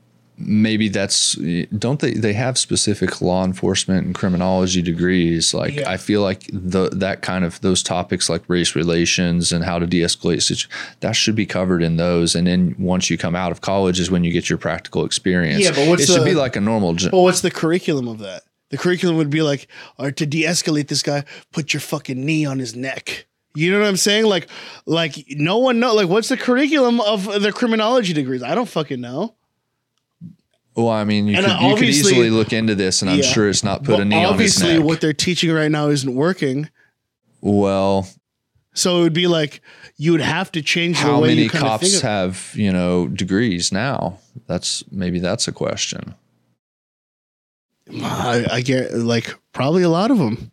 [0.46, 1.36] maybe that's
[1.78, 5.90] don't they they have specific law enforcement and criminology degrees like Yeah.
[5.90, 9.88] i feel like the that kind of those topics like race relations and how to
[9.88, 10.68] de-escalate situ-
[11.02, 14.10] that should be covered in those and then once you come out of college is
[14.12, 16.62] when you get your practical experience Yeah, but what's it should the- be like a
[16.62, 18.44] normal j- Well, what's the curriculum of that?
[18.70, 19.68] The curriculum would be like,
[20.00, 23.28] or to de-escalate this guy, put your fucking knee on his neck.
[23.54, 24.24] You know what I'm saying?
[24.26, 24.48] Like,
[24.86, 25.94] like no one know.
[25.94, 28.42] Like, what's the curriculum of the criminology degrees?
[28.42, 29.36] I don't fucking know.
[30.76, 33.24] Well i mean you And could, you could easily look into this and i'm Yeah.
[33.24, 36.14] sure it's not put a knee on his obviously, what they're teaching right now isn't
[36.16, 36.70] working.
[37.42, 38.08] well
[38.74, 39.62] So it would be like
[39.98, 41.98] you would have to change the how way many you kind of cops.
[41.98, 46.16] Of, have you know degrees now that's maybe that's a question
[48.02, 50.50] I, I get like probably a lot of them.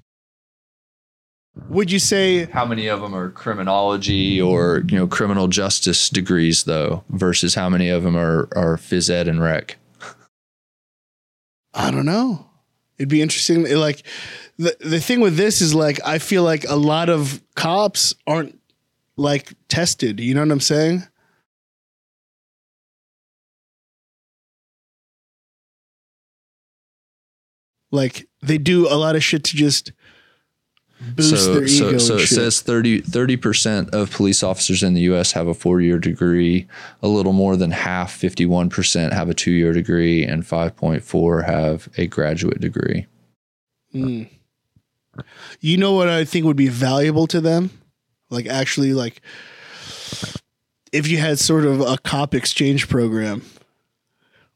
[1.69, 6.65] Would you say how many of them are criminology or you know criminal justice degrees
[6.65, 9.77] though versus how many of them are are phys ed and rec
[11.75, 12.47] I don't know.
[12.99, 13.65] It'd be interesting.
[13.77, 14.03] Like
[14.57, 18.59] the the thing with this is like I feel like a lot of cops aren't
[19.17, 20.21] like tested.
[20.21, 21.07] You know what I'm saying?
[27.91, 29.93] Like they do a lot of shit to just
[31.15, 32.29] boost so so so it shit.
[32.29, 36.67] says 30 percent of police officers in the US have a 4-year degree
[37.03, 42.61] a little more than half 51% have a 2-year degree and 5.4 have a graduate
[42.61, 43.07] degree
[43.95, 44.29] Mm.
[45.61, 47.71] You know what I think would be valuable to them?
[48.31, 49.23] Like actually like
[50.93, 53.43] if you had sort of a cop exchange program.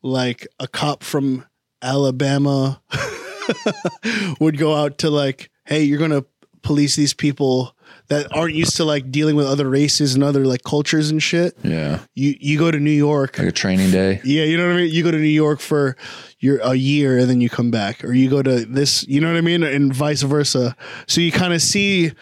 [0.05, 1.47] Like a cop from
[1.81, 2.83] Alabama
[4.41, 6.27] would go out to like, hey, you're going to
[6.63, 7.77] police these people
[8.09, 11.57] that aren't used to like dealing with other races and other like cultures and shit.
[11.63, 14.75] yeah You you go to New York like a training day yeah, you know what
[14.75, 14.93] I mean.
[14.93, 15.97] You go to New York for
[16.39, 19.29] your a year and then you come back, or you go to this, you know
[19.31, 20.77] what I mean, and vice versa.
[21.07, 22.13] So you kind of see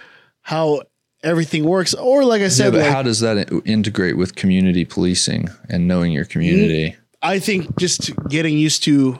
[0.42, 0.82] how
[1.22, 1.94] everything works.
[1.94, 5.88] Or like I yeah, said, but like, how does that integrate with community policing and
[5.88, 6.96] knowing your community?
[7.22, 9.18] I think just getting used to,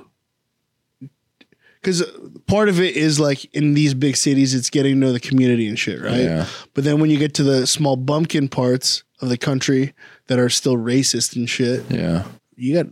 [1.81, 2.03] because
[2.47, 5.67] part of it is like in these big cities, it's getting to know the community
[5.69, 6.21] and shit, right?
[6.21, 6.47] Yeah.
[6.75, 9.95] But then when you get to the small bumpkin parts of the country
[10.27, 12.25] that are still racist and shit, Yeah.
[12.57, 12.87] you got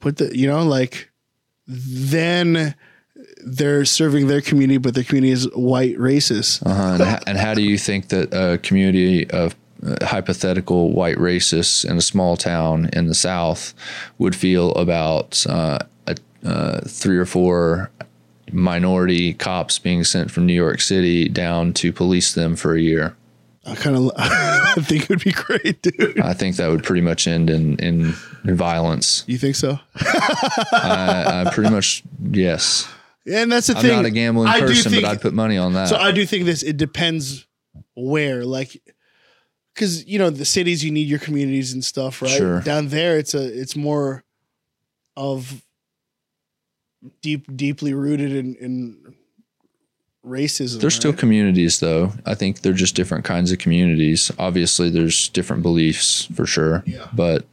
[0.00, 1.10] put the you know like
[1.66, 2.74] then
[3.44, 6.82] they're serving their community but their community is white racist Uh-huh.
[6.94, 9.54] And, ho- and how do you think that a community of
[9.86, 13.74] uh, hypothetical white racists in a small town in the South
[14.18, 17.90] would feel about uh, a, uh, three or four
[18.52, 23.16] minority cops being sent from New York City down to police them for a year.
[23.64, 26.20] I kind of I think it would be great, dude.
[26.20, 28.14] I think that would pretty much end in in,
[28.44, 29.24] in violence.
[29.26, 29.78] You think so?
[29.96, 32.88] I, I pretty much yes.
[33.28, 33.90] And that's the thing.
[33.90, 35.88] I'm not a gambling I person, think- but I'd put money on that.
[35.88, 36.62] So I do think this.
[36.62, 37.44] It depends
[37.96, 38.80] where, like,
[39.74, 42.30] because you know the cities you need your communities and stuff, right?
[42.30, 42.60] Sure.
[42.60, 44.22] Down there, it's a it's more
[45.16, 45.64] of
[47.22, 49.14] deep, deeply rooted in, in
[50.24, 50.80] racism.
[50.80, 51.20] There's still right?
[51.20, 52.12] communities, though.
[52.24, 54.30] I think they're just different kinds of communities.
[54.38, 56.82] Obviously, there's different beliefs for sure.
[56.86, 57.08] Yeah.
[57.14, 57.46] But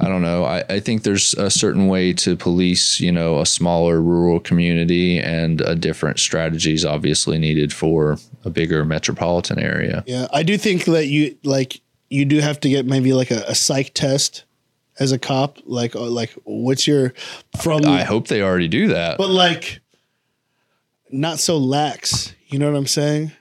[0.00, 0.44] I don't know.
[0.44, 5.18] I, I think there's a certain way to police, you know, a smaller rural community
[5.18, 10.04] and a different strategies obviously needed for a bigger metropolitan area.
[10.06, 10.28] yeah.
[10.32, 13.54] I do think that you like you do have to get maybe like a, a
[13.54, 14.44] psych test
[14.98, 15.58] as a cop.
[15.64, 17.12] Like, uh, like what's your
[17.62, 17.84] from?
[17.86, 19.18] I hope they already do that.
[19.18, 19.80] but like
[21.10, 22.34] not so lax.
[22.48, 23.32] You know what I'm saying?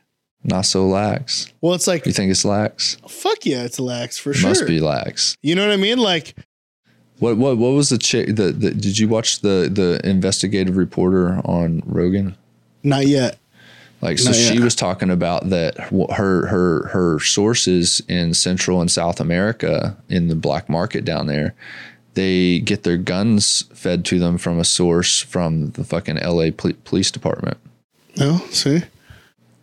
[0.43, 1.51] Not so lax.
[1.61, 2.97] Well, it's like You think it's lax?
[3.07, 4.49] fuck yeah, it's lax for It sure.
[4.49, 5.37] must be lax.
[5.41, 5.97] You know what I mean?
[5.97, 6.35] Like,
[7.19, 8.35] What what what was the chick?
[8.35, 12.35] The, the did you watch the the investigative reporter on Rogan?
[12.83, 13.39] not yet.
[14.05, 19.19] Like so, she was talking about that her her her sources in Central and South
[19.19, 21.55] America in the black market down there,
[22.13, 26.51] they get their guns fed to them from a source from the fucking L.A.
[26.51, 27.57] pol- police department.
[28.17, 28.81] No, see,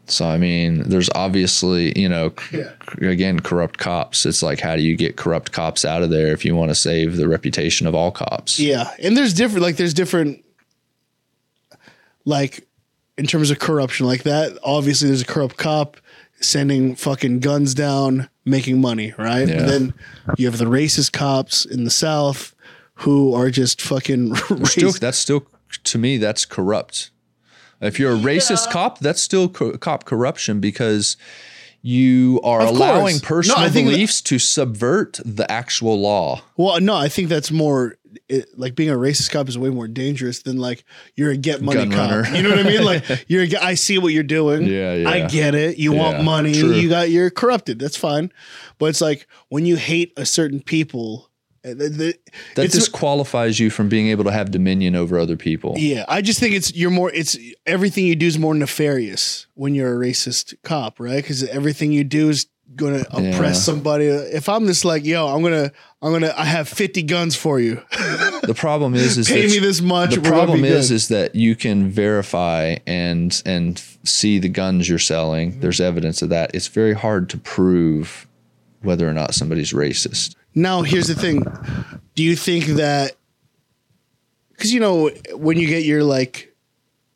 [0.06, 2.73] So I mean, there's obviously you know Yeah.
[2.98, 4.27] c- again corrupt cops.
[4.27, 6.74] It's like how do you get corrupt cops out of there if you want to
[6.74, 8.59] save the reputation of all cops?
[8.59, 9.62] yeah, and there's different.
[9.62, 10.44] Like, there's different.
[12.24, 12.66] Like,
[13.23, 14.59] in terms of corruption, like that.
[14.65, 15.97] Obviously, there's a corrupt cop
[16.40, 19.47] sending fucking guns down, making money, right?
[19.47, 19.59] Yeah.
[19.59, 19.94] But then
[20.36, 22.53] you have the racist cops in the South
[22.94, 24.35] who are just fucking
[24.65, 24.99] still racist.
[24.99, 25.47] that's still
[25.85, 27.12] to me that's corrupt
[27.81, 31.16] if you're a racist cop that's still co- cop corruption because
[31.82, 33.20] you are Of allowing course.
[33.20, 37.50] Personal I think that- beliefs to subvert the actual law Well, no, I think that's
[37.50, 37.96] more
[38.28, 40.84] it, like being a racist cop is way more dangerous than like
[41.16, 42.10] you're a get money Gun cop.
[42.10, 42.36] runner.
[42.36, 42.84] You know what I mean?
[42.84, 44.64] Like you're a, I see what you're doing.
[44.66, 45.09] Yeah, yeah.
[45.09, 45.78] I get it.
[45.78, 46.52] You want money.
[46.54, 46.72] true.
[46.74, 47.78] You got you're corrupted.
[47.78, 48.30] That's fine.
[48.78, 51.30] But it's like when you hate a certain people.
[51.62, 52.16] The-
[52.56, 56.40] that disqualifies you from being able to have dominion over other people yeah, I just
[56.40, 57.10] think it's you're more.
[57.12, 57.36] It's
[57.66, 61.16] everything you do is more nefarious when you're a racist cop, right?
[61.22, 63.72] Because everything you do is going to oppress Yeah.
[63.72, 64.06] somebody.
[64.06, 65.70] If I'm just like, yo, I'm gonna,
[66.01, 67.82] I'm gonna, I have 50 guns for you.
[68.44, 70.14] the problem is is Pay me this much.
[70.14, 70.94] the problem is good.
[70.94, 76.28] is that you can verify and and see the guns you're selling there's evidence of
[76.30, 78.26] that it's very hard to prove
[78.82, 81.42] whether or not somebody's racist Now, here's the thing.
[82.14, 83.12] Do you think that
[84.50, 86.54] because you know when you get your like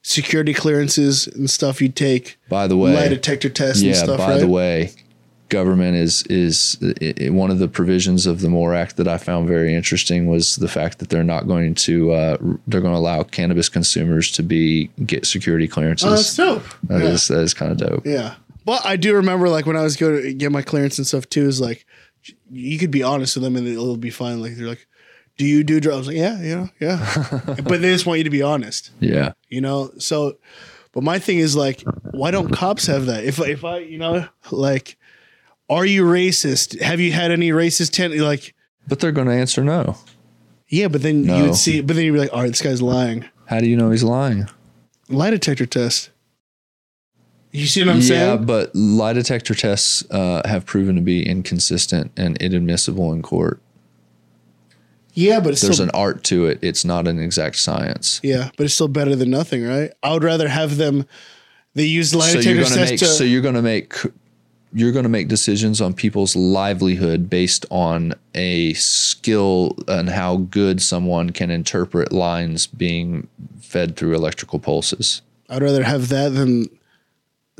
[0.03, 4.19] security clearances and stuff, you take by the way lie detector tests and yeah stuff,
[4.19, 4.41] by right?
[4.41, 4.93] the way
[5.49, 9.17] government is is i i one of the provisions of the more act that i
[9.17, 12.37] found very interesting was the fact that they're not going to uh,
[12.67, 16.65] they're going to allow cannabis consumers to be get security clearances oh, that's dope.
[16.85, 17.11] That yeah.
[17.11, 18.35] is that is kind of dope yeah.
[18.67, 21.29] But I do remember like when I was going to get my clearance and stuff
[21.29, 21.87] too, is like
[22.51, 24.41] you could be honest with them and it'll be fine.
[24.41, 24.87] Like they're like,
[25.37, 27.25] "Do you do drugs?" Like, "Yeah, yeah, yeah,"
[27.65, 28.91] but they just want you to be honest.
[29.01, 29.33] yeah.
[29.49, 29.91] You know?
[29.99, 30.39] So
[30.93, 31.83] but my thing is like
[32.13, 33.25] why don't cops have that?
[33.25, 34.97] If if i you know like
[35.69, 36.81] are you racist?
[36.81, 38.55] Have you had any racist ten like
[38.89, 39.97] but they're going to answer no.
[40.69, 42.81] Yeah but then you would see but then you'd be like all right this guy's
[42.83, 43.25] lying.
[43.47, 44.49] How do you know he's lying?
[45.09, 46.11] Lie detector test
[47.61, 51.03] you see what i'm yeah, saying Yeah, but lie detector tests uh, have proven to
[51.03, 53.61] be inconsistent and inadmissible in court.
[55.15, 56.59] yeah but it's There's still an art to it.
[56.63, 58.21] It's not an exact science.
[58.23, 61.07] yeah but it's still better than nothing right i would rather have them
[61.75, 63.95] they use lie So detector tests make to so you're gonna make
[64.73, 71.31] you're gonna make decisions on people's livelihood based on a skill and how good someone
[71.31, 73.29] can interpret lines being
[73.61, 75.23] fed through electrical pulses.
[75.51, 76.67] i'd rather have that than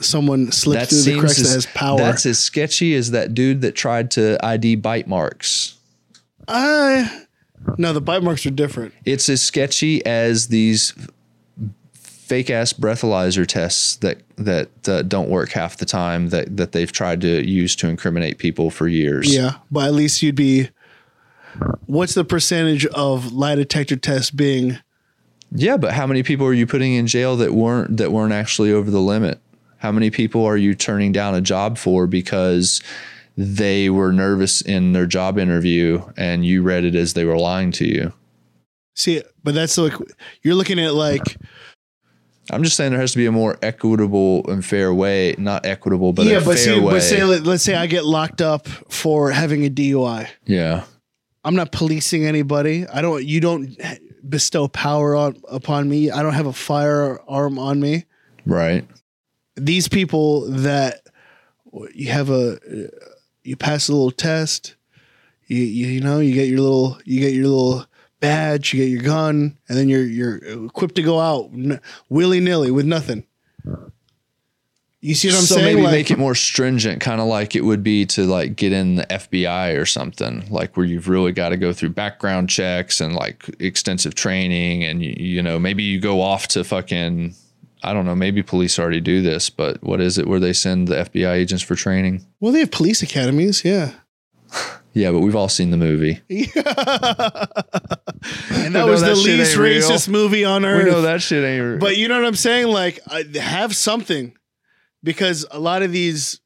[0.01, 3.63] someone slipped That through the cracks that has power that's as sketchy as that dude
[3.63, 5.79] that tried to ID bite marks.
[6.49, 7.25] I
[7.79, 8.95] no, the bite marks are different.
[9.05, 10.93] it's as sketchy as these
[12.27, 16.93] fake ass breathalyzer tests that that uh, don't work half the time that that they've
[16.93, 19.35] tried to use to incriminate people for years.
[19.35, 20.71] Yeah, but at least you'd be.
[21.87, 24.79] What's the percentage of lie detector tests being?
[25.51, 28.73] Yeah, but how many people are you putting in jail that weren't that weren't actually
[28.73, 29.41] over the limit?
[29.79, 32.83] How many people are you turning down a job for because
[33.37, 37.73] they were nervous in their job interview and you read it as they were lying
[37.73, 38.13] to you?
[38.95, 39.93] See, but that's like
[40.43, 41.37] you're looking at like
[42.51, 46.13] I'm just saying there has to be a more equitable and fair way, not equitable,
[46.13, 48.67] but yeah, a but fair see, but say let- let's say I get locked up
[48.69, 50.29] for having a DUI.
[50.47, 50.85] yeah,
[51.45, 52.87] I'm not policing anybody.
[52.87, 53.25] I don't.
[53.25, 53.77] You don't
[54.29, 56.11] bestow power on upon me.
[56.11, 58.05] I don't have a firearm on me.
[58.47, 58.87] right.
[59.57, 61.01] These people that
[61.95, 62.59] you have a
[63.43, 64.75] you pass a little test.
[65.47, 67.87] You, you you know you get your little you get your little
[68.21, 68.73] badge.
[68.75, 71.51] You get your gun, and then you're you're equipped to go out
[72.09, 73.25] willy nilly with nothing.
[75.01, 75.67] You see what I'm so saying?
[75.67, 78.73] maybe Like- make it more stringent, kind of like it would be to like get
[78.73, 83.01] in the FBI or something, like where you've really got to go through background checks
[83.01, 87.35] and like extensive training, and you, you know maybe you go off to fucking
[87.83, 90.89] I don't know, maybe police already do this, but what is it where they send
[90.89, 92.27] the FBI agents for training?
[92.41, 93.65] well, they have police academies.
[93.65, 93.93] Yeah.
[94.95, 96.23] Yeah, but we've all seen the movie.
[96.31, 96.49] and
[98.75, 99.83] that was the that shit least ain't real.
[99.83, 100.85] racist movie on earth.
[100.85, 101.63] We know that shit ain't.
[101.63, 101.79] real.
[101.79, 102.69] But you know what I'm saying?
[102.69, 104.35] Like, I- have something
[105.03, 106.41] because a lot of these,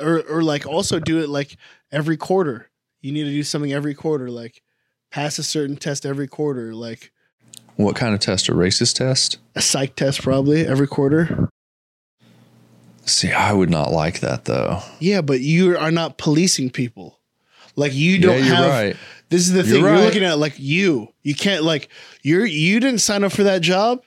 [0.00, 1.58] or, or like also do it like
[1.92, 2.70] every quarter.
[3.02, 4.62] You need to do something every quarter, like
[5.10, 7.12] pass a certain test every quarter, like
[7.78, 8.48] what kind of test?
[8.48, 9.38] A racist test?
[9.54, 11.48] a psych test probably every quarter.
[13.04, 14.80] See, I would not like that though.
[14.98, 17.18] Yeah, but you are not policing people.
[17.76, 18.68] Like you don't yeah, have.
[18.68, 18.96] right.
[19.28, 19.84] This is the You're thing.
[19.84, 21.08] You're looking at like you.
[21.22, 21.88] You can't like
[22.22, 24.02] you're you didn't sign up for that job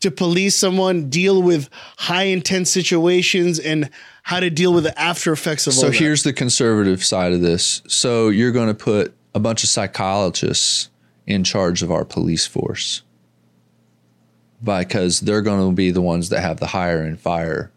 [0.00, 1.68] to police someone, deal with
[1.98, 3.88] high intense situations and
[4.24, 7.40] how to deal with the after effects of all So here's the conservative side of
[7.40, 7.82] this.
[7.86, 10.90] So you're going to put a bunch of psychologists
[11.30, 13.02] in charge of our police force
[14.62, 17.70] because they're going to be the ones that have the hire and fire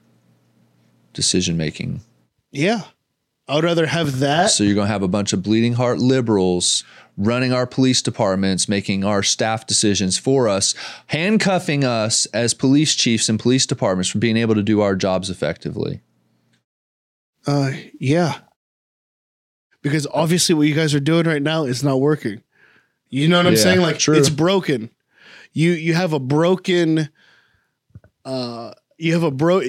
[1.13, 2.01] decision making.
[2.51, 2.81] Yeah.
[3.47, 4.51] I would rather have that.
[4.51, 6.83] So you're going to have a bunch of bleeding heart liberals
[7.17, 10.73] running our police departments, making our staff decisions for us,
[11.07, 15.29] handcuffing us as police chiefs and police departments from being able to do our jobs
[15.29, 16.01] effectively.
[17.45, 18.39] Uh yeah.
[19.81, 22.41] Because obviously what you guys are doing right now is not working.
[23.13, 23.81] You know what I'm Yeah, saying?
[23.81, 24.17] Like true.
[24.17, 24.89] it's broken.
[25.51, 27.09] You you have a broken
[28.25, 29.61] uh you have a bro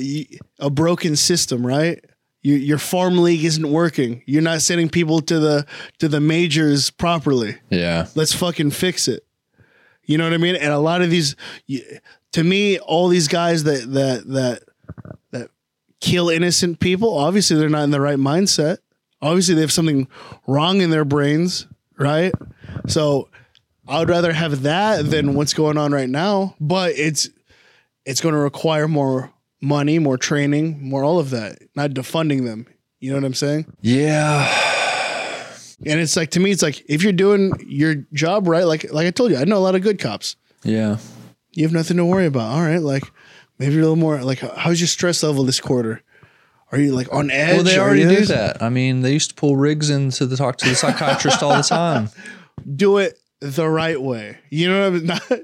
[0.58, 2.02] a broken system, right?
[2.42, 4.22] You, your farm league isn't working.
[4.26, 5.66] You're not sending people to the
[5.98, 7.56] to the majors properly.
[7.70, 8.06] Yeah.
[8.14, 9.24] Let's fucking fix it.
[10.04, 10.56] You know what I mean?
[10.56, 11.34] And a lot of these,
[12.32, 14.62] to me, all these guys that that that
[15.30, 15.50] that
[16.00, 18.78] kill innocent people, obviously they're not in the right mindset.
[19.22, 20.06] Obviously they have something
[20.46, 21.66] wrong in their brains,
[21.98, 22.32] right?
[22.86, 23.28] So
[23.86, 26.54] I would rather have that than what's going on right now.
[26.60, 27.28] But it's
[28.04, 31.58] it's going to require more money, more training, more all of that.
[31.74, 32.66] Not defunding them.
[33.00, 33.66] You know what I'm saying?
[33.80, 34.48] Yeah.
[35.86, 39.06] And it's like to me, it's like if you're doing your job right, like like
[39.06, 40.36] I told you, I know a lot of good cops.
[40.62, 40.98] Yeah.
[41.52, 42.52] You have nothing to worry about.
[42.52, 43.04] All right, like
[43.58, 46.02] maybe a little more like how's your stress level this quarter?
[46.72, 47.54] Are you like on edge?
[47.56, 48.62] Well, they already do that.
[48.62, 51.56] I mean, they used to pull rigs in to the talk to the psychiatrist all
[51.56, 52.08] the time.
[52.76, 54.38] Do it the right way.
[54.50, 55.40] You know what I'm not.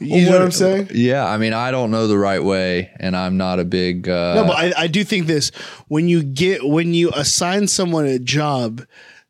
[0.00, 0.88] You know what I'm saying?
[0.94, 4.08] Yeah, I mean, I don't know the right way, and I'm not a big.
[4.08, 5.50] Uh, No, but I, I do think this
[5.88, 8.82] when you get when you assign someone a job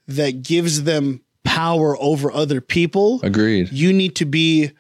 [0.09, 3.71] that gives them power over other people, agreed.
[3.73, 4.71] you need to be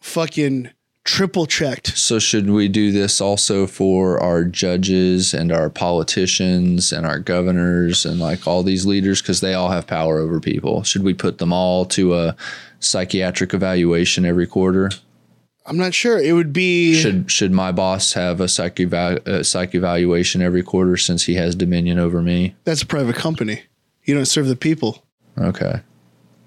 [0.00, 0.70] fucking
[1.08, 1.96] triple checked.
[1.96, 8.04] So should we do this also for our judges and our politicians and our governors
[8.04, 10.82] and like all these leaders because they all have power over people?
[10.82, 12.36] Should we put them all to a
[12.80, 14.90] psychiatric evaluation every quarter?
[15.64, 16.18] I'm not sure.
[16.18, 20.62] It would be Should should my boss have a psych, eva- a psych evaluation every
[20.62, 22.54] quarter since he has dominion over me?
[22.64, 23.62] that's a private company.
[24.04, 25.04] You don't serve the people.
[25.38, 25.80] Okay,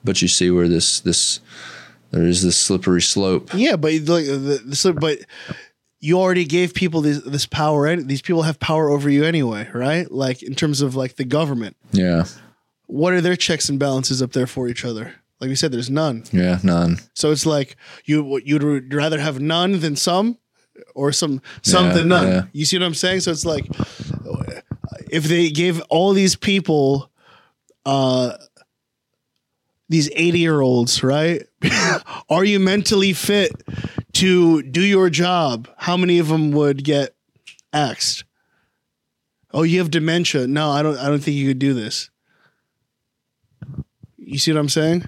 [0.03, 1.39] but you see where this this
[2.11, 3.49] there is this slippery slope.
[3.53, 4.25] Yeah, but like
[4.73, 5.19] so- but
[5.99, 7.85] you already gave people this this power.
[7.88, 10.09] and These people have power over you anyway, right?
[10.11, 11.75] Like in terms of like the government.
[11.91, 12.25] Yeah,
[12.88, 15.13] What are their checks and balances up there for each other?
[15.39, 16.23] Like we said, there's none.
[16.31, 16.99] yeah, none.
[17.15, 17.75] So it's like
[18.05, 20.38] you you'd rather have none than some,
[20.95, 22.27] or some some Yeah, than none.
[22.27, 22.43] yeah.
[22.53, 23.21] You see what I'm saying?
[23.21, 23.65] So it's like
[25.09, 27.09] if they gave all these people,
[27.85, 28.33] uh,
[29.91, 31.43] these 80 year olds, right?
[32.30, 33.51] Are you mentally fit
[34.13, 35.68] to do your job?
[35.77, 37.13] How many of them would get
[37.73, 38.23] axed?
[39.53, 40.47] Oh, you have dementia.
[40.47, 40.97] No, I don't.
[40.97, 42.09] I don't think you could do this.
[44.18, 45.03] You see what I'm saying?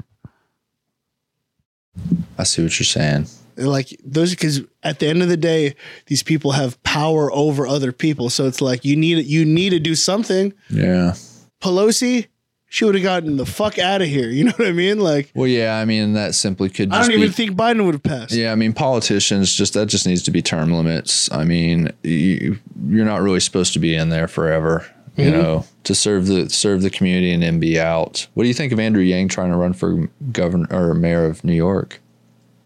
[2.38, 3.27] I see what you're saying.
[3.55, 5.76] like those because at the end of the day
[6.07, 9.80] these people have power over other people so it's like you need you need to
[9.80, 11.14] do something Yeah,
[11.61, 12.27] pelosi
[12.73, 14.29] she would have gotten the fuck out of here.
[14.29, 14.99] You know what I mean?
[14.99, 16.89] Like, Well, yeah, I mean that simply could.
[16.89, 18.31] Just I don't be, even think Biden would have passed.
[18.33, 21.31] Yeah, I mean politicians just that just needs to be term limits.
[21.31, 24.87] I mean, you, you're not really supposed to be in there forever.
[25.15, 25.31] You Mm-hmm.
[25.39, 28.25] know, to serve the serve the community and then be out.
[28.33, 31.43] What do you think of Andrew Yang trying to run for governor or mayor of
[31.43, 32.01] New York?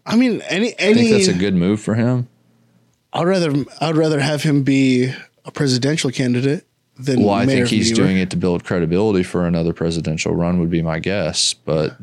[0.06, 2.28] I mean, any I think that's a good move for him.
[3.12, 3.52] I'd rather
[3.82, 5.12] I'd rather have him be
[5.44, 6.64] a presidential candidate
[6.98, 7.20] than.
[7.22, 7.96] Well, I mayor think he's York.
[7.96, 11.96] doing it to build credibility for another presidential run would be my guess, but I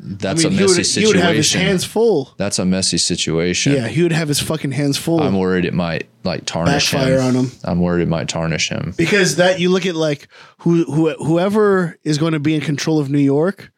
[0.00, 1.16] that's mean, a he messy would, he situation.
[1.18, 2.34] would have his hands full.
[2.38, 3.72] that's a messy situation.
[3.74, 5.20] Yeah, he would have his fucking hands full.
[5.20, 7.26] I'm worried it might like tarnish Backfire him.
[7.26, 7.50] on him.
[7.64, 8.94] I'm worried it might tarnish him.
[8.96, 10.28] because that you look at like
[10.58, 13.70] who, who whoever is going to be in control of New York,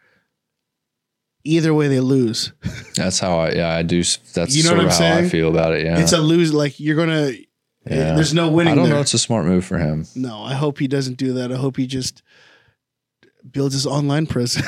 [1.44, 2.52] either way they lose.
[2.94, 4.02] That's how I yeah I do.
[4.34, 5.84] That's You know sort what I'm how I feel about it.
[5.84, 6.54] Yeah, It's a lose.
[6.54, 7.32] Like you're gonna.
[7.86, 8.14] Yeah.
[8.14, 8.94] There's no winning I don't there.
[8.94, 9.00] know.
[9.00, 10.06] It's a smart move for him.
[10.14, 11.50] no, I hope he doesn't do that.
[11.52, 12.22] I hope he just
[13.50, 14.64] builds his online presence,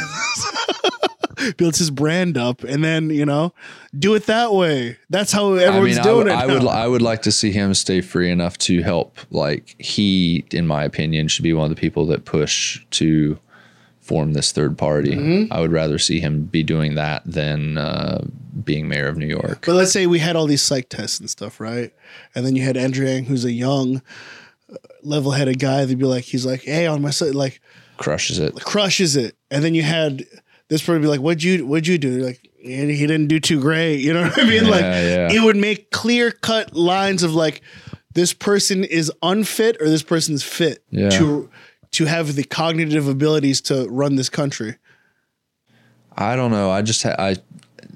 [1.56, 3.52] builds his brand up, and then you know
[3.96, 4.96] do it that way.
[5.10, 6.32] That's how everyone's I mean, doing would- it.
[6.32, 6.66] I would.
[6.66, 9.16] I would like to see him stay free enough to help.
[9.30, 13.38] Like he, in my opinion, should be one of the people that push to
[14.04, 15.12] form this third party.
[15.16, 15.52] Mm-hmm.
[15.52, 18.22] I would rather see him be doing that than uh,
[18.62, 19.64] being mayor of New York.
[19.66, 21.90] But let's say we had all these psych tests and stuff, right?
[22.34, 24.02] And then you had Andrew Yang, who's a young,
[25.02, 25.84] level headed guy.
[25.84, 27.60] They'd be like, he's like, hey, on my side, like,
[27.96, 28.54] Crushes it.
[28.56, 29.36] crushes it.
[29.50, 30.24] And then you had
[30.68, 32.10] this person be like, what'd you, what'd you do?
[32.18, 34.00] They're like, "Eh, he didn't do too great.
[34.00, 34.66] You know what I mean?
[34.68, 35.32] like, yeah.
[35.32, 37.62] it would make clear cut lines of like,
[38.14, 41.10] this person is unfit or this person's fit Yeah.
[41.10, 41.50] to
[41.94, 44.76] to have the cognitive abilities to run this country.
[46.16, 46.70] I don't know.
[46.70, 47.36] I just ha- I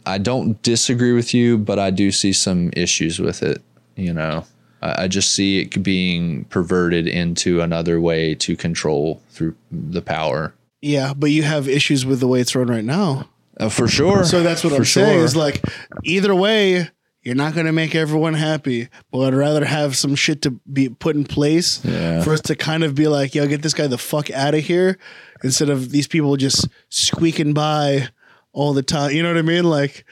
[0.06, 3.62] I don't disagree with you, but I do see some issues with it.
[3.96, 4.44] You know,
[4.82, 10.54] I, I just see it being perverted into another way to control through the power.
[10.80, 13.28] Yeah, but you have issues with the way it's run right now.
[13.58, 14.24] Uh, for sure.
[14.24, 15.20] So that's what For I'm saying.
[15.20, 15.64] Is like
[16.04, 16.90] either way,
[17.22, 18.88] you're not going to make everyone happy.
[19.10, 22.22] But I'd rather have some shit to be put in place Yeah.
[22.22, 24.64] for us to kind of be like, yo, get this guy the fuck out of
[24.64, 24.98] here,
[25.42, 28.08] instead of these people just squeaking by
[28.52, 29.12] all the time.
[29.12, 29.64] You know what I mean?
[29.64, 30.04] Like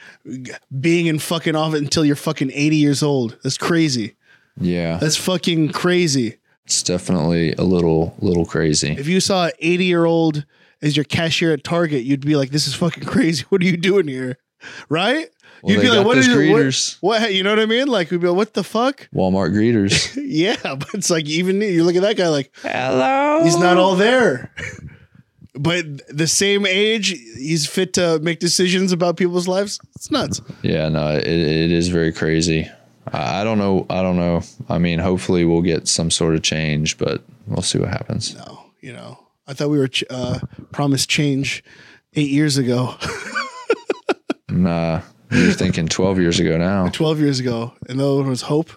[0.79, 3.37] being in fucking office until you're fucking 80 years old.
[3.43, 4.15] That's crazy.
[4.59, 6.37] yeah, That's fucking crazy.
[6.65, 8.91] it's definitely a little little crazy.
[8.91, 10.45] If you saw an 80 year old
[10.81, 13.43] as your cashier at Target, you'd be like, this is fucking crazy.
[13.49, 14.37] What are you doing here?
[14.89, 15.29] Right?
[15.67, 16.97] Well, you'd be like, got what those?
[17.01, 17.33] What, what?
[17.33, 17.87] You know what I mean?
[17.87, 19.09] Like, we'd be like, what the fuck?
[19.13, 20.17] Walmart greeters.
[20.29, 23.43] Yeah, but it's like, even you look at that guy, like, Hello.
[23.43, 24.53] he's not all there.
[25.53, 29.79] but the same age, he's fit to make decisions about people's lives.
[29.95, 30.41] It's nuts.
[30.61, 32.69] Yeah, no, it, it is very crazy.
[33.11, 33.85] I I don't know.
[33.89, 34.41] I don't know.
[34.69, 38.35] I mean, hopefully we'll get some sort of change, but we'll see what happens.
[38.35, 39.17] No, you know,
[39.47, 40.39] I thought we were ch- uh,
[40.71, 41.63] promised change
[42.15, 42.95] eight years ago,
[44.49, 45.01] Nah,
[45.31, 46.87] you're thinking 12 years ago now.
[46.89, 47.73] 12 years ago.
[47.89, 48.71] And though it was hope,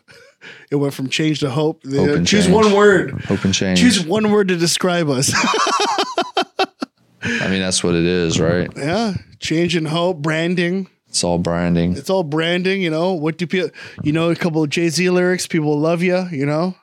[0.70, 1.84] it went from change to hope.
[1.84, 2.54] Hope and Choose change.
[2.54, 3.10] one word.
[3.24, 3.80] Hope and change.
[3.80, 5.32] Choose one word to describe us.
[7.22, 8.70] I mean, that's what it is, right?
[8.76, 9.14] yeah.
[9.40, 10.88] Change and hope, branding.
[11.08, 11.96] It's all branding.
[11.96, 13.12] It's all branding, you know.
[13.14, 13.70] What do people,
[14.02, 16.74] you know, a couple of Jay Z lyrics, people love you, you know.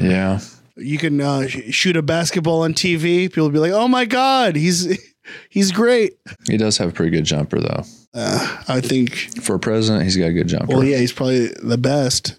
[0.00, 0.40] Yeah.
[0.76, 3.28] You can uh, shoot a basketball on TV.
[3.32, 4.98] People be like, "Oh my god, he's
[5.48, 7.84] he's great." He does have a pretty good jumper, though.
[8.14, 9.14] Uh, I think.
[9.42, 10.74] For a president, he's got a good jumper.
[10.76, 12.38] Well, yeah, he's probably the best.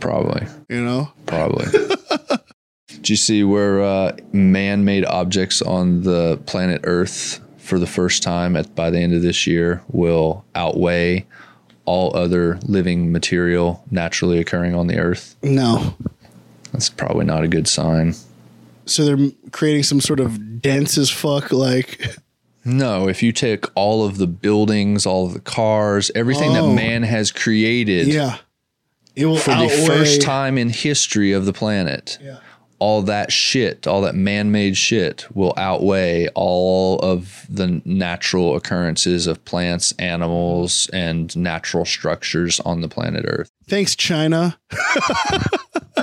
[0.00, 0.46] Probably.
[0.68, 1.12] You know.
[1.26, 1.66] Probably.
[2.88, 8.22] Did you see where uh, man made objects on the planet Earth for the first
[8.22, 11.26] time at by the end of this year will outweigh
[11.84, 15.36] all other living material naturally occurring on the Earth?
[15.42, 15.94] No.
[16.72, 18.14] That's probably not a good sign.
[18.84, 22.00] So they're creating some sort of dense as fuck, like
[22.66, 26.68] No, if you take all of the buildings, all of the cars, everything Oh.
[26.68, 28.38] that man has created yeah.
[29.14, 29.68] It will for outweigh.
[29.68, 32.36] the first time in history of the planet, Yeah.
[32.78, 39.42] all that shit, all that man-made shit will outweigh all of the natural occurrences of
[39.46, 43.48] plants, animals, and natural structures on the planet Earth.
[43.68, 44.58] Thanks, China.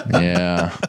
[0.09, 0.75] Yeah.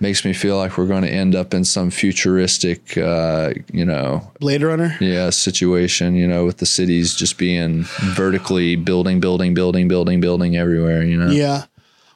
[0.00, 4.30] Makes me feel like we're going to end up in some futuristic, uh, you know,
[4.38, 4.96] Blade Runner.
[5.00, 7.82] yeah, situation, you know, with the cities just being
[8.14, 11.30] vertically building, building, building, building, building everywhere, you know?
[11.30, 11.64] Yeah.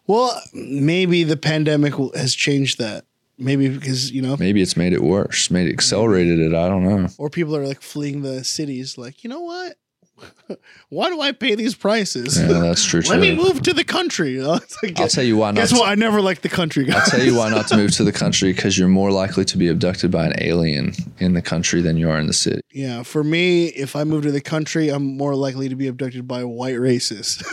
[0.07, 3.05] Well, maybe the pandemic has changed that.
[3.39, 6.55] Maybe because you know, Maybe it's made it worse, made it accelerated it.
[6.55, 7.09] I don't know.
[7.19, 8.97] or people are like fleeing the cities.
[8.97, 9.77] Like, you know what?
[10.89, 12.41] Why do I pay these prices?
[12.41, 13.01] Yeah, that's true.
[13.09, 14.33] Let me move to the country.
[14.33, 15.57] You know, it's like, I'll tell you why not.
[15.57, 15.89] Guess what?
[15.89, 16.85] I never liked the country.
[16.85, 16.97] Guys.
[16.97, 19.59] I'll tell you why not to move to the country because you're more likely to
[19.59, 22.63] be abducted by an alien in the country than you are in the city.
[22.71, 26.27] Yeah, for me, if I move to the country, I'm more likely to be abducted
[26.27, 27.45] by a white racist.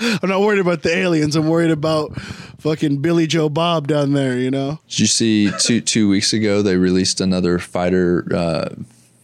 [0.00, 1.36] I'm not worried about the aliens.
[1.36, 2.18] I'm worried about
[2.58, 4.38] fucking Billy Joe Bob down there.
[4.38, 4.80] You know?
[4.88, 8.68] Did you see two two weeks ago they released another fighter uh,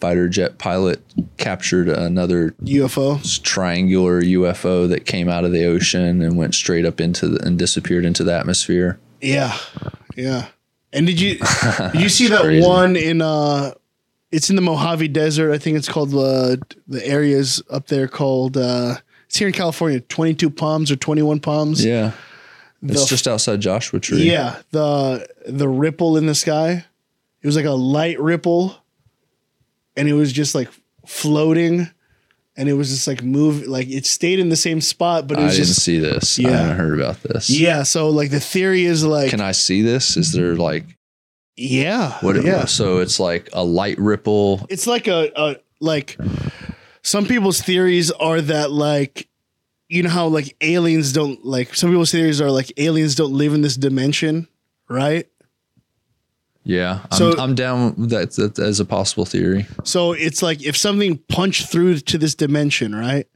[0.00, 1.00] fighter jet pilot
[1.36, 3.42] captured another UFO.
[3.42, 7.58] triangular UFO that came out of the ocean and went straight up into the, and
[7.58, 8.98] disappeared into the atmosphere.
[9.20, 9.56] Yeah,
[10.16, 10.48] yeah.
[10.92, 11.38] And did you
[11.92, 12.66] did you see that crazy.
[12.66, 13.72] one in uh?
[14.30, 15.52] It's in the Mojave Desert.
[15.52, 16.56] I think it's called uh,
[16.88, 18.56] the areas up there called.
[18.56, 18.96] uh
[19.26, 20.00] It's here in California.
[20.00, 21.84] Twenty two palms or twenty one palms.
[21.84, 22.12] Yeah,
[22.82, 24.28] it's just outside Joshua Tree.
[24.30, 26.84] Yeah, the the ripple in the sky.
[27.42, 28.74] It was like a light ripple,
[29.96, 30.68] and it was just like
[31.06, 31.88] floating,
[32.56, 35.42] and it was just like move like it stayed in the same spot, but it
[35.42, 36.38] was I didn't see this.
[36.38, 36.50] I Yeah.
[36.50, 37.50] haven't heard about this.
[37.50, 37.82] yeah.
[37.82, 40.16] So like the theory is like Can I see this?
[40.16, 40.84] Is there like
[41.56, 42.42] yeah, what?
[42.44, 42.64] yeah.
[42.64, 44.66] So it's like a light ripple.
[44.68, 46.18] It's like a, a like
[47.02, 49.28] some people's theories are that like
[49.88, 53.54] you know how like aliens don't like some people's theories are like aliens don't live
[53.54, 54.48] in this dimension,
[54.88, 55.28] right?
[56.64, 59.66] Yeah, I'm, So- I'm down with that, that as a possible theory.
[59.84, 63.26] So it's like if something punched through to this dimension, right?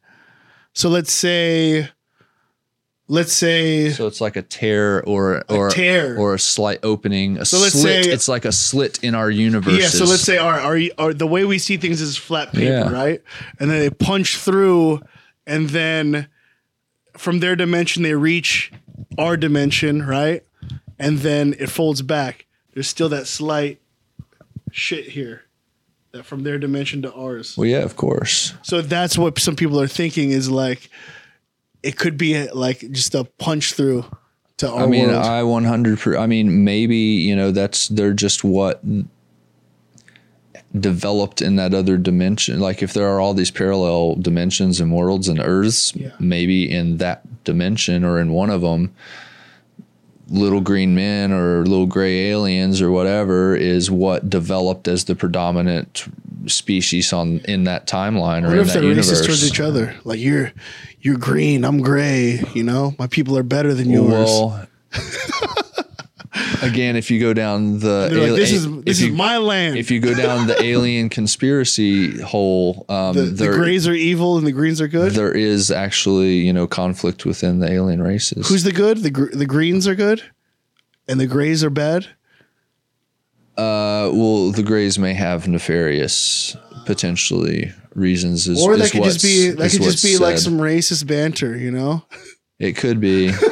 [0.73, 1.91] So let's say,
[3.09, 6.17] let's say, So it's like a tear or or tear.
[6.19, 7.39] or a slight opening.
[7.39, 8.05] A So let's slit.
[8.07, 9.79] say- it's like a slit in our universe.
[9.81, 9.89] yeah.
[9.89, 12.91] So let's say our, our our the way we see things is flat paper, Yeah.
[12.91, 13.21] right?
[13.61, 15.03] And then they punch through,
[15.47, 16.29] and then
[17.17, 18.73] from their dimension they reach
[19.19, 20.43] our dimension, right?
[20.99, 22.47] And then it folds back.
[22.79, 23.81] There's still that slight
[24.71, 25.43] shit here,
[26.13, 27.57] that from their dimension to ours.
[27.59, 28.55] Well, yeah, of course.
[28.63, 30.89] So that's what some people are thinking is like
[31.83, 34.05] it could be like just a punch through
[34.59, 35.25] to our I mean, world.
[35.25, 35.99] I 100.
[35.99, 38.81] Per, I mean, maybe you know that's they're just what
[40.79, 42.61] developed in that other dimension.
[42.61, 46.11] Like if there are all these parallel dimensions and worlds and Earths, Yeah.
[46.21, 48.95] maybe in that dimension or in one of them,
[50.29, 56.07] little green men or little gray aliens or whatever is what developed as the predominant
[56.47, 59.23] species on in that timeline or what in if that they're universe.
[59.23, 59.95] racist towards each other?
[60.05, 60.53] Like you're
[61.01, 62.43] you're green, I'm gray.
[62.55, 64.11] You know, my people are better than yours.
[64.11, 64.67] Well,
[66.63, 69.77] again, if you go down the like, this is this you, is my land.
[69.77, 74.47] if you go down the alien conspiracy hole, um, the, the grays are evil and
[74.47, 75.13] the greens are good.
[75.13, 78.49] there is actually you know conflict within the alien races.
[78.49, 78.99] Who's the good?
[78.99, 80.23] The gr- the greens are good,
[81.07, 82.07] and the grays are bad.
[83.57, 86.57] uh, well, the Greys may have nefarious
[86.87, 88.47] potentially reasons.
[88.47, 91.57] Is, Or that could just be that could just be like some racist banter.
[91.57, 92.05] You know,
[92.59, 93.33] It could be.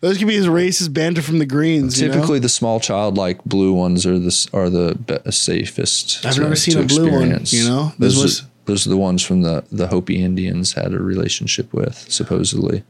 [0.00, 2.00] those could be his racist banter from the greens.
[2.00, 2.14] you know?
[2.14, 6.24] Typically, the small childlike blue ones are the are the be- safest.
[6.24, 7.52] I've to- never seen a blue one, experience.
[7.52, 7.92] you know?
[7.98, 10.98] This those was- are, those are the ones from the the Hopi Indians had a
[11.00, 12.82] relationship with supposedly.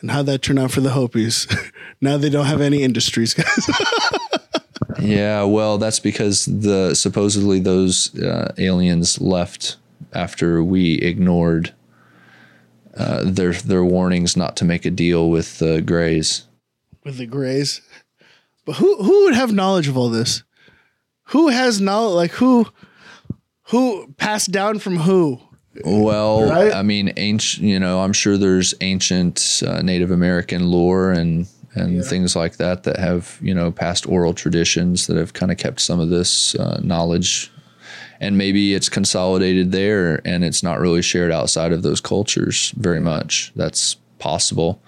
[0.00, 1.46] and how'd that turn out for the Hopis?
[2.00, 3.68] now they don't have any industries, guys.
[5.00, 9.76] Yeah, well, that's because the supposedly those uh, aliens left
[10.12, 11.72] after we ignored
[12.96, 16.44] uh, their their warnings not to make a deal with the Greys.
[17.04, 17.80] with the grays.
[18.64, 20.42] But who who would have knowledge of all this?
[21.28, 22.14] Who has knowledge?
[22.14, 22.66] Like who
[23.68, 25.40] who passed down from who?
[25.84, 26.72] Well, Right?
[26.72, 27.66] I mean, ancient.
[27.66, 32.84] You know, I'm sure there's ancient uh, Native American lore and and things like that
[32.84, 36.54] that have you know past oral traditions that have kind of kept some of this
[36.54, 37.50] uh, knowledge,
[38.24, 43.00] and maybe it's consolidated there and it's not really shared outside of those cultures very
[43.00, 43.52] much.
[43.54, 44.82] That's possible.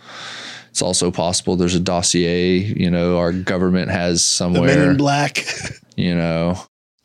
[0.71, 2.57] It's also possible there's a dossier.
[2.57, 4.91] You know, our government has The men somewhere.
[4.91, 5.45] in black.
[5.97, 6.59] You know,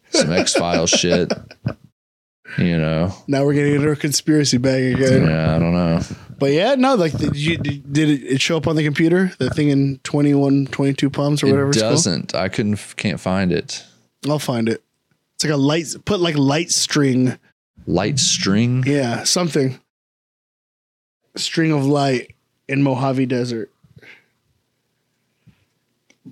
[0.09, 1.31] some X Files shit.
[2.57, 5.25] You know, now we're getting into a conspiracy bag again.
[5.25, 6.01] yeah, I don't know.
[6.37, 9.31] But yeah, no, like did you did, did it, it show up on the computer?
[9.37, 12.35] The thing in 21, 22 palms or whatever It doesn't.
[12.35, 12.77] I couldn't.
[12.97, 13.85] Can't find it.
[14.27, 14.83] I'll find it.
[15.41, 17.35] It's like a light put like light string.
[17.87, 18.83] Light string.
[18.85, 19.79] Yeah, something.
[21.35, 22.35] String of light
[22.67, 23.71] in Mojave Desert.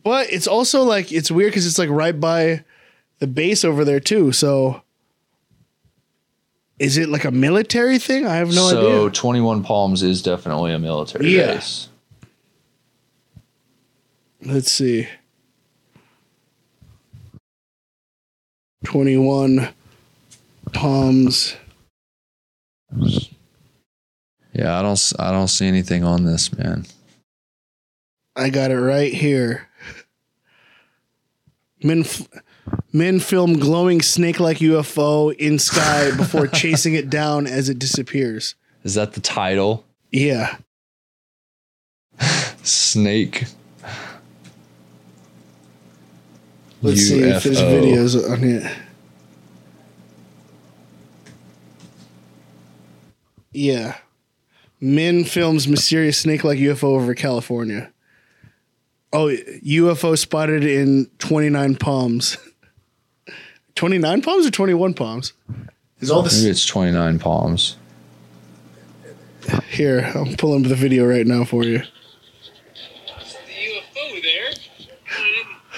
[0.03, 2.63] But it's also like it's weird because it's like right by
[3.17, 4.31] the base over there too.
[4.31, 4.83] So
[6.77, 8.27] is it like a military thing?
[8.27, 8.79] I have no idea.
[8.81, 9.09] so.
[9.09, 11.55] Twenty One Palms is definitely a military Yeah.
[11.55, 11.87] base.
[14.45, 15.07] Let's see.
[18.85, 19.69] 21
[20.73, 21.55] Palms.
[24.53, 26.85] Yeah, I don't I don't see anything on this, man.
[28.35, 29.67] I got it right here.
[31.81, 32.27] Men, f-
[32.91, 38.55] men film glowing snake-like UFO in sky before chasing it down as it disappears.
[38.83, 39.85] Is that the title?
[40.11, 40.57] Yeah,
[42.63, 43.45] Snake.
[46.81, 48.77] Let's see if there's videos on it.
[53.51, 53.97] Yeah,
[54.79, 57.91] men films mysterious snake-like UFO over California.
[59.11, 62.37] Oh, UFO spotted in 29 Palms.
[63.75, 65.33] 29 Palms or 21 Palms?
[65.99, 67.75] Is all this Maybe it's 29 palms.
[69.69, 71.79] Here, I'm pulling up the video right now for you.
[71.79, 71.85] the
[73.95, 74.51] UFO there.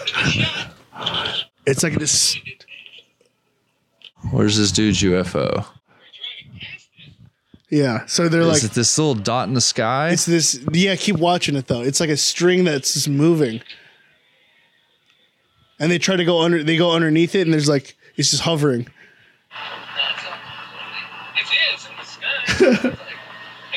[0.06, 1.46] Shot.
[1.72, 2.38] It's like this.
[4.32, 5.34] Where's this dude's UFO?
[5.34, 7.14] We're driving past it.
[7.70, 8.06] Yeah.
[8.08, 10.10] So they're like, Is it this little dot in the sky?
[10.10, 10.60] it's this.
[10.74, 11.82] Yeah, keep watching it though.
[11.82, 13.62] It's like a string that's just moving.
[15.80, 16.62] And they try to go under.
[16.62, 18.82] They go underneath it, and there's like it's just hovering.
[21.38, 22.98] It is in the sky.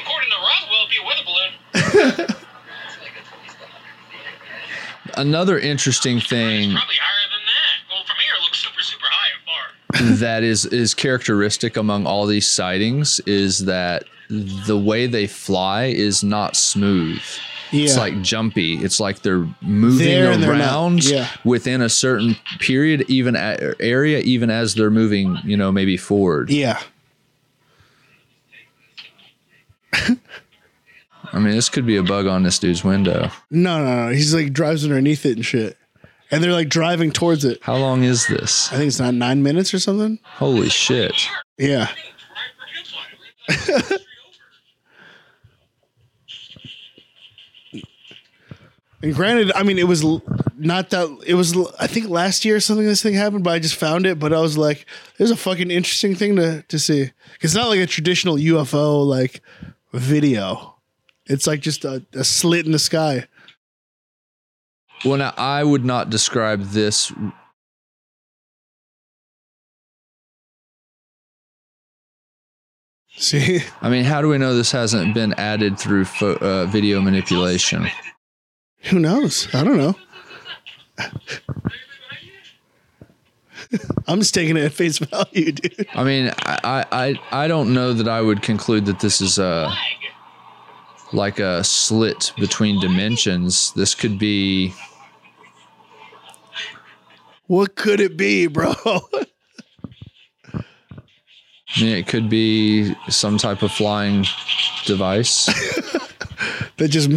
[0.03, 2.27] According to Roswell, it'd be a weather balloon.
[5.17, 7.77] Another interesting thing Probably higher than that.
[7.89, 9.75] Well, from here, it looks super, super high and far.
[10.19, 16.25] that is is characteristic among all these sightings is that the way they fly is
[16.25, 17.21] not smooth.
[17.71, 17.85] Yeah.
[17.85, 18.75] It's like jumpy.
[18.75, 21.29] It's like they're moving and they're around Yeah.
[21.45, 25.39] within a certain period, even a- area, even as they're moving.
[25.45, 26.51] You know, maybe forward.
[26.51, 26.81] yeah.
[31.33, 33.31] I mean, this could be a bug on this dude's window.
[33.51, 34.13] No, no, no.
[34.13, 35.77] He's like drives underneath it and shit.
[36.35, 37.61] And they're like driving towards it.
[37.63, 38.73] How long is this?
[38.73, 40.19] I think it's not nine minutes or something.
[40.25, 41.29] Holy shit!
[41.59, 41.87] Yeah.
[41.87, 41.89] Right
[43.47, 44.01] for him flying.
[49.05, 50.03] And granted, I mean, it was
[50.57, 51.23] not that.
[51.25, 52.85] It was, I think, last year something.
[52.85, 54.19] This thing happened, but I just found it.
[54.19, 54.87] But I was like,
[55.19, 57.13] "There's a fucking interesting thing to to see."
[57.43, 59.41] it's not like a traditional UFO like
[59.93, 60.75] video.
[61.27, 63.29] It's like just a, a slit in the sky.
[65.05, 67.13] Well, now I would not describe this.
[73.17, 77.01] See, I mean, how do we know this hasn't been added through pho- uh, video
[77.01, 77.87] manipulation?
[78.85, 79.47] who knows?
[79.55, 79.95] I don't know.
[84.07, 85.87] I'm just taking it at face value, dude.
[85.95, 89.39] I mean, I, I, I I don't know that I would conclude that this is
[89.39, 89.73] a
[91.13, 93.73] like a slit between dimensions.
[93.73, 94.75] This could be
[97.47, 98.73] What could it be, bro?
[100.53, 104.25] I mean, it could be some type of flying
[104.87, 105.47] device.
[106.77, 107.11] that just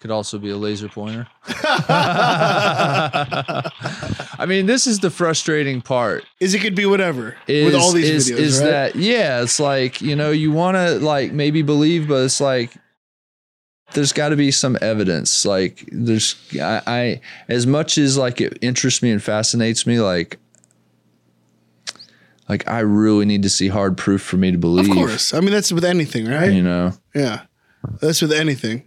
[0.00, 1.26] Could also be a laser pointer.
[4.36, 6.24] I mean, this is the frustrating part.
[6.40, 8.66] is it could be whatever Is, with all these is, videos, is right?
[8.66, 9.40] that yeah?
[9.42, 12.74] It's like you know you want to like maybe believe, but it's like
[13.92, 15.44] there's got to be some evidence.
[15.44, 20.38] Like there's I, I as much as like it interests me and fascinates me, like
[22.48, 24.90] like I really need to see hard proof for me to believe.
[24.90, 25.32] Of course.
[25.34, 26.52] I mean, that's with anything, right?
[26.52, 26.92] you know.
[27.14, 27.42] Yeah.
[28.00, 28.86] That's with anything.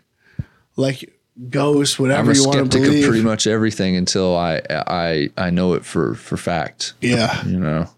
[0.76, 1.14] Like
[1.50, 3.08] ghosts, I'm whatever a you want to skeptic of believe.
[3.08, 6.94] pretty much everything until I I I know it for for fact.
[7.02, 7.44] yeah.
[7.46, 7.90] You know,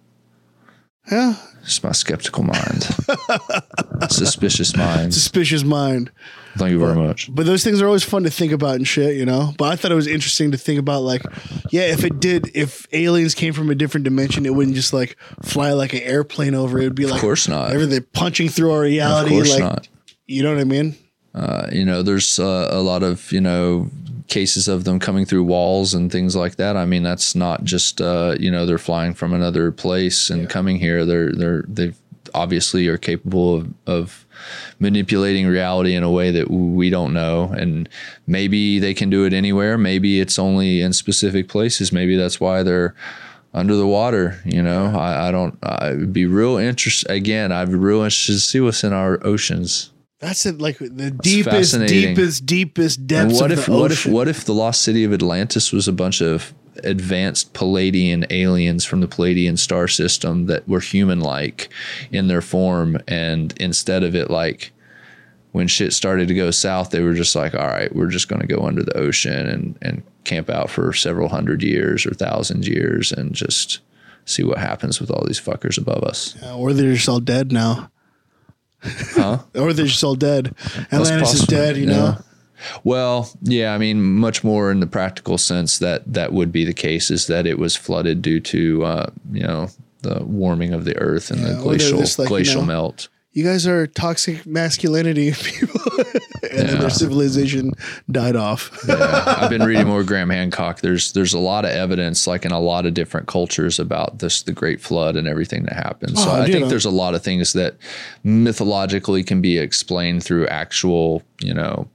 [1.12, 1.36] Yeah.
[1.64, 2.84] it's my skeptical mind,
[4.10, 5.14] suspicious mind.
[5.14, 6.12] Suspicious mind.
[6.60, 7.34] Thank you very much.
[7.34, 9.54] But those things are always fun to think about and shit, you know?
[9.58, 11.24] But I thought it was interesting to think about, like,
[11.72, 15.18] yeah, if it did, if aliens came from a different dimension, it wouldn't just like
[15.42, 16.80] fly like an airplane over.
[16.80, 17.72] It would be like, Of course not.
[17.72, 19.88] everything punching through our reality, Of course like, not.
[20.28, 20.96] You know what I mean?
[21.34, 23.90] Uh, you know, there's uh, a lot of you know
[24.28, 26.78] cases of them coming through walls and things like that.
[26.78, 30.78] I mean, that's not just uh, you know they're flying from another place and coming
[30.78, 31.06] here.
[31.06, 31.94] They're they're they
[32.34, 34.26] obviously are capable of, of
[34.80, 37.46] manipulating reality in a way that we don't know.
[37.58, 37.90] And
[38.28, 39.78] maybe they can do it anywhere.
[39.78, 41.92] Maybe it's only in specific places.
[41.92, 42.96] Maybe that's why they're
[43.54, 44.40] under the water.
[44.46, 45.58] You know, I, I don't.
[45.64, 47.10] I would be real interested.
[47.10, 49.92] Again, I'd be real interested to see what's in our oceans.
[50.20, 50.60] That's it.
[50.60, 52.16] Like the deepest, fascinating.
[52.16, 55.14] deepest, deepest And depths what if the what if what if the lost city of
[55.14, 56.54] Atlantis was a bunch of
[56.86, 61.70] advanced Pleiadian aliens from the Pleiadian star system that were human like
[62.12, 64.72] in their form and instead of it like
[65.52, 68.42] when shit started to go south they were just like all right we're just going
[68.42, 72.68] to go under the ocean and and camp out for several hundred years or thousands
[72.68, 73.80] years and just
[74.26, 76.36] see what happens with all these fuckers above us.
[76.40, 77.90] Yeah, or they're just all dead now.
[78.84, 79.40] Huh?
[79.56, 80.54] Or they're just all dead.
[80.92, 81.96] Atlantis is dead, you Yeah.
[81.98, 82.18] know?
[82.84, 86.74] Well, yeah, I mean, much more in the practical sense that that would be the
[86.74, 89.70] case is that it was flooded due to uh, you know
[90.02, 93.08] the warming of the earth and Yeah, the glacial like, you glacial know, melt.
[93.32, 95.80] You guys are toxic masculinity people.
[96.42, 96.76] and then Yeah.
[96.82, 97.72] their civilization
[98.10, 98.72] died off.
[98.88, 100.82] Yeah, I've been reading more Graham Hancock.
[100.82, 104.42] There's there's a lot of evidence, like in a lot of different cultures, about this
[104.42, 106.18] the Great Flood and everything that happened.
[106.18, 107.76] So Oh, I dude, think I- there's a lot of things that
[108.24, 111.88] mythologically can be explained through actual, you know,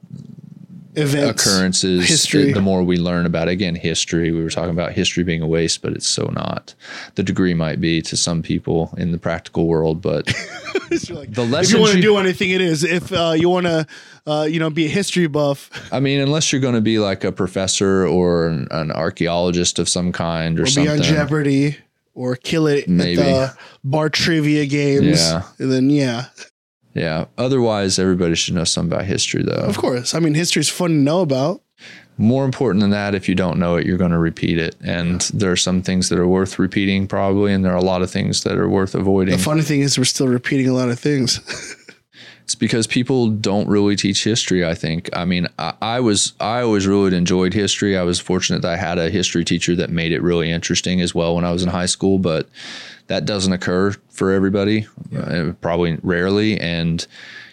[0.97, 1.45] Events.
[1.47, 2.09] occurrences.
[2.09, 2.53] history.
[2.53, 5.83] The more we learn about again history, we were talking about history being a waste,
[5.83, 6.75] but it's so not.
[7.17, 10.27] The degree might be to some people in the practical world, but
[11.11, 12.85] like, the if you want to do anything, it is.
[12.85, 13.87] If uh, you want to,
[14.27, 17.25] uh, you know, be a history buff I mean, unless you're going to be like
[17.25, 20.93] a professor or an, an archaeologist of some kind or, or be something.
[20.99, 21.79] on Jeopardy
[22.15, 23.21] or kill it Maybe.
[23.21, 25.43] at the bar trivia games, Yeah.
[25.59, 26.27] and then yeah,
[26.95, 27.27] Yeah.
[27.37, 29.53] Otherwise, everybody should know something about history, though.
[29.53, 30.15] of course.
[30.15, 31.61] I mean, history is fun to know about.
[32.17, 34.77] More important than that, if you don't know it, you're going to repeat it.
[34.85, 38.03] And there are some things that are worth repeating, probably, and there are a lot
[38.03, 39.37] of things that are worth avoiding.
[39.37, 41.41] The funny thing is, we're still repeating a lot of things.
[42.45, 44.67] It's because people don't really teach history.
[44.67, 45.09] I think.
[45.15, 47.97] I mean, I, I was I always really enjoyed history.
[47.97, 51.15] I was fortunate that I had a history teacher that made it really interesting as
[51.15, 52.19] well when I was in high school.
[52.19, 52.47] But
[53.07, 54.87] that doesn't occur for everybody,
[55.17, 56.59] uh, probably rarely.
[56.59, 57.07] And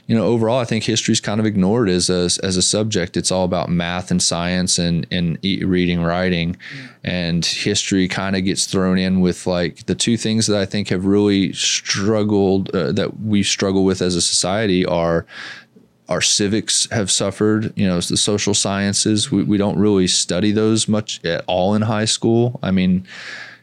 [0.07, 3.15] you know, overall, I think history is kind of ignored as a as a subject.
[3.15, 6.57] It's all about math and science and and e- reading, writing,
[7.03, 10.89] and history kind of gets thrown in with like the two things that I think
[10.89, 15.25] have really struggled uh, that we struggle with as a society are
[16.09, 17.71] our civics have suffered.
[17.77, 19.31] You know, it's the social sciences.
[19.31, 22.59] We, we don't really study those much at all in high school.
[22.61, 23.07] I mean,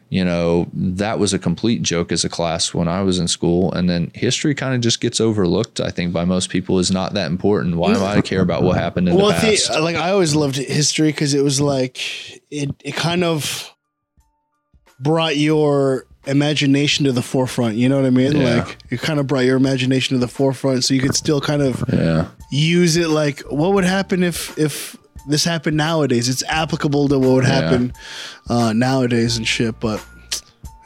[0.09, 3.71] you know, that was a complete joke as a class when I was in school.
[3.73, 7.13] And then history kind of just gets overlooked, I think, by most people is not
[7.13, 7.75] that important.
[7.75, 8.21] Why am I mm-hmm.
[8.21, 9.71] care about what happened in well, the past?
[9.71, 11.99] the, like I always loved history because it was like
[12.49, 12.71] it.
[12.83, 13.71] It kind of
[14.99, 17.75] brought your imagination to the forefront.
[17.75, 18.35] You know what I mean?
[18.35, 18.63] Yeah.
[18.63, 21.61] Like it kind of brought your imagination to the forefront, so you could still kind
[21.61, 22.29] of yeah.
[22.51, 23.09] use it.
[23.09, 24.95] Like, what would happen if if
[25.29, 26.27] this happened nowadays?
[26.29, 27.61] It's applicable to what would Yeah.
[27.61, 27.93] happen
[28.49, 29.79] uh, nowadays and shit.
[29.79, 30.03] But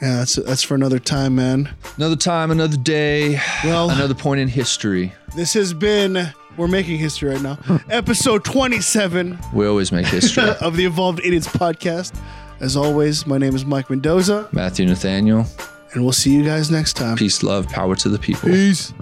[0.01, 1.73] yeah, that's that's for another time, man.
[1.97, 5.13] Another time, another day, Well, another point in history.
[5.35, 6.29] this has been.
[6.55, 7.57] We're making history right now.
[7.89, 10.43] Episode 27 We always make history.
[10.61, 12.13] of the Evolved Idiots podcast.
[12.59, 15.47] As always, my name is Mike Mendoza, Matthew Nathaniel,
[15.93, 17.17] and we'll see you guys next time.
[17.17, 18.49] peace, love, power to the people.
[18.49, 18.93] Peace.